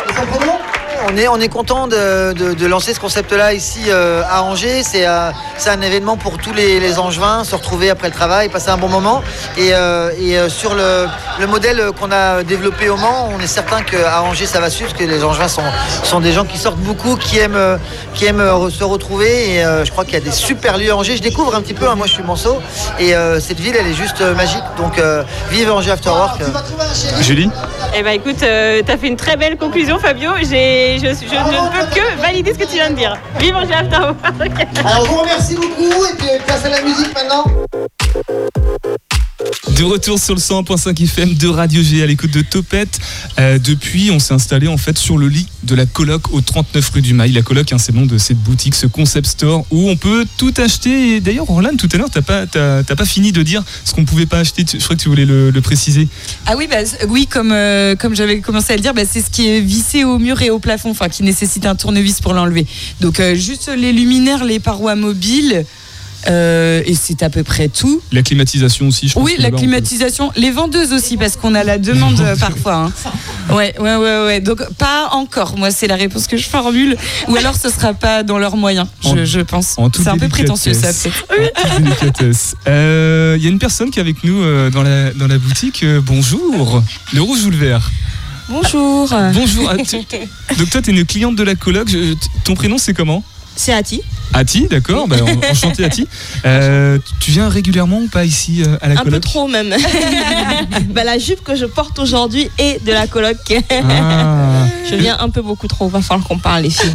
Et 0.08 0.12
son 0.14 0.26
prénom 0.26 0.57
on 1.06 1.16
est, 1.16 1.28
on 1.28 1.36
est 1.40 1.48
content 1.48 1.86
de, 1.86 2.32
de- 2.32 2.54
de 2.54 2.66
lancer 2.66 2.94
ce 2.94 3.00
concept-là 3.00 3.52
ici 3.52 3.80
euh, 3.88 4.22
à 4.30 4.42
Angers. 4.42 4.82
C'est 4.82 5.06
euh, 5.06 5.30
c'est 5.56 5.70
un 5.70 5.80
événement 5.80 6.16
pour 6.16 6.38
tous 6.38 6.52
les, 6.52 6.80
les 6.80 6.98
Angevins, 6.98 7.44
se 7.44 7.54
retrouver 7.54 7.90
après 7.90 8.08
le 8.08 8.14
travail, 8.14 8.48
passer 8.48 8.70
un 8.70 8.76
bon 8.76 8.88
moment. 8.88 9.22
Et, 9.56 9.70
euh, 9.74 10.10
et, 10.20 10.38
euh, 10.38 10.48
sur 10.48 10.74
le, 10.74 11.06
le 11.40 11.46
modèle 11.46 11.82
qu'on 11.98 12.10
a 12.12 12.42
développé 12.42 12.88
au 12.88 12.96
Mans, 12.96 13.28
on 13.34 13.40
est 13.40 13.46
certain 13.46 13.82
qu'à 13.82 14.22
Angers 14.22 14.46
ça 14.46 14.60
va 14.60 14.70
suivre, 14.70 14.90
parce 14.92 15.02
que 15.02 15.08
les 15.08 15.22
Angevins 15.24 15.48
sont, 15.48 15.62
sont 16.04 16.20
des 16.20 16.32
gens 16.32 16.44
qui 16.44 16.58
sortent 16.58 16.78
beaucoup, 16.78 17.16
qui 17.16 17.38
aiment, 17.38 17.78
qui 18.14 18.26
aiment 18.26 18.70
se 18.70 18.84
retrouver. 18.84 19.54
Et 19.54 19.64
euh, 19.64 19.84
je 19.84 19.90
crois 19.90 20.04
qu'il 20.04 20.14
y 20.14 20.18
a 20.18 20.20
des 20.20 20.30
super 20.32 20.78
lieux 20.78 20.90
à 20.92 20.96
Angers. 20.96 21.16
Je 21.16 21.22
découvre 21.22 21.54
un 21.54 21.60
petit 21.60 21.74
peu, 21.74 21.88
hein, 21.88 21.94
moi 21.94 22.06
je 22.06 22.12
suis 22.12 22.22
Manceau, 22.22 22.58
et 22.98 23.14
euh, 23.14 23.40
cette 23.40 23.60
ville 23.60 23.74
elle 23.78 23.86
est 23.86 23.94
juste 23.94 24.20
magique. 24.36 24.62
Donc 24.76 24.98
euh, 24.98 25.22
vive 25.50 25.70
Angers 25.72 25.92
After 25.92 26.10
Work. 26.10 26.40
Julie? 27.20 27.50
Eh 27.94 28.02
ben 28.02 28.10
écoute, 28.12 28.42
euh, 28.42 28.82
t'as 28.86 28.96
fait 28.96 29.08
une 29.08 29.16
très 29.16 29.36
belle 29.36 29.56
conclusion 29.56 29.98
Fabio. 29.98 30.30
J'ai, 30.48 30.87
je, 30.96 31.06
je 31.06 31.34
ne 31.34 31.70
peux 31.70 31.94
que 31.94 32.20
valider 32.20 32.54
ce 32.54 32.58
que 32.58 32.64
tu 32.64 32.74
viens 32.74 32.90
de 32.90 32.94
dire. 32.94 33.16
Vive 33.38 33.56
Angers 33.56 33.74
After 33.74 33.98
Work. 33.98 34.66
Alors 34.84 35.04
je 35.04 35.10
vous 35.10 35.18
remercie 35.18 35.56
beaucoup, 35.56 36.04
et 36.04 36.16
puis 36.16 36.28
place 36.46 36.64
à 36.64 36.70
la 36.70 36.80
musique 36.82 37.14
maintenant. 37.14 37.44
De 39.38 39.84
retour 39.84 40.18
sur 40.18 40.34
le 40.34 40.40
101.5 40.40 41.00
FM 41.04 41.34
de 41.34 41.46
Radio 41.46 41.80
G 41.80 42.02
à 42.02 42.06
l'écoute 42.06 42.32
de 42.32 42.42
Topette. 42.42 42.98
Euh, 43.38 43.60
depuis, 43.60 44.10
on 44.10 44.18
s'est 44.18 44.34
installé 44.34 44.66
en 44.66 44.76
fait 44.76 44.98
sur 44.98 45.16
le 45.16 45.28
lit 45.28 45.46
de 45.62 45.76
la 45.76 45.86
coloc 45.86 46.32
au 46.32 46.40
39 46.40 46.90
rue 46.90 47.02
du 47.02 47.14
Mail. 47.14 47.32
La 47.32 47.42
coloc, 47.42 47.72
hein, 47.72 47.78
c'est 47.78 47.92
le 47.92 48.00
nom 48.00 48.06
de 48.06 48.18
cette 48.18 48.38
boutique, 48.38 48.74
ce 48.74 48.88
concept 48.88 49.28
store 49.28 49.64
où 49.70 49.88
on 49.88 49.96
peut 49.96 50.26
tout 50.38 50.52
acheter. 50.56 51.14
Et 51.14 51.20
d'ailleurs, 51.20 51.48
Orlan, 51.48 51.76
tout 51.78 51.88
à 51.92 51.98
l'heure, 51.98 52.10
t'as 52.10 52.20
pas, 52.20 52.46
t'as 52.46 52.82
pas 52.82 53.04
fini 53.04 53.30
de 53.30 53.44
dire 53.44 53.62
ce 53.84 53.94
qu'on 53.94 54.04
pouvait 54.04 54.26
pas 54.26 54.40
acheter. 54.40 54.64
Je 54.68 54.82
crois 54.82 54.96
que 54.96 55.02
tu 55.02 55.08
voulais 55.08 55.24
le, 55.26 55.60
préciser. 55.60 56.08
Ah 56.46 56.56
oui, 56.56 56.66
bah, 56.68 56.78
oui 57.08 57.28
comme, 57.28 57.52
euh, 57.52 57.94
comme 57.94 58.16
j'avais 58.16 58.40
commencé 58.40 58.72
à 58.72 58.76
le 58.76 58.82
dire, 58.82 58.92
bah, 58.92 59.02
c'est 59.08 59.20
ce 59.20 59.30
qui 59.30 59.48
est 59.48 59.60
vissé 59.60 60.02
au 60.02 60.18
mur 60.18 60.42
et 60.42 60.50
au 60.50 60.58
plafond, 60.58 60.90
enfin 60.90 61.08
qui 61.08 61.22
nécessite 61.22 61.64
un 61.64 61.76
tournevis 61.76 62.20
pour 62.20 62.34
l'enlever. 62.34 62.66
Donc 63.00 63.20
euh, 63.20 63.36
juste 63.36 63.70
les 63.76 63.92
luminaires, 63.92 64.44
les 64.44 64.58
parois 64.58 64.96
mobiles, 64.96 65.64
euh, 66.26 66.82
et 66.84 66.94
c'est 66.94 67.22
à 67.22 67.30
peu 67.30 67.42
près 67.44 67.68
tout. 67.68 68.00
La 68.12 68.22
climatisation 68.22 68.88
aussi, 68.88 69.08
je 69.08 69.14
pense. 69.14 69.22
Oui, 69.24 69.36
la 69.38 69.50
peut- 69.50 69.56
climatisation, 69.56 70.30
les 70.36 70.50
vendeuses 70.50 70.92
aussi, 70.92 71.16
parce 71.16 71.36
qu'on 71.36 71.54
a 71.54 71.62
la 71.64 71.78
demande 71.78 72.20
euh, 72.20 72.36
parfois. 72.36 72.74
hein. 72.74 72.92
Ouais, 73.54 73.74
ouais, 73.78 73.96
ouais, 73.96 74.24
ouais. 74.26 74.40
Donc 74.40 74.60
pas 74.74 75.08
encore. 75.12 75.56
Moi, 75.56 75.70
c'est 75.70 75.86
la 75.86 75.96
réponse 75.96 76.26
que 76.26 76.36
je 76.36 76.46
formule. 76.48 76.96
Ou 77.28 77.36
alors, 77.36 77.54
ce 77.56 77.70
sera 77.70 77.94
pas 77.94 78.22
dans 78.22 78.38
leurs 78.38 78.56
moyens, 78.56 78.86
je, 79.02 79.08
En- 79.08 79.24
je 79.24 79.40
pense. 79.40 79.76
C'est 79.96 80.08
un 80.08 80.18
peu 80.18 80.28
prétentieux, 80.28 80.74
ça. 80.74 80.88
délicatesse. 81.78 82.54
Euh, 82.66 83.36
Il 83.38 83.44
y 83.44 83.46
a 83.46 83.50
une 83.50 83.58
personne 83.58 83.90
qui 83.90 83.98
est 83.98 84.02
avec 84.02 84.24
nous 84.24 84.42
euh, 84.42 84.70
dans, 84.70 84.82
la, 84.82 85.12
dans 85.12 85.26
la 85.28 85.38
boutique. 85.38 85.82
Euh, 85.82 86.00
bonjour. 86.04 86.82
Le 87.14 87.20
rouge 87.22 87.44
ou 87.46 87.50
le 87.50 87.56
vert? 87.56 87.90
Bonjour. 88.48 89.08
Bonjour. 89.34 89.70
Ah, 89.70 89.76
tu- 89.82 89.96
Donc 90.58 90.70
toi, 90.70 90.80
tu 90.82 90.90
es 90.90 90.94
une 90.98 91.04
cliente 91.04 91.36
de 91.36 91.42
la 91.42 91.54
coloc. 91.54 91.88
Je- 91.88 92.14
ton 92.44 92.54
prénom, 92.54 92.78
c'est 92.78 92.94
comment? 92.94 93.22
C'est 93.58 93.72
Ati. 93.72 94.00
Ati, 94.34 94.68
d'accord. 94.68 95.08
Bah, 95.08 95.16
en- 95.22 95.50
enchanté, 95.50 95.84
Ati. 95.84 96.06
Euh, 96.44 96.98
tu 97.18 97.32
viens 97.32 97.48
régulièrement 97.48 97.98
ou 97.98 98.06
pas 98.06 98.24
ici 98.24 98.62
euh, 98.62 98.76
à 98.80 98.86
la 98.88 98.94
Un 98.94 98.98
peu 98.98 99.04
coloc 99.10 99.22
trop 99.22 99.48
même. 99.48 99.74
Bah, 100.94 101.02
la 101.02 101.18
jupe 101.18 101.42
que 101.42 101.56
je 101.56 101.64
porte 101.66 101.98
aujourd'hui 101.98 102.48
est 102.58 102.84
de 102.84 102.92
la 102.92 103.06
coloc. 103.06 103.36
Ah. 103.70 104.66
Je 104.88 104.94
viens 104.94 105.16
un 105.20 105.28
peu 105.28 105.42
beaucoup 105.42 105.66
trop. 105.66 105.88
Va 105.88 106.00
falloir 106.00 106.26
qu'on 106.26 106.38
parle 106.38 106.62
les 106.62 106.70
filles. 106.70 106.92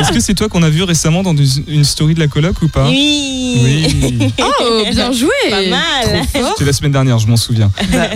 Est-ce 0.00 0.12
que 0.12 0.20
c'est 0.20 0.34
toi 0.34 0.48
qu'on 0.48 0.62
a 0.62 0.70
vu 0.70 0.82
récemment 0.82 1.22
dans 1.22 1.34
une, 1.34 1.84
story 1.84 2.14
de 2.14 2.20
la 2.20 2.28
coloc 2.28 2.62
ou 2.62 2.68
pas 2.68 2.86
Oui. 2.88 3.58
Oui. 3.62 4.32
Oh, 4.40 4.84
bien 4.90 5.10
joué. 5.12 5.30
Pas 5.50 5.66
mal. 5.68 6.22
C'était 6.32 6.64
la 6.64 6.72
semaine 6.72 6.92
dernière, 6.92 7.18
je 7.18 7.26
m'en 7.26 7.36
souviens. 7.36 7.70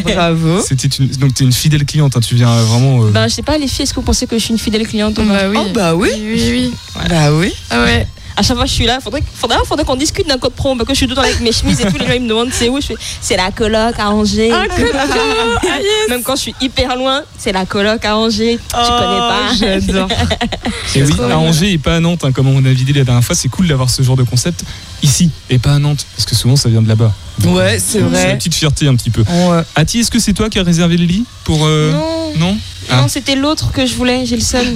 Bravo. 0.05 0.61
C'était 0.63 0.89
une, 0.89 1.09
donc 1.09 1.35
tu 1.35 1.43
es 1.43 1.47
une 1.47 1.53
fidèle 1.53 1.85
cliente, 1.85 2.17
hein, 2.17 2.21
tu 2.21 2.35
viens 2.37 2.51
euh, 2.51 2.63
vraiment. 2.65 3.05
euh, 3.05 3.11
Ben, 3.11 3.29
je 3.29 3.35
sais 3.35 3.43
pas, 3.43 3.59
les 3.59 3.67
filles, 3.69 3.83
est-ce 3.85 3.93
que 3.93 4.01
vous 4.01 4.07
pensez 4.07 4.27
que 4.27 4.39
je 4.39 4.45
suis 4.45 4.53
une 4.53 4.59
fidèle 4.59 4.87
cliente 4.87 5.15
Bah 5.15 5.49
oui. 5.51 5.57
Oh, 5.59 5.67
bah 5.75 5.95
oui. 5.95 6.11
Oui, 6.15 6.49
oui. 6.51 6.73
Bah 7.09 7.33
oui. 7.33 7.53
Ah 7.71 7.83
ouais. 7.85 7.88
À 8.37 8.43
chaque 8.43 8.55
fois 8.57 8.67
que 8.67 8.71
je 8.71 8.75
suis 8.77 8.87
là, 8.87 9.01
faudrait, 9.01 9.21
faudrait, 9.35 9.57
faudrait 9.67 9.85
qu'on 9.85 9.97
discute 9.97 10.29
d'un 10.29 10.39
code 10.39 10.53
promo. 10.53 10.77
Parce 10.77 10.87
que 10.87 10.95
je 10.95 10.99
suis 10.99 11.07
tout 11.09 11.11
le 11.11 11.17
temps 11.17 11.23
avec 11.27 11.41
mes 11.41 11.51
chemises 11.51 11.81
et 11.81 11.87
tous 11.91 11.99
les 11.99 12.07
gens 12.07 12.13
ils 12.13 12.23
me 12.23 12.29
demandent 12.29 12.51
c'est 12.53 12.69
où? 12.69 12.81
Je 12.81 12.87
fais 12.87 12.95
c'est 13.21 13.37
la 13.37 13.51
coloc 13.51 13.99
à 13.99 14.11
Angers. 14.13 14.53
Ah, 14.53 14.63
code 14.69 14.91
promo. 14.93 15.59
Ah, 15.63 15.79
yes. 15.81 16.09
Même 16.09 16.23
quand 16.23 16.37
je 16.37 16.43
suis 16.43 16.55
hyper 16.61 16.95
loin, 16.97 17.23
c'est 17.37 17.51
la 17.51 17.67
coloc 17.67 18.05
à 18.05 18.17
Angers. 18.17 18.59
tu 18.69 18.77
connais 18.77 19.19
pas? 19.19 19.51
j'adore. 19.59 20.09
Et 20.95 21.03
oui, 21.03 21.13
à 21.31 21.37
Angers 21.39 21.73
et 21.73 21.79
pas 21.79 21.97
à 21.97 22.01
Nantes, 22.01 22.25
hein, 22.25 22.31
comme 22.33 22.47
on 22.49 22.65
a 22.65 22.71
vidé 22.71 22.93
la 22.93 23.03
dernière 23.05 23.25
fois, 23.25 23.35
c'est 23.35 23.49
cool 23.49 23.67
d'avoir 23.67 23.91
ce 23.91 24.03
genre 24.03 24.17
de 24.17 24.23
concept 24.23 24.63
ici 25.03 25.31
et 25.51 25.59
pas 25.59 25.73
à 25.75 25.79
Nantes, 25.81 26.07
parce 26.17 26.25
que 26.29 26.35
souvent 26.37 26.57
ça 26.57 26.69
vient 26.69 26.81
de 26.83 26.89
là-bas. 26.89 27.13
Ouais, 27.45 27.79
c'est 27.79 27.99
C'est 27.99 28.01
la 28.01 28.07
vrai. 28.09 28.37
petite 28.39 28.55
fierté 28.55 28.87
un 28.87 28.95
petit 28.95 29.11
peu. 29.11 29.23
Ouais. 29.23 29.63
Ati, 29.75 29.99
est-ce 30.01 30.11
que 30.13 30.19
c'est 30.21 30.33
toi 30.33 30.49
qui 30.49 30.59
as 30.59 30.63
réservé 30.63 30.97
le 30.97 31.05
lit 31.07 31.25
pour 31.45 31.67
euh, 31.67 31.93
Non. 31.93 32.33
Non? 32.39 32.59
Ah. 32.91 33.03
Non, 33.03 33.09
c'était 33.09 33.37
l'autre 33.37 33.71
que 33.73 33.85
je 33.87 33.95
voulais, 33.95 34.25
j'ai 34.27 34.37
le 34.37 34.43
seum. 34.43 34.67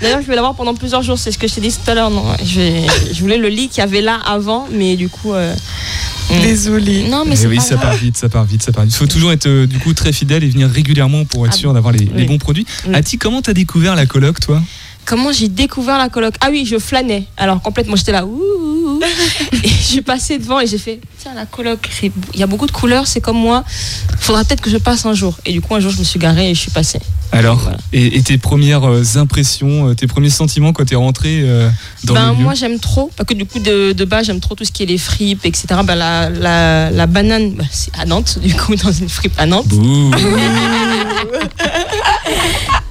D'ailleurs, 0.00 0.22
je 0.22 0.26
vais 0.26 0.34
l'avoir 0.34 0.54
pendant 0.54 0.74
plusieurs 0.74 1.02
jours, 1.02 1.18
c'est 1.18 1.30
ce 1.32 1.38
que 1.38 1.46
je 1.48 1.54
t'ai 1.54 1.60
dit 1.60 1.70
tout 1.72 1.90
à 1.90 1.94
l'heure. 1.94 2.10
Non, 2.10 2.24
je, 2.44 3.20
voulais 3.20 3.36
le 3.38 3.48
lit 3.48 3.68
qu'il 3.68 3.78
y 3.78 3.82
avait 3.82 4.00
là 4.00 4.18
avant, 4.24 4.66
mais 4.72 4.96
du 4.96 5.08
coup. 5.08 5.34
euh, 5.34 5.54
Désolée. 6.42 7.08
Non, 7.08 7.24
mais 7.26 7.32
Eh 7.34 7.36
c'est 7.36 7.46
oui, 7.46 7.56
pas 7.56 7.62
ça 7.62 7.74
grave. 7.76 7.86
part 7.88 7.96
vite, 7.96 8.16
ça 8.16 8.28
part 8.28 8.44
vite, 8.44 8.62
ça 8.62 8.72
part 8.72 8.84
vite. 8.84 8.94
Il 8.94 8.98
faut 8.98 9.06
toujours 9.06 9.32
être 9.32 9.46
euh, 9.46 9.66
du 9.66 9.78
coup 9.78 9.94
très 9.94 10.12
fidèle 10.12 10.44
et 10.44 10.48
venir 10.48 10.68
régulièrement 10.68 11.24
pour 11.24 11.46
être 11.46 11.54
Ah 11.54 11.58
sûr 11.58 11.72
d'avoir 11.72 11.92
les, 11.92 12.04
bons 12.26 12.38
produits. 12.38 12.66
Oui. 12.86 12.94
Ati, 12.94 13.16
comment 13.18 13.40
t'as 13.42 13.54
découvert 13.54 13.94
la 13.96 14.04
coloc, 14.06 14.38
toi? 14.40 14.62
Comment 15.08 15.32
j'ai 15.32 15.48
découvert 15.48 15.96
la 15.96 16.10
coloc 16.10 16.34
Ah 16.42 16.48
oui, 16.50 16.66
je 16.66 16.78
flânais. 16.78 17.24
Alors 17.38 17.62
complètement, 17.62 17.96
j'étais 17.96 18.12
là. 18.12 18.26
ouh, 18.26 18.28
ouh, 18.28 18.88
ouh. 18.90 19.00
Et 19.64 19.68
je 19.68 19.72
suis 19.72 20.02
passée 20.02 20.36
devant 20.36 20.60
et 20.60 20.66
j'ai 20.66 20.76
fait 20.76 21.00
tiens 21.18 21.32
la 21.34 21.46
coloc, 21.46 21.88
il 22.02 22.12
y 22.38 22.42
a 22.42 22.46
beaucoup 22.46 22.66
de 22.66 22.72
couleurs, 22.72 23.06
c'est 23.06 23.22
comme 23.22 23.38
moi. 23.38 23.64
Faudra 24.20 24.44
peut-être 24.44 24.60
que 24.60 24.68
je 24.68 24.76
passe 24.76 25.06
un 25.06 25.14
jour. 25.14 25.38
Et 25.46 25.52
du 25.52 25.62
coup 25.62 25.74
un 25.74 25.80
jour 25.80 25.90
je 25.90 25.98
me 25.98 26.04
suis 26.04 26.18
garée 26.18 26.50
et 26.50 26.54
je 26.54 26.60
suis 26.60 26.70
passée. 26.70 27.00
Alors, 27.32 27.70
et, 27.92 28.16
et 28.18 28.22
tes 28.22 28.38
premières 28.38 28.84
euh, 28.88 29.02
impressions, 29.16 29.88
euh, 29.90 29.94
tes 29.94 30.06
premiers 30.06 30.30
sentiments 30.30 30.72
quand 30.72 30.84
t'es 30.86 30.94
rentré 30.94 31.40
euh, 31.42 31.68
dans 32.04 32.14
ben, 32.14 32.30
le 32.32 32.36
lieu? 32.38 32.42
moi 32.44 32.54
j'aime 32.54 32.78
trop 32.78 33.10
parce 33.16 33.26
que 33.28 33.34
du 33.34 33.44
coup 33.44 33.58
de, 33.58 33.92
de 33.92 34.04
base 34.04 34.26
j'aime 34.26 34.40
trop 34.40 34.54
tout 34.54 34.64
ce 34.64 34.72
qui 34.72 34.82
est 34.82 34.86
les 34.86 34.96
fripes 34.98 35.44
etc. 35.44 35.66
Ben, 35.84 35.94
la, 35.94 36.30
la, 36.30 36.90
la 36.90 37.06
banane 37.06 37.52
ben, 37.52 37.66
c'est 37.70 37.94
à 37.98 38.04
Nantes 38.06 38.38
du 38.42 38.54
coup 38.54 38.76
dans 38.82 38.92
une 38.92 39.08
fripe 39.08 39.38
à 39.38 39.46
Nantes. 39.46 39.66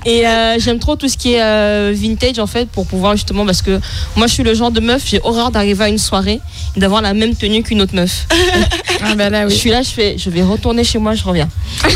Et 0.07 0.25
euh, 0.25 0.57
j'aime 0.57 0.79
trop 0.79 0.95
tout 0.95 1.09
ce 1.09 1.17
qui 1.17 1.33
est 1.33 1.41
euh, 1.41 1.91
vintage 1.93 2.39
en 2.39 2.47
fait 2.47 2.69
pour 2.69 2.87
pouvoir 2.87 3.17
justement 3.17 3.45
parce 3.45 3.61
que 3.61 3.77
moi 4.15 4.27
je 4.27 4.33
suis 4.33 4.43
le 4.43 4.53
genre 4.53 4.71
de 4.71 4.79
meuf 4.79 5.03
j'ai 5.05 5.19
horreur 5.21 5.51
d'arriver 5.51 5.83
à 5.83 5.89
une 5.89 5.97
soirée 5.97 6.39
et 6.77 6.79
d'avoir 6.79 7.01
la 7.01 7.13
même 7.13 7.35
tenue 7.35 7.61
qu'une 7.61 7.81
autre 7.81 7.93
meuf. 7.93 8.25
Ah 9.03 9.15
bah 9.15 9.29
là 9.29 9.47
Je 9.47 9.53
suis 9.53 9.69
là 9.69 9.81
je 9.81 9.89
fais 9.89 10.17
je 10.17 10.29
vais 10.29 10.43
retourner 10.43 10.83
chez 10.83 10.97
moi 10.99 11.13
je 11.15 11.23
reviens. 11.23 11.49
Oui, 11.85 11.91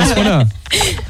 à 0.00 0.06
ce 0.06 0.14
point-là. 0.14 0.44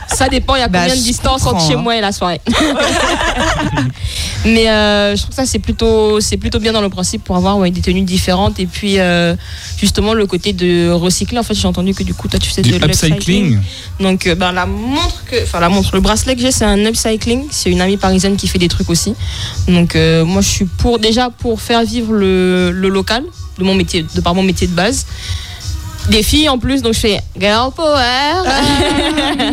Ça 0.08 0.28
dépend 0.28 0.56
il 0.56 0.60
y 0.60 0.62
a 0.62 0.68
Bah, 0.68 0.80
combien 0.82 0.96
de 0.96 1.00
distance 1.00 1.46
entre 1.46 1.64
chez 1.66 1.74
hein. 1.74 1.78
moi 1.78 1.96
et 1.96 2.00
la 2.00 2.10
soirée. 2.12 2.40
Mais 4.44 4.68
euh, 4.68 5.14
je 5.14 5.22
trouve 5.22 5.30
que 5.30 5.36
ça 5.36 5.46
c'est 5.46 5.60
plutôt 5.60 6.20
c'est 6.20 6.36
plutôt 6.36 6.58
bien 6.58 6.72
dans 6.72 6.80
le 6.80 6.88
principe 6.88 7.22
pour 7.22 7.36
avoir 7.36 7.58
ouais, 7.58 7.70
des 7.70 7.80
tenues 7.80 8.02
différentes 8.02 8.58
et 8.58 8.66
puis 8.66 8.98
euh, 8.98 9.36
justement 9.78 10.14
le 10.14 10.26
côté 10.26 10.52
de 10.52 10.90
recycler 10.90 11.38
en 11.38 11.44
fait 11.44 11.54
j'ai 11.54 11.68
entendu 11.68 11.94
que 11.94 12.02
du 12.02 12.12
coup 12.12 12.26
toi 12.26 12.40
tu 12.40 12.50
fais 12.50 12.60
Du 12.62 12.72
de 12.72 12.84
upcycling. 12.84 13.58
Donc 14.00 14.26
euh, 14.26 14.34
ben, 14.34 14.50
la 14.52 14.66
montre 14.66 15.22
que 15.30 15.40
enfin 15.44 15.60
la 15.60 15.68
montre 15.68 15.94
le 15.94 16.00
bracelet 16.00 16.34
que 16.34 16.42
j'ai 16.42 16.50
c'est 16.50 16.64
un 16.64 16.84
upcycling, 16.84 17.44
c'est 17.50 17.70
une 17.70 17.80
amie 17.80 17.96
parisienne 17.96 18.36
qui 18.36 18.48
fait 18.48 18.58
des 18.58 18.68
trucs 18.68 18.90
aussi. 18.90 19.14
Donc 19.68 19.94
euh, 19.94 20.24
moi 20.24 20.42
je 20.42 20.48
suis 20.48 20.64
pour 20.64 20.98
déjà 20.98 21.30
pour 21.30 21.60
faire 21.60 21.84
vivre 21.84 22.12
le, 22.12 22.72
le 22.72 22.88
local 22.88 23.22
de 23.62 23.66
mon 23.66 23.74
métier 23.74 24.02
de 24.02 24.20
par 24.20 24.34
mon 24.34 24.42
métier 24.42 24.66
de 24.66 24.74
base. 24.74 25.06
Des 26.10 26.22
filles 26.22 26.48
en 26.48 26.58
plus 26.58 26.82
donc 26.82 26.94
je 26.94 26.98
fais 27.00 27.20
girl 27.38 27.70
power. 27.74 28.42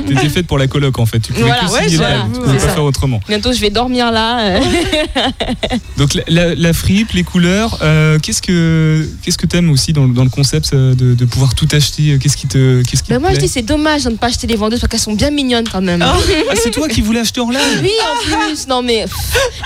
T'étais 0.07 0.29
faite 0.29 0.47
pour 0.47 0.57
la 0.57 0.67
coloc 0.67 0.97
en 0.99 1.05
fait. 1.05 1.19
Tu 1.19 1.31
pouvais 1.33 1.45
Voilà, 1.45 1.61
que 1.65 1.71
ouais, 1.71 1.95
voilà, 1.95 2.15
tu 2.33 2.39
pouvais 2.39 2.57
pas 2.57 2.59
ça. 2.59 2.69
faire 2.73 2.83
autrement. 2.83 3.19
Bientôt 3.27 3.53
je 3.53 3.59
vais 3.59 3.69
dormir 3.69 4.11
là. 4.11 4.39
euh. 4.39 4.59
Donc 5.97 6.13
la, 6.15 6.23
la, 6.27 6.55
la 6.55 6.73
fripe, 6.73 7.11
les 7.11 7.23
couleurs, 7.23 7.77
euh, 7.81 8.17
qu'est-ce 8.19 8.41
que 8.41 9.07
qu'est-ce 9.23 9.37
que 9.37 9.45
t'aimes 9.45 9.69
aussi 9.69 9.93
dans, 9.93 10.05
le- 10.05 10.13
dans 10.13 10.23
le 10.23 10.29
concept 10.29 10.71
euh, 10.73 10.95
de, 10.95 11.13
de 11.13 11.25
pouvoir 11.25 11.53
tout 11.55 11.67
acheter 11.71 12.17
Qu'est-ce 12.19 12.37
qui 12.37 12.47
te 12.47 12.81
qu'est-ce 12.83 13.03
qui 13.03 13.09
Ben 13.11 13.17
te 13.17 13.21
moi 13.21 13.33
je 13.33 13.39
dis 13.39 13.47
c'est 13.47 13.61
dommage 13.61 14.03
de 14.05 14.09
ne 14.09 14.15
pas 14.15 14.27
acheter 14.27 14.47
les 14.47 14.55
vendeuses 14.55 14.79
parce 14.79 14.89
qu'elles 14.91 14.99
sont 14.99 15.13
bien 15.13 15.29
mignonnes 15.29 15.67
quand 15.71 15.81
même. 15.81 16.01
Ah, 16.01 16.15
c'est 16.55 16.71
toi 16.71 16.87
qui 16.87 17.01
voulais 17.01 17.19
acheter 17.19 17.41
en 17.41 17.49
live 17.49 17.59
Oui, 17.81 17.91
en 18.03 18.47
plus. 18.47 18.67
Non, 18.67 18.81
mais 18.81 19.05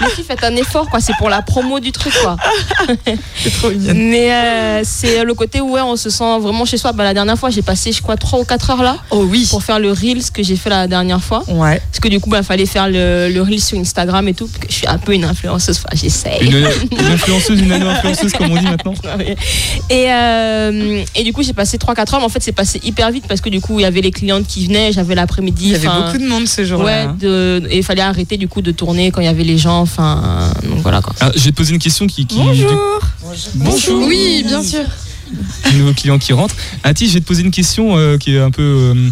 les 0.01 0.07
filles, 0.09 0.25
faites 0.27 0.43
un 0.43 0.55
effort, 0.55 0.89
quoi. 0.89 0.99
C'est 0.99 1.13
pour 1.17 1.29
la 1.29 1.41
promo 1.41 1.79
du 1.79 1.91
truc, 1.91 2.13
quoi. 2.21 2.35
C'est 3.41 3.51
trop 3.51 3.69
mignon. 3.69 3.93
Mais 3.95 4.31
euh, 4.33 4.81
c'est 4.83 5.23
le 5.23 5.33
côté 5.33 5.61
où 5.61 5.71
ouais, 5.71 5.81
on 5.81 5.95
se 5.95 6.09
sent 6.09 6.39
vraiment 6.39 6.65
chez 6.73 6.77
soi. 6.77 6.91
Bah, 6.91 7.03
la 7.03 7.13
dernière 7.13 7.37
fois, 7.37 7.49
j'ai 7.49 7.61
passé, 7.61 7.91
je 7.91 8.01
crois, 8.01 8.17
3 8.17 8.39
ou 8.39 8.43
4 8.45 8.69
heures 8.71 8.83
là. 8.83 8.97
Oh 9.11 9.25
oui. 9.29 9.47
Pour 9.49 9.63
faire 9.63 9.79
le 9.79 9.91
Reels 9.91 10.23
que 10.31 10.33
que 10.33 10.41
j'ai 10.43 10.55
fait 10.55 10.69
la 10.71 10.87
dernière 10.87 11.23
fois. 11.23 11.43
Ouais. 11.47 11.79
Parce 11.91 11.99
que 12.01 12.07
du 12.07 12.19
coup, 12.19 12.29
il 12.35 12.43
fallait 12.43 12.65
faire 12.65 12.87
le, 12.89 13.29
le 13.31 13.41
reel 13.43 13.61
sur 13.61 13.77
Instagram 13.77 14.27
et 14.27 14.33
tout. 14.33 14.47
parce 14.47 14.57
que 14.57 14.67
je 14.67 14.73
suis 14.73 14.87
un 14.87 14.97
peu 14.97 15.13
une 15.13 15.23
influenceuse, 15.25 15.77
enfin, 15.77 15.95
j'essaye. 15.95 16.41
Une, 16.47 16.67
une 16.99 17.05
influenceuse, 17.13 17.59
une 17.59 17.67
nano-influenceuse, 17.67 18.33
comme 18.33 18.51
on 18.51 18.57
dit 18.57 18.65
maintenant. 18.65 18.93
Et, 19.89 20.05
euh, 20.11 21.03
et 21.15 21.23
du 21.23 21.31
coup, 21.33 21.43
j'ai 21.43 21.53
passé 21.53 21.77
3-4 21.77 21.99
heures, 22.15 22.19
mais 22.19 22.25
en 22.25 22.29
fait, 22.29 22.41
c'est 22.41 22.51
passé 22.51 22.79
hyper 22.83 23.11
vite 23.11 23.25
parce 23.27 23.41
que 23.41 23.49
du 23.49 23.61
coup, 23.61 23.79
il 23.79 23.83
y 23.83 23.85
avait 23.85 24.01
les 24.01 24.09
clientes 24.11 24.47
qui 24.47 24.65
venaient, 24.65 24.91
j'avais 24.91 25.13
l'après-midi. 25.13 25.65
Il 25.65 25.71
y 25.71 25.75
avait 25.75 25.87
beaucoup 25.87 26.17
de 26.17 26.27
monde 26.27 26.47
ce 26.47 26.65
jour-là. 26.65 26.85
Ouais, 26.85 27.07
hein. 27.09 27.15
de- 27.19 27.61
et 27.69 27.77
il 27.77 27.83
fallait 27.83 28.01
arrêter 28.01 28.37
du 28.37 28.47
coup 28.47 28.61
de 28.61 28.71
tourner 28.71 29.11
quand 29.11 29.21
il 29.21 29.25
y 29.25 29.27
avait 29.27 29.43
les 29.43 29.57
gens. 29.59 29.81
Enfin, 29.81 30.51
donc 30.63 30.79
voilà 30.79 31.01
quoi. 31.01 31.13
Alors, 31.19 31.33
j'ai 31.35 31.51
posé 31.51 31.73
une 31.73 31.79
question 31.79 32.07
qui. 32.07 32.25
qui 32.25 32.37
Bonjour. 33.55 34.07
Oui, 34.07 34.43
bien 34.47 34.63
sûr. 34.63 34.81
Un 35.65 35.71
nouveau 35.73 35.93
client 35.93 36.19
qui 36.19 36.33
rentre. 36.33 36.55
Ati, 36.83 37.07
je 37.07 37.13
vais 37.15 37.19
te 37.21 37.25
poser 37.25 37.41
une 37.43 37.51
question 37.51 37.97
euh, 37.97 38.17
qui 38.17 38.35
est 38.35 38.39
un 38.39 38.51
peu. 38.51 38.61
euh, 38.61 39.09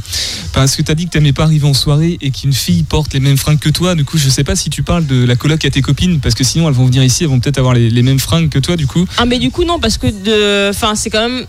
parce 0.53 0.75
que 0.75 0.81
tu 0.81 0.91
as 0.91 0.95
dit 0.95 1.05
que 1.05 1.11
tu 1.11 1.17
n'aimais 1.17 1.33
pas 1.33 1.43
arriver 1.43 1.67
en 1.67 1.73
soirée 1.73 2.17
et 2.21 2.31
qu'une 2.31 2.53
fille 2.53 2.83
porte 2.83 3.13
les 3.13 3.19
mêmes 3.19 3.37
fringues 3.37 3.59
que 3.59 3.69
toi. 3.69 3.95
Du 3.95 4.05
coup, 4.05 4.17
je 4.17 4.29
sais 4.29 4.43
pas 4.43 4.55
si 4.55 4.69
tu 4.69 4.83
parles 4.83 5.05
de 5.05 5.23
la 5.25 5.35
coloc 5.35 5.63
à 5.65 5.69
tes 5.69 5.81
copines, 5.81 6.19
parce 6.19 6.35
que 6.35 6.43
sinon 6.43 6.67
elles 6.67 6.73
vont 6.75 6.85
venir 6.85 7.03
ici, 7.03 7.23
elles 7.23 7.29
vont 7.29 7.39
peut-être 7.39 7.57
avoir 7.57 7.73
les, 7.73 7.89
les 7.89 8.01
mêmes 8.03 8.19
fringues 8.19 8.49
que 8.49 8.59
toi, 8.59 8.75
du 8.75 8.87
coup. 8.87 9.05
Ah, 9.17 9.25
mais 9.25 9.39
du 9.39 9.49
coup, 9.51 9.63
non, 9.63 9.79
parce 9.79 9.97
que 9.97 10.07
de. 10.07 10.69
Enfin, 10.69 10.95
c'est 10.95 11.09
quand 11.09 11.27
même. 11.27 11.45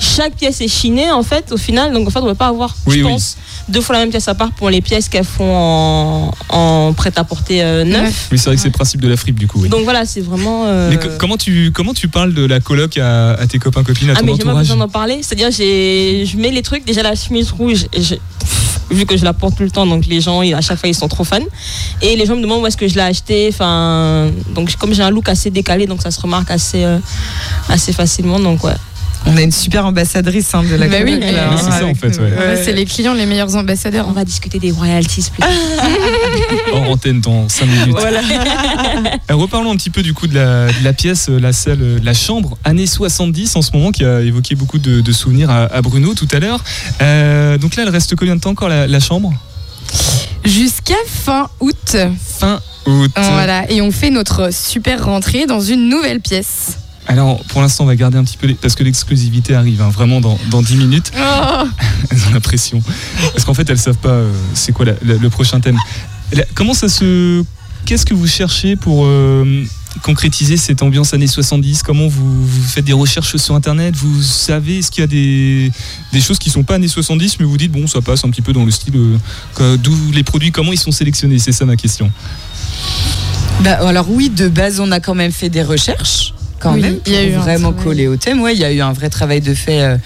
Chaque 0.00 0.34
pièce 0.36 0.60
est 0.60 0.68
chinée 0.68 1.10
en 1.10 1.22
fait 1.24 1.50
au 1.50 1.56
final, 1.56 1.92
donc 1.92 2.06
en 2.06 2.10
fait 2.10 2.20
on 2.20 2.24
ne 2.26 2.30
peut 2.30 2.34
pas 2.36 2.46
avoir, 2.48 2.74
Oui, 2.86 2.98
je 3.00 3.04
oui. 3.04 3.10
pense, 3.10 3.36
deux 3.68 3.80
fois 3.80 3.94
la 3.96 4.02
même 4.02 4.10
pièce 4.10 4.28
à 4.28 4.34
part 4.34 4.52
pour 4.52 4.70
les 4.70 4.80
pièces 4.80 5.08
qu'elles 5.08 5.24
font 5.24 5.52
en, 5.56 6.30
en 6.50 6.92
prêt-à-porter 6.92 7.62
euh, 7.62 7.84
neuf. 7.84 8.28
Oui, 8.30 8.38
c'est 8.38 8.46
vrai 8.46 8.54
que 8.56 8.62
c'est 8.62 8.68
le 8.68 8.72
principe 8.72 9.00
de 9.00 9.08
la 9.08 9.16
fripe, 9.16 9.38
du 9.38 9.48
coup. 9.48 9.60
oui. 9.62 9.68
Donc 9.68 9.82
voilà, 9.84 10.04
c'est 10.06 10.20
vraiment. 10.20 10.66
euh, 10.66 10.90
Mais 10.90 10.96
co- 10.98 11.08
comment, 11.18 11.36
tu, 11.36 11.72
comment 11.74 11.94
tu 11.94 12.06
parles 12.08 12.32
de 12.32 12.44
la 12.44 12.60
coloc 12.60 12.96
à, 12.96 13.30
à 13.32 13.46
tes 13.48 13.58
copains, 13.58 13.82
copines, 13.82 14.10
à 14.10 14.14
Ah 14.16 14.20
ton 14.20 14.26
mais 14.26 14.34
j'ai 14.36 14.44
pas 14.44 14.54
besoin 14.54 14.76
d'en 14.76 14.88
parler, 14.88 15.18
c'est-à-dire 15.22 15.50
j'ai 15.50 16.24
je 16.26 16.36
mets 16.36 16.50
les 16.50 16.62
trucs 16.62 16.84
déjà 16.84 17.02
la 17.02 17.14
chemise 17.16 17.50
rouge 17.50 17.86
et 17.92 18.00
je- 18.02 18.14
pff, 18.14 18.80
vu 18.90 19.04
que 19.04 19.16
je 19.16 19.24
la 19.24 19.32
porte 19.32 19.56
tout 19.56 19.62
le 19.64 19.70
temps 19.70 19.84
donc 19.86 20.06
les 20.06 20.20
gens 20.20 20.40
à 20.40 20.60
chaque 20.60 20.78
fois 20.78 20.88
ils 20.88 20.94
sont 20.94 21.08
trop 21.08 21.24
fans 21.24 21.38
et 22.00 22.16
les 22.16 22.24
gens 22.24 22.36
me 22.36 22.40
demandent 22.40 22.62
où 22.62 22.66
est-ce 22.66 22.76
que 22.76 22.88
je 22.88 22.94
l'ai 22.94 23.02
acheté 23.02 23.48
enfin 23.52 24.30
donc 24.54 24.74
comme 24.76 24.94
j'ai 24.94 25.02
un 25.02 25.10
look 25.10 25.28
assez 25.28 25.50
décalé 25.50 25.86
donc 25.86 26.00
ça 26.00 26.10
se 26.10 26.18
remarque 26.20 26.50
assez 26.50 26.84
euh, 26.84 26.98
assez 27.68 27.92
facilement 27.92 28.40
donc 28.40 28.64
ouais. 28.64 28.72
On 29.26 29.36
a 29.36 29.42
une 29.42 29.52
super 29.52 29.84
ambassadrice 29.84 30.54
hein, 30.54 30.62
de 30.62 30.74
la 30.74 30.88
Bah 30.88 30.96
oui, 31.04 31.16
mais 31.18 31.36
hein, 31.38 31.50
c'est 31.56 31.70
ça, 31.70 31.84
en 31.84 31.94
fait, 31.94 32.18
ouais. 32.18 32.30
Ouais, 32.30 32.62
c'est 32.62 32.72
les 32.72 32.84
clients 32.84 33.14
les 33.14 33.26
meilleurs 33.26 33.56
ambassadeurs. 33.56 34.06
On 34.08 34.12
va 34.12 34.24
discuter 34.24 34.58
des 34.58 34.70
royalties 34.70 35.30
plus 35.30 35.42
Hors 36.72 36.90
antenne 36.90 37.20
dans 37.20 37.48
5 37.48 37.66
minutes. 37.66 37.96
Euh, 39.30 39.34
reparlons 39.34 39.72
un 39.72 39.76
petit 39.76 39.90
peu 39.90 40.02
du 40.02 40.14
coup 40.14 40.26
de 40.26 40.34
la, 40.34 40.68
de 40.68 40.84
la 40.84 40.92
pièce, 40.94 41.28
euh, 41.28 41.38
la 41.38 41.52
salle, 41.52 41.78
euh, 41.82 41.98
la 42.02 42.14
chambre, 42.14 42.56
années 42.64 42.86
70 42.86 43.56
en 43.56 43.62
ce 43.62 43.72
moment, 43.72 43.92
qui 43.92 44.04
a 44.04 44.22
évoqué 44.22 44.54
beaucoup 44.54 44.78
de, 44.78 45.00
de 45.02 45.12
souvenirs 45.12 45.50
à, 45.50 45.64
à 45.64 45.82
Bruno 45.82 46.14
tout 46.14 46.28
à 46.32 46.38
l'heure. 46.38 46.62
Euh, 47.02 47.58
donc 47.58 47.76
là, 47.76 47.82
elle 47.82 47.90
reste 47.90 48.16
combien 48.16 48.36
de 48.36 48.40
temps 48.40 48.50
encore 48.50 48.68
la, 48.70 48.86
la 48.86 49.00
chambre? 49.00 49.32
Jusqu'à 50.44 50.94
fin 51.06 51.48
août. 51.60 51.96
Fin 52.38 52.60
août. 52.86 53.10
Voilà, 53.16 53.70
et 53.70 53.82
on 53.82 53.90
fait 53.92 54.10
notre 54.10 54.52
super 54.52 55.04
rentrée 55.04 55.46
dans 55.46 55.60
une 55.60 55.88
nouvelle 55.88 56.20
pièce. 56.20 56.77
Alors 57.08 57.42
pour 57.44 57.62
l'instant, 57.62 57.84
on 57.84 57.86
va 57.86 57.96
garder 57.96 58.18
un 58.18 58.24
petit 58.24 58.36
peu, 58.36 58.46
les- 58.46 58.54
parce 58.54 58.74
que 58.74 58.84
l'exclusivité 58.84 59.54
arrive 59.54 59.80
hein, 59.80 59.88
vraiment 59.88 60.20
dans, 60.20 60.38
dans 60.50 60.60
10 60.62 60.76
minutes. 60.76 61.10
Oh. 61.18 61.64
Elles 62.10 62.18
ont 62.28 62.34
la 62.34 62.40
pression. 62.40 62.82
Parce 63.32 63.44
qu'en 63.44 63.54
fait, 63.54 63.68
elles 63.70 63.78
savent 63.78 63.96
pas 63.96 64.10
euh, 64.10 64.32
c'est 64.54 64.72
quoi 64.72 64.84
la- 64.84 64.92
la- 65.04 65.14
le 65.16 65.30
prochain 65.30 65.58
thème. 65.60 65.78
La- 66.32 66.44
comment 66.54 66.74
ça 66.74 66.88
se. 66.88 67.42
Qu'est-ce 67.86 68.04
que 68.04 68.12
vous 68.12 68.26
cherchez 68.26 68.76
pour 68.76 69.04
euh, 69.06 69.64
concrétiser 70.02 70.58
cette 70.58 70.82
ambiance 70.82 71.14
années 71.14 71.26
70 71.26 71.82
Comment 71.82 72.06
vous, 72.08 72.46
vous 72.46 72.62
faites 72.62 72.84
des 72.84 72.92
recherches 72.92 73.36
sur 73.36 73.54
Internet? 73.54 73.94
Vous 73.96 74.20
savez, 74.22 74.78
est-ce 74.80 74.90
qu'il 74.90 75.00
y 75.00 75.04
a 75.04 75.06
des, 75.06 75.72
des 76.12 76.20
choses 76.20 76.38
qui 76.38 76.50
sont 76.50 76.64
pas 76.64 76.74
années 76.74 76.88
70, 76.88 77.38
mais 77.40 77.46
vous 77.46 77.56
dites, 77.56 77.72
bon, 77.72 77.86
ça 77.86 78.02
passe 78.02 78.24
un 78.24 78.30
petit 78.30 78.42
peu 78.42 78.52
dans 78.52 78.66
le 78.66 78.70
style. 78.70 78.94
euh, 79.60 79.76
D'où 79.78 79.96
les 80.12 80.22
produits, 80.24 80.52
comment 80.52 80.72
ils 80.74 80.78
sont 80.78 80.92
sélectionnés? 80.92 81.38
C'est 81.38 81.52
ça 81.52 81.64
ma 81.64 81.76
question. 81.76 82.12
Bah, 83.64 83.78
alors 83.88 84.10
oui, 84.10 84.28
de 84.28 84.48
base, 84.48 84.78
on 84.80 84.90
a 84.92 85.00
quand 85.00 85.14
même 85.14 85.32
fait 85.32 85.48
des 85.48 85.62
recherches. 85.62 86.34
Quand 86.60 86.74
Oui, 86.74 86.80
même, 86.80 86.98
il 87.06 87.12
y 87.12 87.16
a 87.16 87.20
pour 87.20 87.28
eu 87.28 87.34
vraiment 87.36 87.72
coller 87.72 88.08
au 88.08 88.16
thème. 88.16 88.40
Ouais, 88.40 88.54
il 88.54 88.58
y 88.58 88.64
a 88.64 88.72
eu 88.72 88.80
un 88.80 88.92
vrai 88.92 89.10
travail 89.10 89.40
de 89.40 89.54
fait 89.54 89.82
euh, 89.82 89.96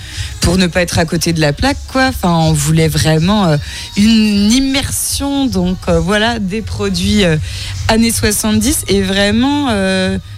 pour 0.41 0.59
ne 0.59 0.67
pas 0.67 0.83
être 0.83 0.99
à 0.99 1.05
côté 1.05 1.33
de 1.33 1.41
la 1.41 1.53
plaque, 1.53 1.79
quoi. 1.91 2.09
Enfin, 2.09 2.31
on 2.31 2.53
voulait 2.53 2.89
vraiment 2.89 3.47
euh, 3.47 3.57
une 3.97 4.53
immersion, 4.53 5.47
donc 5.47 5.79
euh, 5.89 5.99
voilà, 5.99 6.39
des 6.39 6.61
produits 6.61 7.23
années 7.89 8.13
70 8.13 8.85
et 8.89 9.01
vraiment 9.03 9.69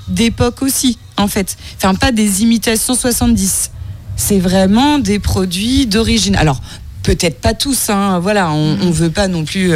d'époque 0.09 0.63
aussi, 0.63 0.99
en 1.17 1.29
fait. 1.29 1.57
Enfin, 1.77 1.95
pas 1.95 2.13
des 2.13 2.43
imitations 2.43 2.95
70. 2.95 3.71
C'est 4.17 4.39
vraiment 4.39 4.99
des 5.01 5.19
produits 5.19 5.87
d'origine. 5.87 6.37
Alors, 6.37 6.61
peut-être 7.03 7.41
pas 7.41 7.55
tous, 7.55 7.91
hein, 7.91 8.21
voilà, 8.21 8.51
on, 8.53 8.79
on 8.83 8.91
veut 8.91 9.11
pas 9.11 9.27
non 9.27 9.45
plus. 9.45 9.73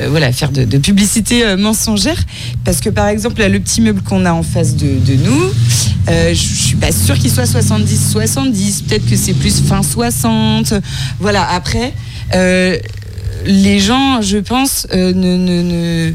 Euh, 0.00 0.08
voilà, 0.10 0.32
faire 0.32 0.50
de, 0.50 0.78
publicité 0.78 1.44
euh, 1.44 1.56
mensongère. 1.56 2.18
Parce 2.64 2.80
que 2.80 2.90
par 2.90 3.08
exemple, 3.08 3.40
là, 3.40 3.48
le 3.48 3.60
petit 3.60 3.80
meuble 3.80 4.02
qu'on 4.02 4.24
a 4.24 4.32
en 4.32 4.42
face 4.42 4.76
de, 4.76 5.14
nous, 5.14 5.50
euh, 6.08 6.30
je 6.30 6.34
suis 6.34 6.76
pas 6.76 6.92
sûre 6.92 7.18
qu'il 7.18 7.30
soit 7.30 7.44
70-70. 7.44 8.84
Peut-être 8.84 9.08
que 9.08 9.16
c'est 9.16 9.34
plus 9.34 9.60
fin 9.62 9.82
60. 9.82 10.74
Voilà, 11.20 11.48
après, 11.50 11.92
euh, 12.34 12.76
les 13.44 13.78
gens, 13.78 14.20
je 14.22 14.38
pense, 14.38 14.86
ne- 14.92 16.12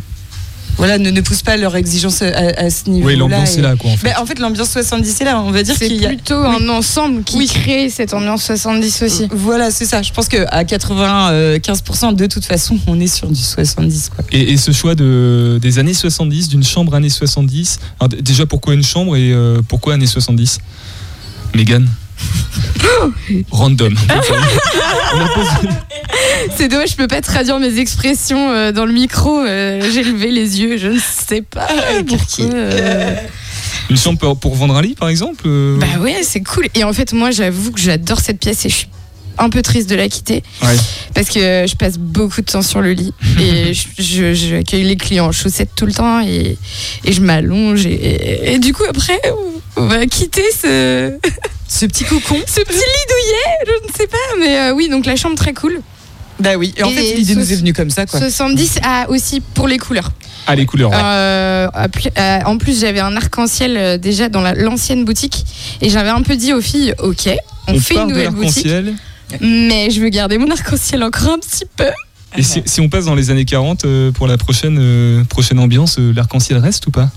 voilà, 0.78 0.98
ne, 0.98 1.12
ne 1.12 1.22
poussent 1.22 1.44
pas 1.44 1.58
leurs 1.58 1.76
exigences 1.76 2.22
à, 2.22 2.28
à 2.58 2.70
ce 2.70 2.90
niveau-là. 2.90 3.14
Oui, 3.14 3.20
l'ambiance 3.20 3.56
Et- 3.56 3.60
est 3.60 3.62
là, 3.62 3.76
quoi, 3.76 3.92
en 3.92 3.98
fait. 3.98 4.08
Ben, 4.08 4.16
en 4.20 4.26
fait, 4.26 4.40
l'ambiance 4.40 4.72
70 4.72 5.22
est 5.22 5.26
là. 5.26 5.40
On 5.42 5.52
va 5.52 5.62
dire 5.64 5.76
C'est 5.78 5.88
qu'il 5.88 6.02
y 6.02 6.06
a 6.06 6.10
plutôt 6.10 6.36
un 6.36 6.68
ensemble 6.70 7.24
qui 7.24 7.46
crée 7.48 7.90
cette 7.90 8.14
ambiance 8.14 8.44
70 8.46 9.04
aussi. 9.04 9.28
Voilà, 9.32 9.70
c'est 9.72 9.86
ça. 9.86 10.02
Je 10.02 10.12
pense 10.12 10.28
qu'à 10.28 10.64
95%, 10.64 12.16
de 12.16 12.26
toute 12.26 12.46
façon, 12.46 12.78
on 12.88 13.00
est 13.00 13.08
sur 13.08 13.28
du 13.28 13.40
70. 13.42 14.10
Quoi. 14.16 14.26
Et, 14.32 14.54
et 14.54 14.58
ce 14.58 14.72
choix 14.72 14.96
de, 14.96 15.60
des 15.62 15.78
années 15.80 15.94
70, 15.94 16.50
d'une 16.50 16.64
chambre 16.64 16.96
années 16.96 17.10
70, 17.10 17.80
alors 18.00 18.10
d- 18.10 18.22
déjà 18.22 18.46
pourquoi 18.46 18.74
une 18.74 18.84
chambre 18.84 19.16
et 19.16 19.32
euh, 19.34 19.62
pourquoi 19.68 19.94
années 19.96 20.08
70 20.08 20.60
Mégane 21.54 21.88
Random. 23.52 23.94
On 25.14 25.20
a 25.20 25.28
posé- 25.28 25.68
C'est 26.58 26.68
dommage, 26.68 26.90
je 26.92 26.96
peux 26.96 27.08
pas 27.08 27.22
traduire 27.22 27.60
mes 27.60 27.78
expressions 27.80 28.50
euh, 28.50 28.72
dans 28.72 28.86
le 28.86 28.94
micro. 28.94 29.40
euh, 29.42 29.82
J'ai 29.94 30.04
levé 30.04 30.32
les 30.32 30.60
yeux, 30.62 30.78
je 30.78 30.88
ne 30.90 31.00
sais 31.00 31.42
pas. 31.42 31.68
pourquoi, 32.08 32.46
euh. 32.54 33.16
Une 33.90 33.98
chambre 33.98 34.20
pour, 34.20 34.38
pour 34.40 34.56
vendre 34.56 34.76
un 34.76 34.82
lit, 34.82 34.96
par 34.96 35.10
exemple 35.10 35.44
euh, 35.48 35.78
Bah 35.78 36.00
ouais, 36.02 36.22
c'est 36.24 36.42
cool. 36.42 36.68
Et 36.76 36.84
en 36.84 36.94
fait, 36.94 37.14
moi, 37.14 37.32
j'avoue 37.32 37.72
que 37.72 37.80
j'adore 37.80 38.20
cette 38.20 38.40
pièce 38.40 38.66
et 38.66 38.70
je 38.70 38.76
suis 38.76 38.88
un 39.38 39.50
peu 39.50 39.62
triste 39.62 39.90
de 39.90 39.96
la 39.96 40.08
quitter 40.10 40.44
Ouais. 40.62 40.76
parce 41.16 41.30
que 41.30 41.66
je 41.68 41.76
passe 41.76 41.98
beaucoup 41.98 42.42
de 42.42 42.46
temps 42.52 42.62
sur 42.62 42.82
le 42.82 42.92
lit 42.92 43.14
et 43.40 43.74
je, 43.74 43.84
je- 43.98 44.34
j'accueille 44.34 44.84
les 44.84 44.98
clients 44.98 45.28
en 45.28 45.32
chaussettes 45.32 45.72
tout 45.76 45.86
le 45.86 45.94
temps 45.94 46.20
et, 46.22 46.58
et 47.06 47.12
je 47.14 47.22
m'allonge 47.22 47.86
et, 47.86 48.54
et 48.54 48.60
du 48.60 48.74
coup 48.74 48.84
après 48.88 49.20
on 49.78 49.86
va 49.88 50.06
quitter 50.06 50.44
ce 50.52 51.18
ce 51.68 51.86
petit 51.86 52.04
cocon 52.04 52.38
ce 52.46 52.60
petit 52.60 52.74
lit 52.74 53.08
douillet 53.10 53.58
je 53.68 53.88
ne 53.88 53.94
sais 53.98 54.08
pas 54.08 54.18
mais 54.38 54.58
euh, 54.60 54.74
oui 54.74 54.90
donc 54.90 55.06
la 55.06 55.16
chambre 55.16 55.36
très 55.38 55.54
cool 55.54 55.82
bah 56.42 56.56
oui 56.58 56.74
et 56.78 56.84
en 56.84 56.90
fait 56.90 57.14
l'idée 57.16 57.36
nous 57.36 57.52
est 57.52 57.56
venue 57.56 57.74
comme 57.74 57.90
ça 57.90 58.06
quoi 58.06 58.20
70 58.20 58.80
a 58.84 59.10
aussi 59.10 59.40
pour 59.42 59.68
les 59.68 59.78
couleurs 59.78 60.12
Ah, 60.48 60.56
les 60.56 60.66
couleurs. 60.66 60.90
ouais. 60.92 60.98
euh, 61.00 61.68
euh, 62.18 62.40
en 62.46 62.58
plus, 62.58 62.80
j'avais 62.82 63.00
un 63.00 63.16
arc-en-ciel 63.16 63.78
euh, 63.78 63.98
déjà 63.98 64.28
dans 64.30 64.42
la- 64.42 64.54
l'ancienne 64.56 65.06
boutique 65.06 65.46
et 65.82 65.90
j'avais 65.90 66.10
un 66.10 66.22
peu 66.24 66.36
dit 66.36 66.54
aux 66.54 66.62
filles, 66.62 66.94
ok, 67.00 67.30
on, 67.68 67.74
On 67.76 67.80
fait 67.80 67.94
part 67.94 68.04
une 68.04 68.10
de 68.10 68.14
nouvelle 68.16 68.30
boutique, 68.32 68.68
mais 69.40 69.90
je 69.92 70.02
veux 70.02 70.10
garder 70.10 70.38
mon 70.38 70.50
arc-en-ciel 70.52 71.04
encore 71.04 71.30
un 71.30 71.40
petit 71.40 71.66
peu. 71.78 71.86
Et 72.38 72.44
si, 72.44 72.64
si 72.66 72.80
on 72.82 72.90
passe 72.90 73.06
dans 73.06 73.16
les 73.16 73.30
années 73.30 73.46
40 73.46 73.86
euh, 73.86 74.12
pour 74.12 74.26
la 74.28 74.38
prochaine, 74.38 74.78
euh, 74.80 75.24
prochaine 75.26 75.60
ambiance, 75.60 76.00
euh, 76.00 76.14
l'arc-en-ciel 76.16 76.58
reste 76.60 76.88
ou 76.88 76.92
pas? 76.92 77.10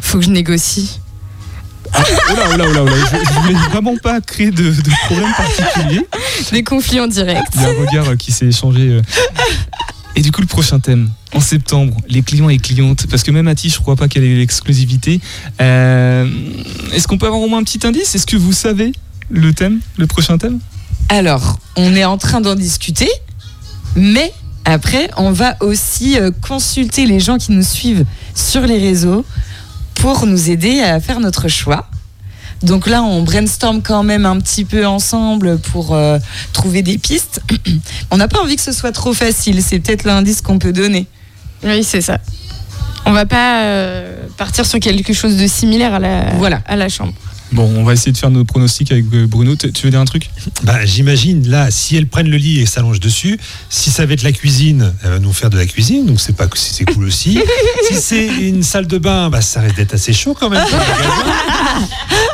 Faut 0.00 0.18
que 0.18 0.24
je 0.24 0.30
négocie. 0.30 1.00
Ah, 1.94 2.02
oh 2.30 2.56
là, 2.56 2.64
oh 2.68 2.84
là, 2.84 2.92
je, 3.10 3.16
je 3.34 3.40
voulais 3.40 3.58
vraiment 3.70 3.96
pas 3.96 4.20
créer 4.20 4.50
de, 4.50 4.70
de 4.70 4.90
problème 5.06 5.32
particulier. 5.36 6.06
Des 6.52 6.62
conflits 6.62 7.00
en 7.00 7.06
direct. 7.06 7.46
Il 7.54 7.62
y 7.62 7.64
a 7.64 7.68
un 7.68 7.72
regard 7.86 8.08
euh, 8.10 8.16
qui 8.16 8.32
s'est 8.32 8.46
échangé. 8.46 8.80
euh. 8.88 9.02
Et 10.16 10.20
du 10.22 10.32
coup, 10.32 10.40
le 10.40 10.46
prochain 10.46 10.80
thème, 10.80 11.10
en 11.34 11.40
septembre, 11.40 11.96
les 12.08 12.22
clients 12.22 12.48
et 12.48 12.58
clientes, 12.58 13.06
parce 13.08 13.22
que 13.22 13.30
même 13.30 13.46
Ati, 13.46 13.70
je 13.70 13.78
crois 13.78 13.94
pas 13.96 14.08
qu'elle 14.08 14.24
ait 14.24 14.34
l'exclusivité. 14.36 15.20
Euh, 15.60 16.28
Est-ce 16.92 17.06
qu'on 17.06 17.18
peut 17.18 17.26
avoir 17.26 17.40
au 17.40 17.48
moins 17.48 17.60
un 17.60 17.64
petit 17.64 17.86
indice? 17.86 18.14
Est-ce 18.14 18.26
que 18.26 18.36
vous 18.36 18.52
savez 18.52 18.92
le 19.30 19.52
thème, 19.52 19.78
le 19.96 20.06
prochain 20.06 20.36
thème? 20.38 20.58
Alors, 21.08 21.58
on 21.76 21.94
est 21.94 22.04
en 22.04 22.18
train 22.18 22.40
d'en 22.40 22.54
discuter, 22.56 23.08
mais 23.94 24.32
après, 24.64 25.08
on 25.16 25.30
va 25.30 25.56
aussi 25.60 26.18
consulter 26.42 27.06
les 27.06 27.20
gens 27.20 27.38
qui 27.38 27.52
nous 27.52 27.62
suivent 27.62 28.04
sur 28.34 28.62
les 28.62 28.78
réseaux 28.78 29.24
pour 29.98 30.26
nous 30.26 30.50
aider 30.50 30.80
à 30.80 31.00
faire 31.00 31.20
notre 31.20 31.48
choix. 31.48 31.86
Donc 32.62 32.88
là, 32.88 33.02
on 33.02 33.22
brainstorm 33.22 33.82
quand 33.82 34.02
même 34.02 34.26
un 34.26 34.40
petit 34.40 34.64
peu 34.64 34.84
ensemble 34.86 35.58
pour 35.58 35.94
euh, 35.94 36.18
trouver 36.52 36.82
des 36.82 36.98
pistes. 36.98 37.40
on 38.10 38.16
n'a 38.16 38.26
pas 38.26 38.40
envie 38.40 38.56
que 38.56 38.62
ce 38.62 38.72
soit 38.72 38.90
trop 38.92 39.12
facile, 39.12 39.62
c'est 39.62 39.78
peut-être 39.78 40.04
l'indice 40.04 40.40
qu'on 40.40 40.58
peut 40.58 40.72
donner. 40.72 41.06
Oui, 41.62 41.84
c'est 41.84 42.00
ça. 42.00 42.18
On 43.06 43.12
va 43.12 43.26
pas 43.26 43.62
euh, 43.62 44.16
partir 44.36 44.66
sur 44.66 44.80
quelque 44.80 45.12
chose 45.12 45.36
de 45.36 45.46
similaire 45.46 45.94
à 45.94 45.98
la, 46.00 46.30
Voilà. 46.36 46.60
à 46.66 46.74
la 46.76 46.88
chambre. 46.88 47.12
Bon, 47.52 47.64
on 47.76 47.82
va 47.82 47.94
essayer 47.94 48.12
de 48.12 48.18
faire 48.18 48.30
nos 48.30 48.44
pronostics 48.44 48.92
avec 48.92 49.06
euh, 49.14 49.26
Bruno. 49.26 49.56
Tu 49.56 49.72
tu 49.72 49.84
veux 49.84 49.90
dire 49.90 50.00
un 50.00 50.04
truc? 50.04 50.28
Bah, 50.64 50.84
j'imagine 50.84 51.48
là, 51.48 51.70
si 51.70 51.96
elles 51.96 52.06
prennent 52.06 52.28
le 52.28 52.36
lit 52.36 52.60
et 52.60 52.66
s'allongent 52.66 53.00
dessus, 53.00 53.38
si 53.70 53.90
ça 53.90 54.04
va 54.04 54.12
être 54.12 54.22
la 54.22 54.32
cuisine, 54.32 54.92
elle 55.02 55.10
va 55.10 55.18
nous 55.18 55.32
faire 55.32 55.48
de 55.50 55.56
la 55.56 55.66
cuisine, 55.66 56.04
donc 56.06 56.20
c'est 56.20 56.36
pas 56.36 56.46
c'est 56.54 56.84
cool 56.84 57.04
aussi. 57.04 57.40
si 57.88 57.94
c'est 57.94 58.26
une 58.26 58.62
salle 58.62 58.86
de 58.86 58.98
bain, 58.98 59.30
bah, 59.30 59.40
ça 59.40 59.60
risque 59.60 59.76
d'être 59.76 59.94
assez 59.94 60.12
chaud 60.12 60.36
quand 60.38 60.50
même. 60.50 60.64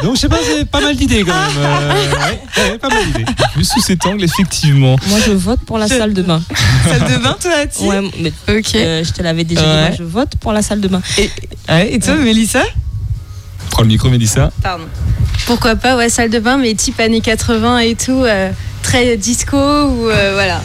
donc 0.03 0.17
je 0.17 0.21
sais 0.21 0.29
pas, 0.29 0.39
c'est 0.45 0.65
pas 0.65 0.81
mal 0.81 0.97
d'idées 0.97 1.23
quand 1.25 1.33
même. 1.33 1.57
Euh, 1.59 1.93
ouais, 2.13 2.71
ouais, 2.73 2.79
pas 2.79 2.89
mal 2.89 3.07
d'idées. 3.07 3.25
Vu 3.57 3.65
sous 3.65 3.81
cet 3.81 4.05
angle, 4.07 4.25
effectivement. 4.25 4.97
Moi, 5.09 5.19
je 5.25 5.33
vote 5.33 5.61
pour 5.61 5.79
la 5.79 5.87
salle 5.89 6.13
de 6.15 6.23
bain. 6.23 6.43
Salle 6.89 7.11
de 7.11 7.23
bain, 7.23 7.37
toi, 7.41 7.53
Ati? 7.63 7.85
Ouais, 7.85 8.01
mais 8.21 8.33
Ok. 8.49 8.75
euh, 8.75 9.03
je 9.05 9.11
te 9.13 9.23
l'avais 9.23 9.45
déjà 9.45 9.63
dit, 9.63 9.67
moi, 9.67 9.91
je 9.97 10.03
vote 10.03 10.33
pour 10.41 10.53
la 10.53 10.61
salle 10.63 10.81
de 10.81 10.89
bain. 10.89 11.01
Et, 11.19 11.31
ouais, 11.69 11.95
et 11.95 11.99
toi, 11.99 12.17
Mélissa? 12.17 12.63
Prends 13.75 13.83
le 13.83 13.89
micro, 13.89 14.09
Mélissa. 14.09 14.53
Pardon. 14.63 14.85
Pourquoi 15.47 15.75
pas, 15.75 15.97
ouais, 15.97 16.09
salle 16.09 16.31
de 16.31 16.39
bain, 16.39 16.59
mais 16.59 16.75
type 16.75 17.01
années 17.01 17.21
80 17.21 17.79
et 17.79 17.97
tout, 17.97 18.13
euh, 18.13 18.53
très 18.85 19.17
disco 19.17 19.57
ou 19.57 20.09
euh, 20.09 20.31
voilà. 20.35 20.63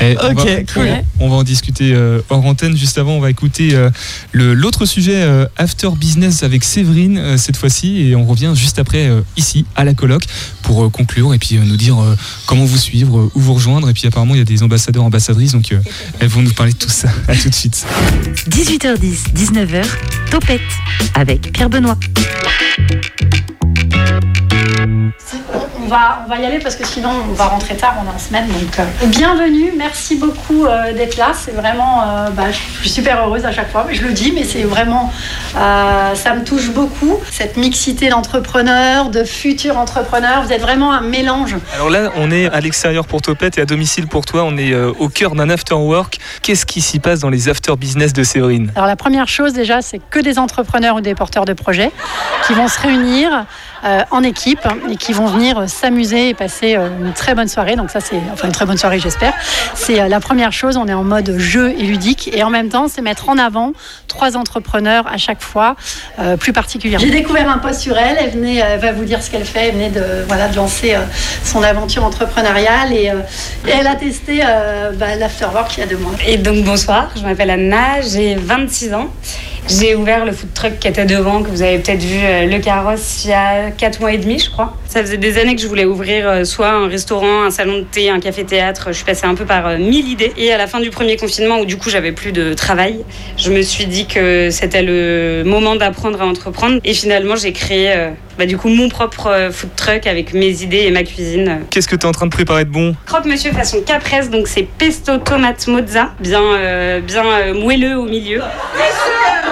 Eh, 0.00 0.16
on 0.20 0.32
Ok, 0.32 0.44
va, 0.44 0.56
cool. 0.74 0.88
On, 1.20 1.26
on 1.26 1.30
va 1.30 1.36
en 1.36 1.42
discuter 1.44 1.92
euh, 1.94 2.20
hors 2.28 2.44
antenne. 2.44 2.76
Juste 2.76 2.98
avant, 2.98 3.12
on 3.12 3.20
va 3.20 3.30
écouter 3.30 3.74
euh, 3.74 3.88
le- 4.32 4.52
l'autre 4.52 4.84
sujet 4.84 5.22
euh, 5.22 5.46
After 5.56 5.88
Business 5.96 6.42
avec 6.42 6.64
Séverine 6.64 7.16
euh, 7.16 7.36
cette 7.38 7.56
fois-ci. 7.56 8.02
Et 8.02 8.16
on 8.16 8.24
revient 8.24 8.52
juste 8.54 8.78
après, 8.78 9.06
euh, 9.06 9.20
ici, 9.36 9.64
à 9.76 9.84
la 9.84 9.94
coloc, 9.94 10.24
pour 10.62 10.84
euh, 10.84 10.88
conclure 10.90 11.32
et 11.32 11.38
puis 11.38 11.56
euh, 11.56 11.60
nous 11.64 11.76
dire 11.76 11.98
euh, 12.02 12.16
comment 12.46 12.64
vous 12.64 12.76
suivre, 12.76 13.18
euh, 13.18 13.30
où 13.34 13.40
vous 13.40 13.54
rejoindre. 13.54 13.88
Et 13.88 13.92
puis 13.94 14.06
apparemment, 14.06 14.34
il 14.34 14.38
y 14.38 14.42
a 14.42 14.44
des 14.44 14.62
ambassadeurs, 14.62 15.04
ambassadrices. 15.04 15.52
Donc, 15.52 15.70
euh, 15.72 15.78
elles 16.18 16.28
vont 16.28 16.42
nous 16.42 16.52
parler 16.52 16.72
de 16.72 16.78
tout 16.78 16.90
ça. 16.90 17.08
À 17.28 17.36
tout 17.36 17.48
de 17.48 17.54
suite. 17.54 17.86
18h10, 18.50 19.32
19h, 19.34 19.84
Topette 20.30 20.60
avec 21.14 21.52
Pierre 21.52 21.70
Benoît. 21.70 21.96
On 25.84 25.86
va, 25.86 26.24
on 26.24 26.30
va 26.30 26.38
y 26.38 26.46
aller 26.46 26.60
parce 26.60 26.76
que 26.76 26.86
sinon 26.86 27.10
on 27.28 27.34
va 27.34 27.44
rentrer 27.44 27.76
tard, 27.76 27.94
on 28.02 28.10
est 28.10 28.14
en 28.14 28.18
semaine. 28.18 28.46
Donc, 28.48 28.78
euh, 28.78 29.06
bienvenue, 29.06 29.72
merci 29.76 30.16
beaucoup 30.16 30.64
euh, 30.64 30.94
d'être 30.94 31.18
là. 31.18 31.32
C'est 31.34 31.50
vraiment, 31.50 32.02
euh, 32.02 32.30
bah, 32.30 32.50
je 32.50 32.80
suis 32.80 32.88
super 32.88 33.26
heureuse 33.26 33.44
à 33.44 33.52
chaque 33.52 33.70
fois. 33.70 33.86
Je 33.92 34.02
le 34.02 34.12
dis, 34.12 34.32
mais 34.32 34.44
c'est 34.44 34.62
vraiment, 34.62 35.12
ça 35.54 36.34
me 36.34 36.42
touche 36.42 36.70
beaucoup. 36.70 37.20
Cette 37.30 37.58
mixité 37.58 38.08
d'entrepreneurs, 38.08 39.10
de 39.10 39.24
futurs 39.24 39.76
entrepreneurs. 39.76 40.42
Vous 40.42 40.52
êtes 40.52 40.62
vraiment 40.62 40.92
un 40.92 41.02
mélange. 41.02 41.56
Alors 41.74 41.90
là, 41.90 42.10
on 42.16 42.30
est 42.30 42.46
à 42.46 42.60
l'extérieur 42.60 43.06
pour 43.06 43.20
Topette 43.20 43.58
et 43.58 43.60
à 43.60 43.66
domicile 43.66 44.06
pour 44.06 44.24
toi. 44.24 44.44
On 44.44 44.56
est 44.56 44.74
au 44.74 45.08
cœur 45.08 45.34
d'un 45.34 45.50
after 45.50 45.74
work. 45.74 46.18
Qu'est-ce 46.42 46.64
qui 46.64 46.80
s'y 46.80 46.98
passe 46.98 47.20
dans 47.20 47.30
les 47.30 47.48
after 47.50 47.76
business 47.76 48.12
de 48.14 48.22
Séverine? 48.22 48.72
Alors 48.74 48.86
la 48.86 48.96
première 48.96 49.28
chose 49.28 49.52
déjà, 49.52 49.82
c'est 49.82 50.00
que 50.10 50.18
des 50.18 50.38
entrepreneurs 50.38 50.96
ou 50.96 51.00
des 51.02 51.14
porteurs 51.14 51.44
de 51.44 51.52
projets 51.52 51.90
qui 52.46 52.54
vont 52.54 52.68
se 52.68 52.80
réunir 52.80 53.44
en 54.10 54.22
équipe 54.22 54.66
et 54.90 54.96
qui 54.96 55.12
vont 55.12 55.26
venir 55.26 55.58
euh, 55.58 55.66
s'amuser 55.66 56.30
et 56.30 56.34
passer 56.34 56.76
euh, 56.76 56.88
une 57.00 57.12
très 57.12 57.34
bonne 57.34 57.48
soirée. 57.48 57.76
Donc 57.76 57.90
ça 57.90 58.00
c'est 58.00 58.20
enfin 58.32 58.46
une 58.46 58.52
très 58.52 58.66
bonne 58.66 58.78
soirée 58.78 58.98
j'espère. 58.98 59.34
C'est 59.74 60.00
euh, 60.00 60.08
la 60.08 60.20
première 60.20 60.52
chose, 60.52 60.76
on 60.76 60.86
est 60.86 60.94
en 60.94 61.04
mode 61.04 61.36
jeu 61.38 61.70
et 61.70 61.82
ludique 61.82 62.30
et 62.32 62.42
en 62.42 62.50
même 62.50 62.68
temps 62.68 62.88
c'est 62.88 63.02
mettre 63.02 63.28
en 63.28 63.38
avant 63.38 63.72
trois 64.08 64.36
entrepreneurs 64.36 65.06
à 65.12 65.16
chaque 65.16 65.42
fois 65.42 65.76
euh, 66.18 66.36
plus 66.36 66.52
particulièrement. 66.52 67.04
J'ai 67.04 67.12
découvert 67.12 67.48
un 67.50 67.58
post 67.58 67.80
sur 67.80 67.96
elle, 67.98 68.16
elle 68.20 68.30
venait 68.30 68.56
elle 68.56 68.80
va 68.80 68.92
vous 68.92 69.04
dire 69.04 69.22
ce 69.22 69.30
qu'elle 69.30 69.44
fait, 69.44 69.68
elle 69.68 69.74
venait 69.74 69.90
de 69.90 70.24
voilà 70.26 70.48
de 70.48 70.56
lancer 70.56 70.94
euh, 70.94 71.00
son 71.44 71.62
aventure 71.62 72.04
entrepreneuriale 72.04 72.92
et, 72.92 73.10
euh, 73.10 73.20
et 73.66 73.70
elle 73.70 73.86
a 73.86 73.94
testé 73.94 74.40
euh, 74.44 74.92
bah, 74.92 75.16
l'afterwork 75.16 75.76
il 75.76 75.80
y 75.80 75.82
a 75.82 75.86
deux 75.86 75.96
mois. 75.96 76.12
Et 76.26 76.36
donc 76.36 76.64
bonsoir, 76.64 77.10
je 77.16 77.22
m'appelle 77.22 77.50
Anna, 77.50 78.00
j'ai 78.00 78.34
26 78.34 78.94
ans. 78.94 79.10
J'ai 79.68 79.94
ouvert 79.94 80.24
le 80.26 80.32
food 80.32 80.52
truck 80.52 80.78
qui 80.78 80.88
était 80.88 81.06
devant, 81.06 81.42
que 81.42 81.48
vous 81.48 81.62
avez 81.62 81.78
peut-être 81.78 82.02
vu, 82.02 82.18
euh, 82.22 82.46
le 82.46 82.58
carrosse, 82.58 83.24
il 83.24 83.30
y 83.30 83.32
a 83.32 83.70
4 83.70 84.00
mois 84.00 84.12
et 84.12 84.18
demi, 84.18 84.38
je 84.38 84.50
crois. 84.50 84.76
Ça 84.86 85.00
faisait 85.00 85.16
des 85.16 85.38
années 85.38 85.56
que 85.56 85.62
je 85.62 85.66
voulais 85.66 85.86
ouvrir 85.86 86.28
euh, 86.28 86.44
soit 86.44 86.68
un 86.68 86.86
restaurant, 86.86 87.44
un 87.44 87.50
salon 87.50 87.78
de 87.78 87.84
thé, 87.84 88.10
un 88.10 88.20
café-théâtre. 88.20 88.88
Je 88.88 88.92
suis 88.92 89.04
passée 89.04 89.26
un 89.26 89.34
peu 89.34 89.46
par 89.46 89.66
euh, 89.66 89.78
mille 89.78 90.08
idées. 90.08 90.32
Et 90.36 90.52
à 90.52 90.58
la 90.58 90.66
fin 90.66 90.80
du 90.80 90.90
premier 90.90 91.16
confinement, 91.16 91.60
où 91.60 91.64
du 91.64 91.78
coup 91.78 91.88
j'avais 91.88 92.12
plus 92.12 92.32
de 92.32 92.52
travail, 92.52 93.04
je 93.38 93.50
me 93.50 93.62
suis 93.62 93.86
dit 93.86 94.06
que 94.06 94.50
c'était 94.50 94.82
le 94.82 95.42
moment 95.46 95.76
d'apprendre 95.76 96.20
à 96.20 96.26
entreprendre. 96.26 96.78
Et 96.84 96.92
finalement, 96.92 97.34
j'ai 97.34 97.52
créé 97.52 97.92
euh, 97.92 98.10
bah, 98.38 98.46
du 98.46 98.56
coup 98.56 98.68
mon 98.68 98.88
propre 98.88 99.28
euh, 99.28 99.50
food 99.52 99.70
truck 99.76 100.06
avec 100.06 100.34
mes 100.34 100.62
idées 100.62 100.84
et 100.86 100.90
ma 100.90 101.04
cuisine. 101.04 101.60
Qu'est-ce 101.70 101.86
que 101.86 101.94
tu 101.94 102.02
es 102.02 102.08
en 102.08 102.12
train 102.12 102.26
de 102.26 102.32
préparer 102.32 102.64
de 102.64 102.70
bon? 102.70 102.96
Croque-monsieur 103.06 103.52
façon 103.52 103.80
caprese, 103.82 104.28
donc 104.28 104.48
c'est 104.48 104.64
pesto 104.64 105.18
tomate 105.18 105.66
mozza, 105.68 106.12
bien, 106.18 106.42
euh, 106.42 107.00
bien 107.00 107.24
euh, 107.24 107.54
moelleux 107.54 107.96
au 107.96 108.06
milieu. 108.06 108.40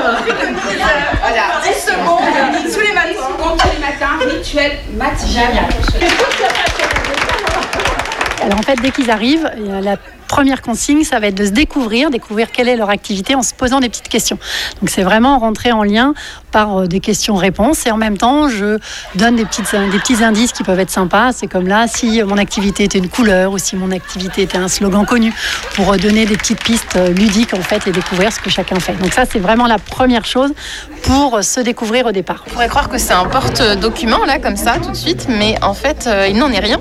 Voilà, 0.03 1.44
10 1.62 1.80
secondes, 1.80 2.22
tous 2.72 2.80
les 2.80 2.92
matins, 2.92 3.59
tous 3.59 3.68
les 3.72 3.78
matins, 3.78 4.18
rituel 4.34 4.72
matinal. 4.96 5.68
Alors 8.42 8.59
en 8.59 8.62
fait, 8.62 8.76
dès 8.82 8.90
qu'ils 8.90 9.11
arrivent, 9.11 9.48
euh, 9.57 9.80
la 9.80 9.96
première 10.33 10.62
consigne, 10.62 11.05
ça 11.05 11.20
va 11.20 11.26
être 11.26 11.35
de 11.35 11.45
se 11.45 11.51
découvrir, 11.51 12.09
découvrir 12.09 12.51
quelle 12.51 12.66
est 12.66 12.76
leur 12.76 12.89
activité 12.89 13.35
en 13.35 13.43
se 13.43 13.53
posant 13.53 13.80
des 13.80 13.91
petites 13.91 14.09
questions. 14.09 14.39
Donc 14.80 14.89
c'est 14.89 15.03
vraiment 15.03 15.39
rentrer 15.39 15.72
en 15.72 15.83
lien 15.83 16.14
par 16.53 16.68
euh, 16.78 16.87
des 16.87 17.01
questions-réponses 17.01 17.87
et 17.87 17.91
en 17.91 17.99
même 17.99 18.16
temps, 18.16 18.49
je 18.49 18.78
donne 19.14 19.37
des, 19.37 19.45
petites, 19.45 19.70
des 19.74 19.99
petits 19.99 20.24
indices 20.24 20.53
qui 20.53 20.62
peuvent 20.62 20.80
être 20.80 20.91
sympas. 20.91 21.33
C'est 21.33 21.49
comme 21.49 21.68
là, 21.68 21.87
si 21.87 22.22
mon 22.22 22.39
activité 22.39 22.85
était 22.85 22.97
une 22.97 23.11
couleur 23.11 23.53
ou 23.53 23.59
si 23.59 23.76
mon 23.76 23.91
activité 23.91 24.41
était 24.41 24.57
un 24.57 24.68
slogan 24.68 25.05
connu 25.05 25.35
pour 25.74 25.93
euh, 25.93 25.99
donner 25.99 26.24
des 26.24 26.39
petites 26.39 26.62
pistes 26.64 26.97
euh, 26.97 27.12
ludiques 27.12 27.53
en 27.53 27.61
fait 27.61 27.87
et 27.87 27.93
découvrir 27.93 28.33
ce 28.33 28.41
que 28.41 28.49
chacun 28.49 28.80
fait. 28.80 28.95
Donc 28.95 29.12
ça, 29.12 29.24
c'est 29.30 29.39
vraiment 29.39 29.66
la 29.66 29.78
première 29.78 30.24
chose 30.24 30.53
pour 31.03 31.37
euh, 31.37 31.43
se 31.43 31.61
découvrir 31.61 32.07
au 32.07 32.12
départ. 32.12 32.45
On 32.47 32.51
pourrait 32.51 32.68
croire 32.68 32.89
que 32.89 32.99
c'est 32.99 33.12
un 33.12 33.26
porte-document, 33.26 34.24
là, 34.24 34.39
comme 34.39 34.57
ça, 34.57 34.76
tout 34.83 34.91
de 34.91 34.97
suite, 34.97 35.26
mais 35.28 35.57
en 35.62 35.74
fait, 35.74 36.07
euh, 36.07 36.28
il 36.28 36.37
n'en 36.37 36.51
est 36.51 36.61
rien. 36.61 36.80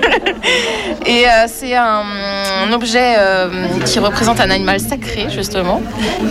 Et 1.06 1.26
euh, 1.28 1.46
c'est 1.48 1.74
un, 1.74 2.02
un 2.62 2.72
objet 2.78 3.16
euh, 3.18 3.48
qui 3.84 3.98
représente 3.98 4.38
un 4.40 4.50
animal 4.50 4.78
sacré, 4.78 5.26
justement, 5.38 5.82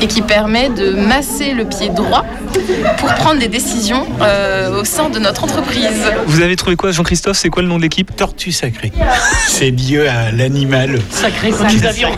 et 0.02 0.08
qui 0.08 0.22
permet 0.22 0.70
de 0.70 0.88
masser 1.14 1.50
le 1.54 1.66
pied 1.66 1.89
droit 1.89 2.24
pour 3.00 3.10
prendre 3.22 3.39
des 3.39 3.52
décisions 3.60 4.06
euh, 4.22 4.80
au 4.80 4.86
sein 4.86 5.10
de 5.10 5.20
notre 5.20 5.43
entreprise. 5.43 6.02
Vous 6.26 6.41
avez 6.41 6.56
trouvé 6.56 6.76
quoi, 6.76 6.91
Jean-Christophe? 6.91 7.38
C'est 7.38 7.50
quoi 7.50 7.64
le 7.64 7.70
nom 7.70 7.78
de 7.78 7.84
l'équipe? 7.88 8.10
Tortue 8.16 8.54
sacrée. 8.54 8.91
C'est 9.48 9.72
lié 9.72 10.08
à 10.08 10.32
l'animal. 10.32 10.91
Sacré, 11.12 11.52
quand 11.52 11.68
nous 11.74 11.86
avions. 11.86 12.12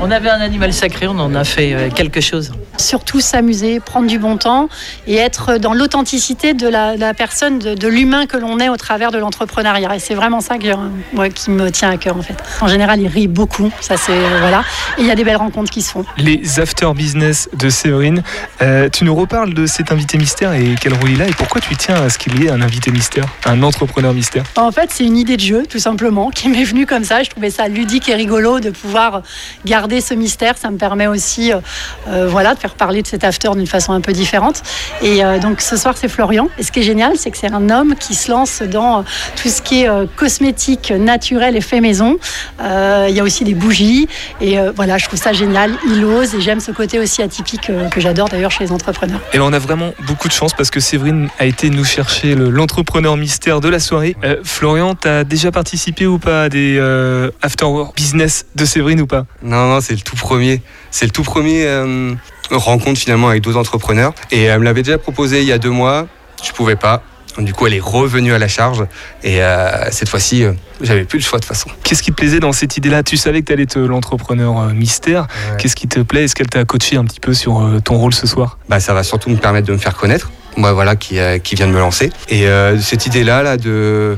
On 0.00 0.10
avait 0.10 0.30
un 0.30 0.40
animal 0.40 0.72
sacré, 0.72 1.06
on 1.08 1.18
en 1.18 1.34
a 1.34 1.44
fait 1.44 1.72
euh, 1.72 1.90
quelque 1.90 2.20
chose. 2.20 2.52
surtout 2.80 3.20
s'amuser, 3.20 3.78
prendre 3.78 4.08
du 4.08 4.18
bon 4.18 4.36
temps 4.36 4.68
et 5.06 5.16
être 5.16 5.58
dans 5.58 5.74
l'authenticité 5.74 6.54
de 6.54 6.66
la, 6.66 6.96
de 6.96 7.00
la 7.00 7.14
personne, 7.14 7.58
de, 7.58 7.74
de 7.74 7.88
l'humain 7.88 8.26
que 8.26 8.36
l'on 8.36 8.58
est 8.58 8.68
au 8.68 8.76
travers 8.76 9.10
de 9.12 9.18
l'entrepreneuriat. 9.18 9.94
Et 9.94 9.98
c'est 9.98 10.14
vraiment 10.14 10.40
ça 10.40 10.58
que, 10.58 10.66
ouais, 11.16 11.30
qui 11.30 11.50
me 11.50 11.70
tient 11.70 11.90
à 11.90 11.96
cœur 11.96 12.16
en 12.16 12.22
fait. 12.22 12.36
En 12.60 12.68
général, 12.68 12.89
il 12.96 13.06
rit 13.08 13.28
beaucoup, 13.28 13.70
ça 13.80 13.96
c'est 13.96 14.12
euh, 14.12 14.38
voilà. 14.40 14.64
Et 14.98 15.02
il 15.02 15.06
y 15.06 15.10
a 15.10 15.14
des 15.14 15.24
belles 15.24 15.36
rencontres 15.36 15.70
qui 15.70 15.82
se 15.82 15.90
font. 15.90 16.04
Les 16.16 16.60
after 16.60 16.92
business 16.94 17.48
de 17.52 17.70
Séverine. 17.70 18.22
Euh, 18.62 18.88
tu 18.88 19.04
nous 19.04 19.14
reparles 19.14 19.54
de 19.54 19.66
cet 19.66 19.92
invité 19.92 20.18
mystère 20.18 20.52
et 20.52 20.74
quel 20.80 20.94
rôle 20.94 21.10
il 21.10 21.22
a 21.22 21.26
et 21.26 21.32
pourquoi 21.32 21.60
tu 21.60 21.76
tiens 21.76 21.94
à 21.94 22.08
ce 22.10 22.18
qu'il 22.18 22.42
y 22.42 22.46
ait 22.46 22.50
un 22.50 22.62
invité 22.62 22.90
mystère, 22.90 23.24
un 23.44 23.62
entrepreneur 23.62 24.12
mystère? 24.12 24.44
En 24.56 24.72
fait, 24.72 24.90
c'est 24.92 25.04
une 25.04 25.16
idée 25.16 25.36
de 25.36 25.42
jeu, 25.42 25.62
tout 25.68 25.78
simplement, 25.78 26.30
qui 26.30 26.48
m'est 26.48 26.64
venue 26.64 26.86
comme 26.86 27.04
ça. 27.04 27.22
Je 27.22 27.30
trouvais 27.30 27.50
ça 27.50 27.68
ludique 27.68 28.08
et 28.08 28.14
rigolo 28.14 28.60
de 28.60 28.70
pouvoir 28.70 29.22
garder 29.64 30.00
ce 30.00 30.14
mystère. 30.14 30.58
Ça 30.58 30.70
me 30.70 30.78
permet 30.78 31.06
aussi, 31.06 31.52
euh, 31.52 32.28
voilà, 32.28 32.54
de 32.54 32.58
faire 32.58 32.74
parler 32.74 33.02
de 33.02 33.06
cet 33.06 33.24
after 33.24 33.50
d'une 33.54 33.66
façon 33.66 33.92
un 33.92 34.00
peu 34.00 34.12
différente. 34.12 34.62
Et 35.02 35.24
euh, 35.24 35.38
donc, 35.38 35.60
ce 35.60 35.76
soir, 35.76 35.96
c'est 35.96 36.08
Florian. 36.08 36.48
Et 36.58 36.62
ce 36.62 36.72
qui 36.72 36.80
est 36.80 36.84
génial, 36.84 37.16
c'est 37.16 37.30
que 37.30 37.38
c'est 37.38 37.52
un 37.52 37.70
homme 37.70 37.94
qui 37.96 38.14
se 38.14 38.30
lance 38.30 38.62
dans 38.62 39.04
tout 39.40 39.48
ce 39.48 39.62
qui 39.62 39.82
est 39.82 39.88
cosmétique 40.16 40.90
naturel 40.90 41.56
et 41.56 41.60
fait 41.60 41.80
maison. 41.80 42.18
Euh, 42.60 42.79
Il 43.08 43.14
y 43.16 43.20
a 43.20 43.22
aussi 43.24 43.44
des 43.44 43.54
bougies. 43.54 44.08
Et 44.40 44.58
euh, 44.58 44.72
voilà, 44.74 44.98
je 44.98 45.06
trouve 45.06 45.18
ça 45.18 45.32
génial. 45.32 45.72
Il 45.88 46.04
ose 46.04 46.34
et 46.34 46.40
j'aime 46.40 46.60
ce 46.60 46.70
côté 46.70 46.98
aussi 46.98 47.22
atypique 47.22 47.70
euh, 47.70 47.88
que 47.88 48.00
j'adore 48.00 48.28
d'ailleurs 48.28 48.50
chez 48.50 48.64
les 48.64 48.72
entrepreneurs. 48.72 49.20
Et 49.32 49.38
ben, 49.38 49.44
on 49.44 49.52
a 49.52 49.58
vraiment 49.58 49.92
beaucoup 50.06 50.28
de 50.28 50.32
chance 50.32 50.52
parce 50.54 50.70
que 50.70 50.80
Séverine 50.80 51.28
a 51.38 51.46
été 51.46 51.70
nous 51.70 51.84
chercher 51.84 52.34
le- 52.34 52.50
l'entrepreneur 52.50 53.16
mystère 53.16 53.60
de 53.60 53.68
la 53.68 53.80
soirée. 53.80 54.16
Euh, 54.24 54.36
Florian, 54.44 54.94
t'as 54.94 55.24
déjà 55.24 55.50
participé 55.50 56.06
ou 56.06 56.18
pas 56.18 56.44
à 56.44 56.48
des 56.48 56.76
euh, 56.78 57.30
after 57.42 57.64
work 57.66 57.94
business 57.96 58.46
de 58.54 58.64
Séverine 58.64 59.00
ou 59.00 59.06
pas? 59.06 59.26
Non, 59.42 59.68
non, 59.68 59.80
c'est 59.80 59.94
le 59.94 60.00
tout 60.00 60.16
premier. 60.16 60.62
C'est 60.90 61.04
le 61.06 61.10
tout 61.12 61.22
premier 61.22 61.64
euh, 61.66 62.14
rencontre 62.50 62.98
finalement 63.00 63.28
avec 63.28 63.42
d'autres 63.42 63.58
entrepreneurs. 63.58 64.12
Et 64.30 64.42
elle 64.44 64.60
me 64.60 64.64
l'avait 64.64 64.82
déjà 64.82 64.98
proposé 64.98 65.40
il 65.42 65.46
y 65.48 65.52
a 65.52 65.58
deux 65.58 65.70
mois. 65.70 66.06
Je 66.42 66.52
pouvais 66.52 66.76
pas. 66.76 67.02
Du 67.38 67.52
coup, 67.52 67.66
elle 67.66 67.74
est 67.74 67.80
revenue 67.80 68.32
à 68.32 68.38
la 68.38 68.48
charge. 68.48 68.84
Et 69.22 69.42
euh, 69.42 69.90
cette 69.90 70.08
fois-ci, 70.08 70.44
euh, 70.44 70.52
j'avais 70.80 71.04
plus 71.04 71.18
le 71.18 71.24
choix 71.24 71.38
de 71.38 71.44
toute 71.44 71.54
façon. 71.54 71.70
Qu'est-ce 71.82 72.02
qui 72.02 72.10
te 72.10 72.16
plaisait 72.16 72.40
dans 72.40 72.52
cette 72.52 72.76
idée-là? 72.76 73.02
Tu 73.02 73.16
savais 73.16 73.40
que 73.40 73.46
tu 73.46 73.52
allais 73.52 73.62
être 73.64 73.78
l'entrepreneur 73.78 74.58
euh, 74.58 74.72
mystère. 74.72 75.26
Qu'est-ce 75.58 75.76
qui 75.76 75.88
te 75.88 76.00
plaît? 76.00 76.24
Est-ce 76.24 76.34
qu'elle 76.34 76.48
t'a 76.48 76.64
coaché 76.64 76.96
un 76.96 77.04
petit 77.04 77.20
peu 77.20 77.34
sur 77.34 77.62
ton 77.84 77.96
rôle 77.98 78.14
ce 78.14 78.26
soir? 78.26 78.58
Bah, 78.68 78.80
ça 78.80 78.94
va 78.94 79.02
surtout 79.02 79.30
me 79.30 79.36
permettre 79.36 79.66
de 79.68 79.72
me 79.72 79.78
faire 79.78 79.96
connaître. 79.96 80.30
Moi, 80.56 80.72
voilà, 80.72 80.96
qui, 80.96 81.18
qui 81.42 81.54
vient 81.54 81.66
de 81.66 81.72
me 81.72 81.78
lancer. 81.78 82.10
Et 82.28 82.46
cette 82.80 83.06
idée-là, 83.06 83.42
là, 83.42 83.56
de 83.56 84.16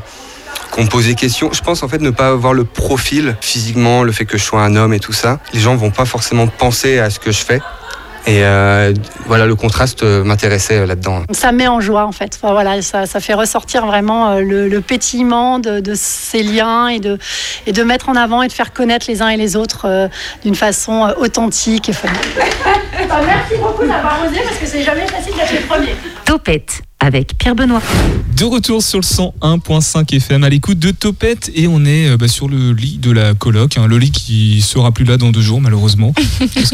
qu'on 0.73 0.85
me 0.85 0.89
pose 0.89 1.07
des 1.07 1.15
questions. 1.15 1.53
Je 1.53 1.61
pense 1.61 1.83
en 1.83 1.89
fait 1.89 2.01
ne 2.01 2.11
pas 2.11 2.29
avoir 2.29 2.55
le 2.55 2.65
profil 2.65 3.37
physiquement, 3.41 4.03
le 4.03 4.11
fait 4.11 4.25
que 4.25 4.39
je 4.39 4.43
sois 4.43 4.63
un 4.63 4.75
homme 4.75 4.95
et 4.95 5.01
tout 5.01 5.13
ça. 5.13 5.39
Les 5.53 5.61
gens 5.61 5.77
vont 5.77 5.91
pas 5.91 6.07
forcément 6.07 6.47
penser 6.47 6.99
à 6.99 7.11
ce 7.11 7.19
que 7.19 7.31
je 7.31 7.45
fais. 7.45 7.61
Et 8.27 8.45
euh, 8.45 8.93
voilà, 9.27 9.47
le 9.47 9.57
contraste 9.57 10.05
euh, 10.05 10.23
m'intéressait 10.23 10.79
euh, 10.79 10.87
là-dedans. 10.87 11.23
Ça 11.33 11.51
met 11.51 11.67
en 11.67 11.81
joie 11.81 12.07
en 12.07 12.13
fait. 12.13 12.39
Enfin, 12.41 12.53
voilà, 12.53 12.81
ça, 12.81 13.07
ça 13.07 13.19
fait 13.21 13.35
ressortir 13.35 13.85
vraiment 13.87 14.31
euh, 14.31 14.41
le, 14.41 14.69
le 14.69 14.81
pétillement 14.81 15.59
de, 15.59 15.81
de 15.81 15.93
ces 15.97 16.43
liens 16.45 16.87
et 16.89 17.01
de, 17.01 17.19
et 17.67 17.73
de 17.73 17.83
mettre 17.83 18.09
en 18.09 18.15
avant 18.15 18.43
et 18.43 18.49
de 18.49 18.53
faire 18.53 18.73
connaître 18.73 19.07
les 19.09 19.23
uns 19.23 19.29
et 19.29 19.37
les 19.37 19.57
autres 19.57 19.87
euh, 19.89 20.09
d'une 20.45 20.55
façon 20.55 21.13
authentique 21.19 21.89
et 21.89 21.93
fun. 21.93 22.09
Merci 23.27 23.57
beaucoup 23.61 23.87
d'avoir 23.87 24.21
osé 24.25 24.41
parce 24.45 24.57
que 24.57 24.67
c'est 24.67 24.83
jamais 24.83 25.07
facile 25.07 25.35
d'être 25.35 25.53
le 25.53 25.67
premier. 25.67 25.97
Topette 26.25 26.83
avec 27.03 27.37
Pierre 27.37 27.57
Benoît. 27.57 27.83
De 28.37 28.45
retour 28.45 28.81
sur 28.81 28.99
le 29.01 29.05
101.5 29.05 30.15
FM 30.17 30.45
à 30.45 30.49
l'écoute 30.49 30.79
de 30.79 30.93
Topette 30.93 31.51
et 31.55 31.67
on 31.67 31.85
est 31.85 32.09
euh, 32.11 32.17
bah, 32.17 32.29
sur 32.29 32.49
le 32.49 32.73
lit 32.73 32.99
de 32.99 33.11
la 33.11 33.35
coloc, 33.35 33.77
hein, 33.77 33.89
le 33.89 33.99
lit 33.99 34.13
qui 34.13 34.63
sera 34.63 34.93
plus 34.93 35.05
là 35.05 35.17
dans 35.17 35.31
deux 35.33 35.41
jours 35.41 35.61
malheureusement. 35.61 36.13
Parce 36.55 36.73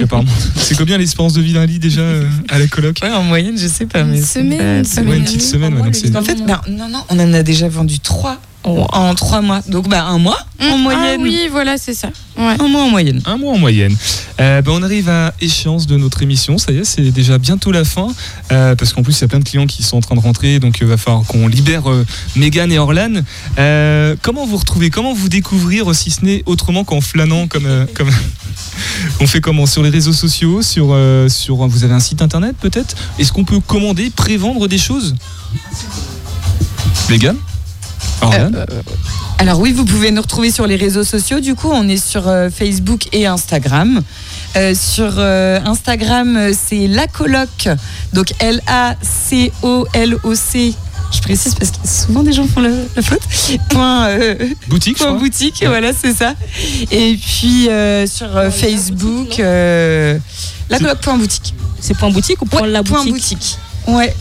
c'est 0.57 0.76
combien 0.76 0.99
l'espérance 0.99 1.33
de 1.33 1.41
vie 1.41 1.55
d'un 1.55 1.64
lit 1.64 1.79
déjà 1.79 2.03
euh, 2.03 2.29
à 2.51 2.59
la 2.59 2.66
coloc? 2.66 2.99
En 3.03 3.22
moyenne, 3.22 3.57
je 3.59 3.66
sais 3.66 3.87
pas. 3.87 4.05
Mais 4.05 4.18
Une 4.18 4.24
semaine, 4.24 4.79
une 4.81 4.85
C'est 4.85 5.01
ouais, 5.01 5.16
une 5.16 5.24
petite 5.24 5.43
semaine. 5.43 5.74
ouais, 5.74 5.83
donc 5.83 5.95
c'est- 5.95 6.14
En 6.14 6.22
fait, 6.22 6.45
ben, 6.47 6.61
non, 6.68 6.89
non, 6.91 7.01
on 7.09 7.18
en 7.18 7.33
a 7.33 7.43
déjà 7.43 7.68
vendu 7.68 7.99
trois 7.99 8.39
en, 8.64 9.14
trois 9.14 9.40
mois. 9.40 9.61
Donc, 9.68 9.88
bah, 9.88 10.04
un 10.04 10.18
mois 10.18 10.38
en 10.61 10.78
moyenne. 10.78 11.20
Ah 11.20 11.22
oui, 11.22 11.48
voilà, 11.50 11.78
c'est 11.78 11.94
ça. 11.94 12.11
Un 12.36 12.68
mois 12.68 12.82
en 12.82 12.90
moyenne. 12.90 13.22
Un 13.24 13.36
mois 13.36 13.54
en 13.54 13.59
moyenne. 13.59 13.96
Euh, 14.40 14.62
bah, 14.62 14.72
on 14.74 14.82
arrive 14.82 15.09
à 15.09 15.32
échéance 15.40 15.86
de 15.86 15.96
notre 15.96 16.22
émission. 16.22 16.59
Ça 16.59 16.72
y 16.72 16.78
est, 16.78 16.84
c'est 16.84 17.11
déjà 17.11 17.38
bientôt 17.38 17.72
la 17.72 17.84
fin. 17.84 18.09
Euh, 18.52 18.74
parce 18.74 18.92
qu'en 18.92 19.02
plus, 19.02 19.18
il 19.18 19.20
y 19.22 19.24
a 19.24 19.28
plein 19.28 19.38
de 19.38 19.44
clients 19.44 19.66
qui 19.66 19.82
sont 19.82 19.96
en 19.96 20.00
train 20.00 20.14
de 20.14 20.20
rentrer. 20.20 20.59
Donc, 20.59 20.78
il 20.80 20.86
va 20.86 20.96
falloir 20.96 21.24
qu'on 21.24 21.48
libère 21.48 21.90
euh, 21.90 22.04
Mégane 22.36 22.72
et 22.72 22.78
Orlan. 22.78 23.22
Euh, 23.59 24.16
comment 24.22 24.46
vous 24.46 24.56
retrouvez 24.56 24.90
Comment 24.90 25.14
vous 25.14 25.28
découvrir, 25.28 25.94
si 25.94 26.11
ce 26.11 26.24
n'est 26.24 26.42
autrement 26.46 26.84
qu'en 26.84 27.00
flânant 27.00 27.46
comme, 27.46 27.66
euh, 27.66 27.86
comme... 27.94 28.11
On 29.20 29.26
fait 29.26 29.40
comment? 29.40 29.66
Sur 29.66 29.82
les 29.82 29.90
réseaux 29.90 30.12
sociaux 30.12 30.62
sur, 30.62 30.88
euh, 30.90 31.28
sur, 31.28 31.56
Vous 31.68 31.84
avez 31.84 31.94
un 31.94 32.00
site 32.00 32.22
internet 32.22 32.56
peut-être? 32.61 32.96
Est-ce 33.18 33.32
qu'on 33.32 33.44
peut 33.44 33.61
commander, 33.61 34.11
prévendre 34.11 34.68
des 34.68 34.78
choses? 34.78 35.14
Mégane 37.09 37.36
Orlan 38.23 38.51
Alors 39.39 39.61
oui, 39.61 39.73
vous 39.73 39.85
pouvez 39.85 40.11
nous 40.11 40.23
retrouver 40.23 40.51
sur 40.51 40.66
les 40.66 40.77
réseaux 40.77 41.05
sociaux. 41.05 41.41
Du 41.41 41.55
coup, 41.55 41.69
on 41.73 41.89
est 41.89 41.97
sur 42.05 42.29
euh, 42.29 42.51
Facebook 42.51 43.09
et 43.12 43.27
Instagram. 43.27 44.03
Euh, 44.57 44.75
sur 44.75 45.14
euh, 45.19 45.61
Instagram, 45.64 46.37
euh, 46.37 46.53
c'est 46.59 46.87
la 46.87 47.07
coloc, 47.07 47.69
donc 48.12 48.33
L-A-C-O-L-O-C. 48.41 49.55
Je 51.11 51.21
précise 51.21 51.55
parce 51.55 51.71
que 51.71 51.77
souvent 51.89 52.23
des 52.23 52.33
gens 52.33 52.47
font 52.47 52.61
le, 52.61 52.73
la 52.97 53.03
faute. 53.03 53.21
Point, 53.71 54.09
euh, 54.09 54.35
boutique, 54.69 54.99
point 54.99 55.12
boutique, 55.12 55.64
voilà, 55.66 55.93
c'est 55.93 56.12
ça. 56.12 56.35
Et 56.91 57.16
puis 57.16 57.69
euh, 57.69 58.07
sur 58.07 58.37
euh, 58.37 58.51
Facebook, 58.51 59.41
euh, 59.41 60.19
la 60.69 60.79
coloc 60.79 60.99
point 61.01 61.16
boutique. 61.16 61.55
C'est 61.81 61.97
point 61.97 62.11
boutique 62.11 62.43
ou 62.43 62.45
point 62.47 62.66
la 62.66 62.83
point 62.83 63.05
boutique 63.05 63.39
boutique. 63.39 63.59
Ouais. 63.89 64.14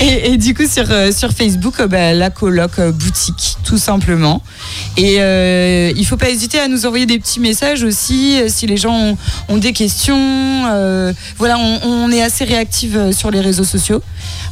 Et, 0.00 0.38
du 0.38 0.54
coup, 0.54 0.66
sur, 0.66 0.90
euh, 0.90 1.12
sur 1.12 1.32
Facebook, 1.32 1.78
euh, 1.78 1.86
bah, 1.86 2.14
la 2.14 2.30
coloc 2.30 2.78
euh, 2.78 2.90
boutique, 2.90 3.58
tout 3.64 3.76
simplement. 3.76 4.42
Et 4.96 5.16
il 5.94 6.04
faut 6.06 6.16
pas 6.16 6.30
hésiter 6.30 6.58
à 6.58 6.68
nous 6.68 6.86
envoyer 6.86 7.04
des 7.04 7.18
petits 7.18 7.40
messages 7.40 7.82
aussi, 7.82 8.40
si 8.48 8.66
les 8.66 8.78
gens 8.78 9.16
ont, 9.48 9.56
des 9.58 9.72
questions. 9.72 10.62
voilà, 11.36 11.58
on, 11.58 11.80
on 11.84 12.10
est 12.10 12.22
assez 12.22 12.44
réactive 12.44 13.12
sur 13.12 13.30
les 13.30 13.40
réseaux 13.40 13.64
sociaux. 13.64 14.02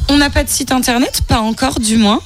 On 0.07 0.17
n'a 0.17 0.29
pas 0.29 0.43
de 0.43 0.49
site 0.49 0.71
internet, 0.71 1.21
pas 1.27 1.39
encore 1.39 1.79
du 1.79 1.97
moins. 1.97 2.21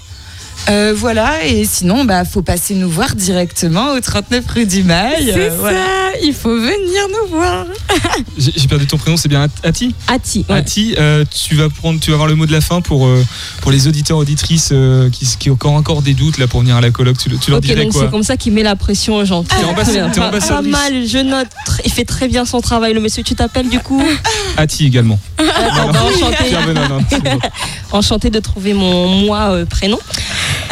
Euh, 0.69 0.93
voilà, 0.95 1.45
et 1.45 1.65
sinon, 1.65 2.05
bah, 2.05 2.23
faut 2.23 2.41
passer 2.41 2.73
nous 2.75 2.89
voir 2.89 3.15
directement 3.15 3.93
au 3.93 3.99
39 3.99 4.43
rue 4.47 4.65
du 4.65 4.83
Mail. 4.83 5.31
C'est 5.33 5.49
Euh, 5.51 5.55
voilà. 5.59 5.77
ça, 5.77 6.17
il 6.23 6.33
faut 6.33 6.55
venir 6.55 7.01
nous 7.09 7.37
voir. 7.37 7.65
J'ai 8.37 8.67
perdu 8.67 8.87
ton 8.87 8.97
prénom, 8.97 9.17
c'est 9.17 9.27
bien 9.27 9.47
Ati 9.63 9.93
Ati. 10.07 10.45
Ati, 10.47 10.95
euh, 10.97 11.25
tu 11.29 11.55
vas 11.55 11.69
prendre, 11.69 11.99
tu 11.99 12.11
vas 12.11 12.15
avoir 12.15 12.29
le 12.29 12.35
mot 12.35 12.45
de 12.45 12.51
la 12.53 12.61
fin 12.61 12.79
pour 12.81 13.05
euh, 13.07 13.23
pour 13.61 13.71
les 13.71 13.87
auditeurs 13.87 14.17
auditrices 14.17 14.69
euh, 14.71 15.09
qui, 15.09 15.25
qui 15.37 15.49
ont 15.49 15.53
encore 15.53 15.73
encore 15.73 16.01
des 16.01 16.13
doutes 16.13 16.37
là 16.37 16.47
pour 16.47 16.61
venir 16.61 16.77
à 16.77 16.81
la 16.81 16.91
coloc. 16.91 17.17
Tu, 17.17 17.29
tu 17.37 17.49
leur 17.51 17.57
Ok, 17.59 17.65
dirais 17.65 17.83
donc 17.83 17.91
quoi 17.93 18.03
c'est 18.05 18.11
comme 18.11 18.23
ça 18.23 18.37
qu'il 18.37 18.53
met 18.53 18.63
la 18.63 18.75
pression 18.77 19.15
aux 19.15 19.25
gens. 19.25 19.43
T'es 19.43 19.55
Pas- 19.55 20.61
mal, 20.61 21.05
je 21.07 21.17
note. 21.19 21.47
Il 21.85 21.91
fait 21.91 22.05
très 22.05 22.27
bien 22.29 22.45
son 22.45 22.61
travail, 22.61 22.93
le 22.93 23.01
monsieur. 23.01 23.23
Tu 23.23 23.35
t'appelles 23.35 23.69
du 23.69 23.79
coup 23.79 24.01
Ati 24.57 24.85
également. 24.85 25.19
Attends, 25.37 25.91
bah, 25.91 26.03
enchanté. 26.05 26.51
Non, 26.53 28.29
de 28.29 28.39
trouver 28.39 28.73
mon 28.73 29.07
moi 29.07 29.51
euh, 29.51 29.65
prénom. 29.65 29.99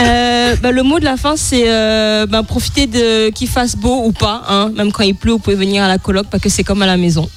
Euh, 0.01 0.55
bah, 0.61 0.71
le 0.71 0.83
mot 0.83 0.99
de 0.99 1.05
la 1.05 1.17
fin, 1.17 1.35
c'est 1.37 1.63
euh, 1.67 2.25
bah, 2.25 2.43
profiter 2.43 2.87
de 2.87 3.29
qu'il 3.29 3.47
fasse 3.47 3.75
beau 3.75 4.03
ou 4.05 4.11
pas. 4.11 4.43
hein. 4.49 4.71
Même 4.75 4.91
quand 4.91 5.03
il 5.03 5.15
pleut, 5.15 5.33
vous 5.33 5.39
pouvez 5.39 5.55
venir 5.55 5.83
à 5.83 5.87
la 5.87 5.97
coloc 5.97 6.27
parce 6.29 6.41
que 6.43 6.49
c'est 6.49 6.63
comme 6.63 6.81
à 6.81 6.85
la 6.87 6.97
maison. 6.97 7.29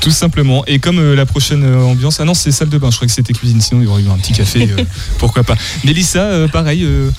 Tout 0.00 0.10
simplement. 0.10 0.64
Et 0.66 0.78
comme 0.78 0.98
euh, 0.98 1.16
la 1.16 1.26
prochaine 1.26 1.64
euh, 1.64 1.82
ambiance, 1.82 2.20
ah 2.20 2.24
non, 2.24 2.34
c'est 2.34 2.52
salle 2.52 2.68
de 2.68 2.78
bain. 2.78 2.90
Je 2.90 2.96
crois 2.96 3.08
que 3.08 3.12
c'était 3.14 3.32
cuisine. 3.32 3.60
Sinon, 3.60 3.80
il 3.80 3.84
y 3.84 3.88
aurait 3.88 4.02
eu 4.02 4.08
un 4.08 4.16
petit 4.18 4.32
café. 4.32 4.68
euh, 4.78 4.84
pourquoi 5.18 5.42
pas. 5.42 5.56
Mélissa, 5.84 6.20
euh, 6.20 6.46
pareil. 6.48 6.84
euh, 6.84 7.10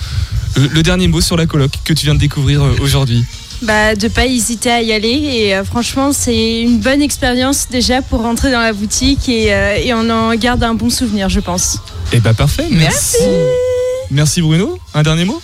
le, 0.55 0.67
le 0.67 0.83
dernier 0.83 1.07
mot 1.07 1.19
sur 1.19 1.35
la 1.35 1.45
coloc 1.45 1.71
que 1.83 1.93
tu 1.93 2.05
viens 2.05 2.15
de 2.15 2.19
découvrir 2.19 2.63
euh, 2.63 2.75
aujourd'hui. 2.79 3.25
Bah, 3.63 3.95
de 3.95 4.07
pas 4.07 4.25
hésiter 4.27 4.69
à 4.71 4.81
y 4.83 4.93
aller 4.93 5.09
et 5.09 5.55
euh, 5.55 5.63
franchement 5.63 6.11
c'est 6.13 6.61
une 6.61 6.77
bonne 6.77 7.01
expérience 7.01 7.65
déjà 7.71 8.03
pour 8.03 8.21
rentrer 8.21 8.51
dans 8.51 8.59
la 8.61 8.71
boutique 8.71 9.27
et, 9.29 9.51
euh, 9.51 9.77
et 9.83 9.93
on 9.95 10.07
en 10.11 10.35
garde 10.35 10.63
un 10.63 10.75
bon 10.75 10.91
souvenir 10.91 11.27
je 11.27 11.39
pense. 11.39 11.79
Eh 12.13 12.19
bah 12.19 12.35
parfait. 12.35 12.67
Merci. 12.69 13.17
Merci 13.23 13.66
Bruno. 14.11 14.77
Un 14.93 15.03
dernier 15.03 15.25
mot? 15.25 15.41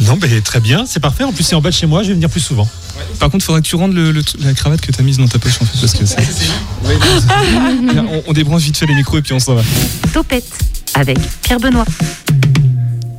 Non, 0.00 0.18
mais 0.20 0.40
très 0.40 0.60
bien, 0.60 0.86
c'est 0.86 1.00
parfait. 1.00 1.24
En 1.24 1.32
plus, 1.32 1.44
c'est 1.44 1.54
en 1.54 1.60
bas 1.60 1.68
de 1.70 1.74
chez 1.74 1.86
moi, 1.86 2.02
je 2.02 2.08
vais 2.08 2.14
venir 2.14 2.30
plus 2.30 2.40
souvent. 2.40 2.68
Par 3.18 3.30
contre, 3.30 3.44
il 3.44 3.46
faudrait 3.46 3.60
que 3.62 3.66
tu 3.66 3.76
rendes 3.76 3.92
le- 3.94 4.10
le- 4.10 4.22
la 4.40 4.54
cravate 4.54 4.80
que 4.80 4.90
tu 4.90 4.98
as 5.00 5.04
mise 5.04 5.18
dans 5.18 5.28
ta 5.28 5.38
poche 5.38 5.58
en 5.60 5.64
fait 5.66 5.78
parce 5.80 5.92
que 5.92 6.06
c'est. 6.06 6.16
Bien, 7.92 8.06
on, 8.10 8.22
on 8.26 8.32
débranche 8.32 8.62
vite 8.62 8.76
fait 8.76 8.86
les 8.86 8.94
micros 8.94 9.18
et 9.18 9.22
puis 9.22 9.32
on 9.34 9.38
s'en 9.38 9.54
va. 9.54 9.62
Topette 10.12 10.46
avec 10.94 11.18
Pierre 11.42 11.60
Benoît. 11.60 11.84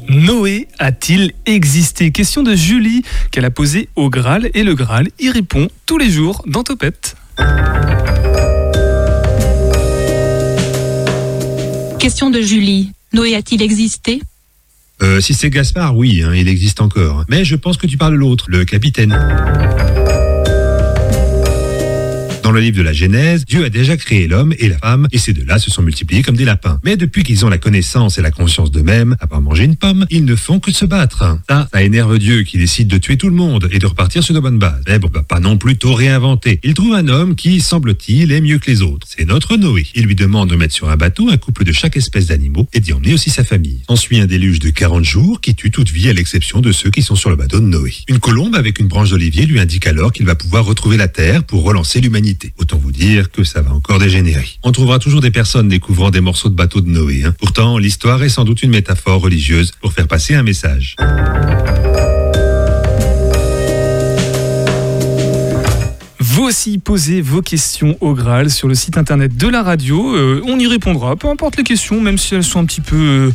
Noé 0.09 0.67
a-t-il 0.79 1.31
existé? 1.45 2.11
Question 2.11 2.43
de 2.43 2.55
Julie 2.55 3.03
qu'elle 3.31 3.45
a 3.45 3.51
posée 3.51 3.89
au 3.95 4.09
Graal 4.09 4.49
et 4.53 4.63
le 4.63 4.73
Graal 4.75 5.07
y 5.19 5.29
répond 5.29 5.67
tous 5.85 5.97
les 5.97 6.09
jours 6.11 6.43
dans 6.47 6.63
Topette. 6.63 7.15
Question 11.99 12.29
de 12.31 12.41
Julie. 12.41 12.91
Noé 13.13 13.35
a-t-il 13.35 13.61
existé? 13.61 14.21
Euh, 15.01 15.19
si 15.19 15.33
c'est 15.33 15.49
Gaspard, 15.49 15.97
oui, 15.97 16.23
hein, 16.23 16.33
il 16.33 16.47
existe 16.47 16.81
encore. 16.81 17.25
Mais 17.27 17.43
je 17.43 17.55
pense 17.55 17.77
que 17.77 17.87
tu 17.87 17.97
parles 17.97 18.13
de 18.13 18.17
l'autre, 18.17 18.45
le 18.49 18.63
capitaine. 18.63 19.17
Dans 22.53 22.59
le 22.59 22.65
livre 22.65 22.77
de 22.77 22.83
la 22.83 22.93
Genèse, 22.93 23.45
Dieu 23.45 23.65
a 23.65 23.69
déjà 23.71 23.97
créé 23.97 24.27
l'homme 24.27 24.53
et 24.59 24.69
la 24.69 24.77
femme, 24.77 25.07
et 25.11 25.17
ces 25.17 25.33
deux-là 25.33 25.57
se 25.57 25.71
sont 25.71 25.81
multipliés 25.81 26.21
comme 26.21 26.35
des 26.35 26.45
lapins. 26.45 26.79
Mais 26.83 26.97
depuis 26.97 27.23
qu'ils 27.23 27.43
ont 27.47 27.49
la 27.49 27.57
connaissance 27.57 28.19
et 28.19 28.21
la 28.21 28.29
conscience 28.29 28.69
d'eux-mêmes, 28.69 29.15
à 29.19 29.25
part 29.25 29.41
manger 29.41 29.63
une 29.63 29.75
pomme, 29.75 30.05
ils 30.11 30.23
ne 30.23 30.35
font 30.35 30.59
que 30.59 30.71
se 30.71 30.85
battre. 30.85 31.39
Ça, 31.49 31.67
ça 31.73 31.81
énerve 31.81 32.19
Dieu 32.19 32.43
qui 32.43 32.59
décide 32.59 32.89
de 32.89 32.99
tuer 32.99 33.17
tout 33.17 33.27
le 33.27 33.35
monde 33.35 33.67
et 33.71 33.79
de 33.79 33.87
repartir 33.87 34.21
sur 34.21 34.35
de 34.35 34.39
bonnes 34.39 34.59
bases. 34.59 34.83
Mais 34.87 34.99
bon, 34.99 35.09
bah, 35.11 35.23
pas 35.27 35.39
non 35.39 35.57
plus 35.57 35.77
tout 35.77 35.95
réinventer. 35.95 36.59
Il 36.61 36.75
trouve 36.75 36.93
un 36.93 37.07
homme 37.07 37.33
qui, 37.33 37.59
semble-t-il, 37.59 38.31
est 38.31 38.41
mieux 38.41 38.59
que 38.59 38.69
les 38.69 38.83
autres. 38.83 39.07
C'est 39.09 39.25
notre 39.25 39.57
Noé. 39.57 39.87
Il 39.95 40.05
lui 40.05 40.13
demande 40.13 40.51
de 40.51 40.55
mettre 40.55 40.75
sur 40.75 40.89
un 40.89 40.95
bateau 40.95 41.29
un 41.31 41.37
couple 41.37 41.63
de 41.63 41.71
chaque 41.71 41.97
espèce 41.97 42.27
d'animaux 42.27 42.67
et 42.71 42.81
d'y 42.81 42.93
emmener 42.93 43.15
aussi 43.15 43.31
sa 43.31 43.43
famille. 43.43 43.81
Ensuit 43.87 44.19
un 44.19 44.27
déluge 44.27 44.59
de 44.59 44.69
40 44.69 45.03
jours 45.03 45.41
qui 45.41 45.55
tue 45.55 45.71
toute 45.71 45.89
vie 45.89 46.07
à 46.07 46.13
l'exception 46.13 46.61
de 46.61 46.71
ceux 46.71 46.91
qui 46.91 47.01
sont 47.01 47.15
sur 47.15 47.31
le 47.31 47.35
bateau 47.35 47.59
de 47.59 47.65
Noé. 47.65 47.95
Une 48.07 48.19
colombe 48.19 48.53
avec 48.53 48.77
une 48.77 48.89
branche 48.89 49.09
d'olivier 49.09 49.47
lui 49.47 49.59
indique 49.59 49.87
alors 49.87 50.13
qu'il 50.13 50.27
va 50.27 50.35
pouvoir 50.35 50.65
retrouver 50.65 50.97
la 50.97 51.07
terre 51.07 51.43
pour 51.43 51.63
relancer 51.63 51.99
l'humanité. 51.99 52.42
Autant 52.57 52.77
vous 52.77 52.91
dire 52.91 53.31
que 53.31 53.43
ça 53.43 53.61
va 53.61 53.71
encore 53.71 53.99
dégénérer. 53.99 54.47
On 54.63 54.71
trouvera 54.71 54.99
toujours 54.99 55.21
des 55.21 55.31
personnes 55.31 55.69
découvrant 55.69 56.09
des 56.11 56.21
morceaux 56.21 56.49
de 56.49 56.55
bateau 56.55 56.81
de 56.81 56.89
Noé. 56.89 57.23
hein. 57.25 57.33
Pourtant, 57.39 57.77
l'histoire 57.77 58.21
est 58.23 58.29
sans 58.29 58.43
doute 58.43 58.63
une 58.63 58.71
métaphore 58.71 59.21
religieuse 59.21 59.71
pour 59.81 59.93
faire 59.93 60.07
passer 60.07 60.35
un 60.35 60.43
message. 60.43 60.95
Vous 66.19 66.43
aussi 66.43 66.77
posez 66.79 67.21
vos 67.21 67.41
questions 67.41 67.95
au 68.01 68.13
Graal 68.13 68.49
sur 68.49 68.67
le 68.67 68.75
site 68.75 68.97
internet 68.97 69.37
de 69.37 69.47
la 69.47 69.61
radio. 69.61 70.15
Euh, 70.15 70.41
on 70.45 70.57
y 70.57 70.65
répondra, 70.67 71.15
peu 71.15 71.27
importe 71.27 71.57
les 71.57 71.63
questions, 71.63 72.01
même 72.01 72.17
si 72.17 72.33
elles 72.33 72.43
sont 72.43 72.59
un 72.59 72.65
petit 72.65 72.81
peu 72.81 72.95
euh, 72.95 73.31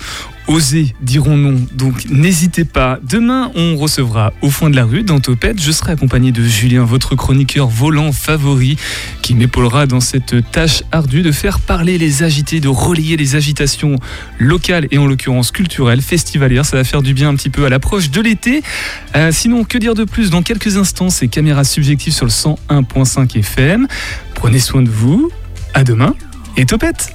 osées, 0.48 0.94
dirons-nous. 1.00 1.68
Donc 1.74 2.06
n'hésitez 2.10 2.64
pas. 2.64 2.98
Demain, 3.02 3.52
on 3.54 3.76
recevra 3.76 4.32
au 4.42 4.50
fond 4.50 4.68
de 4.70 4.76
la 4.76 4.84
rue, 4.84 5.02
dans 5.02 5.20
Topette. 5.20 5.60
Je 5.60 5.70
serai 5.70 5.92
accompagné 5.92 6.32
de 6.32 6.42
Julien, 6.42 6.84
votre 6.84 7.14
chroniqueur 7.14 7.68
volant 7.68 8.10
favori, 8.12 8.76
qui 9.22 9.34
m'épaulera 9.34 9.86
dans 9.86 10.00
cette 10.00 10.50
tâche 10.50 10.82
ardue 10.90 11.22
de 11.22 11.30
faire 11.30 11.60
parler 11.60 11.98
les 11.98 12.22
agités, 12.22 12.60
de 12.60 12.68
relayer 12.68 13.16
les 13.16 13.36
agitations 13.36 13.96
locales 14.38 14.88
et 14.90 14.98
en 14.98 15.06
l'occurrence 15.06 15.50
culturelles, 15.52 16.02
festivalières. 16.02 16.64
Ça 16.64 16.76
va 16.76 16.84
faire 16.84 17.02
du 17.02 17.14
bien 17.14 17.28
un 17.28 17.36
petit 17.36 17.50
peu 17.50 17.64
à 17.64 17.68
l'approche 17.68 18.10
de 18.10 18.20
l'été. 18.20 18.62
Euh, 19.14 19.30
sinon, 19.32 19.64
que 19.64 19.78
dire 19.78 19.94
de 19.94 20.04
plus? 20.04 20.30
Dans 20.30 20.42
quelques 20.42 20.76
instants, 20.76 21.10
c'est 21.10 21.28
caméra 21.28 21.64
subjective 21.64 22.12
sur 22.12 22.24
le 22.24 22.30
101.5 22.30 23.38
FM. 23.38 23.86
Prenez 24.34 24.58
soin 24.58 24.82
de 24.82 24.90
vous. 24.90 25.30
À 25.74 25.84
demain 25.84 26.14
et 26.56 26.64
topette 26.66 27.14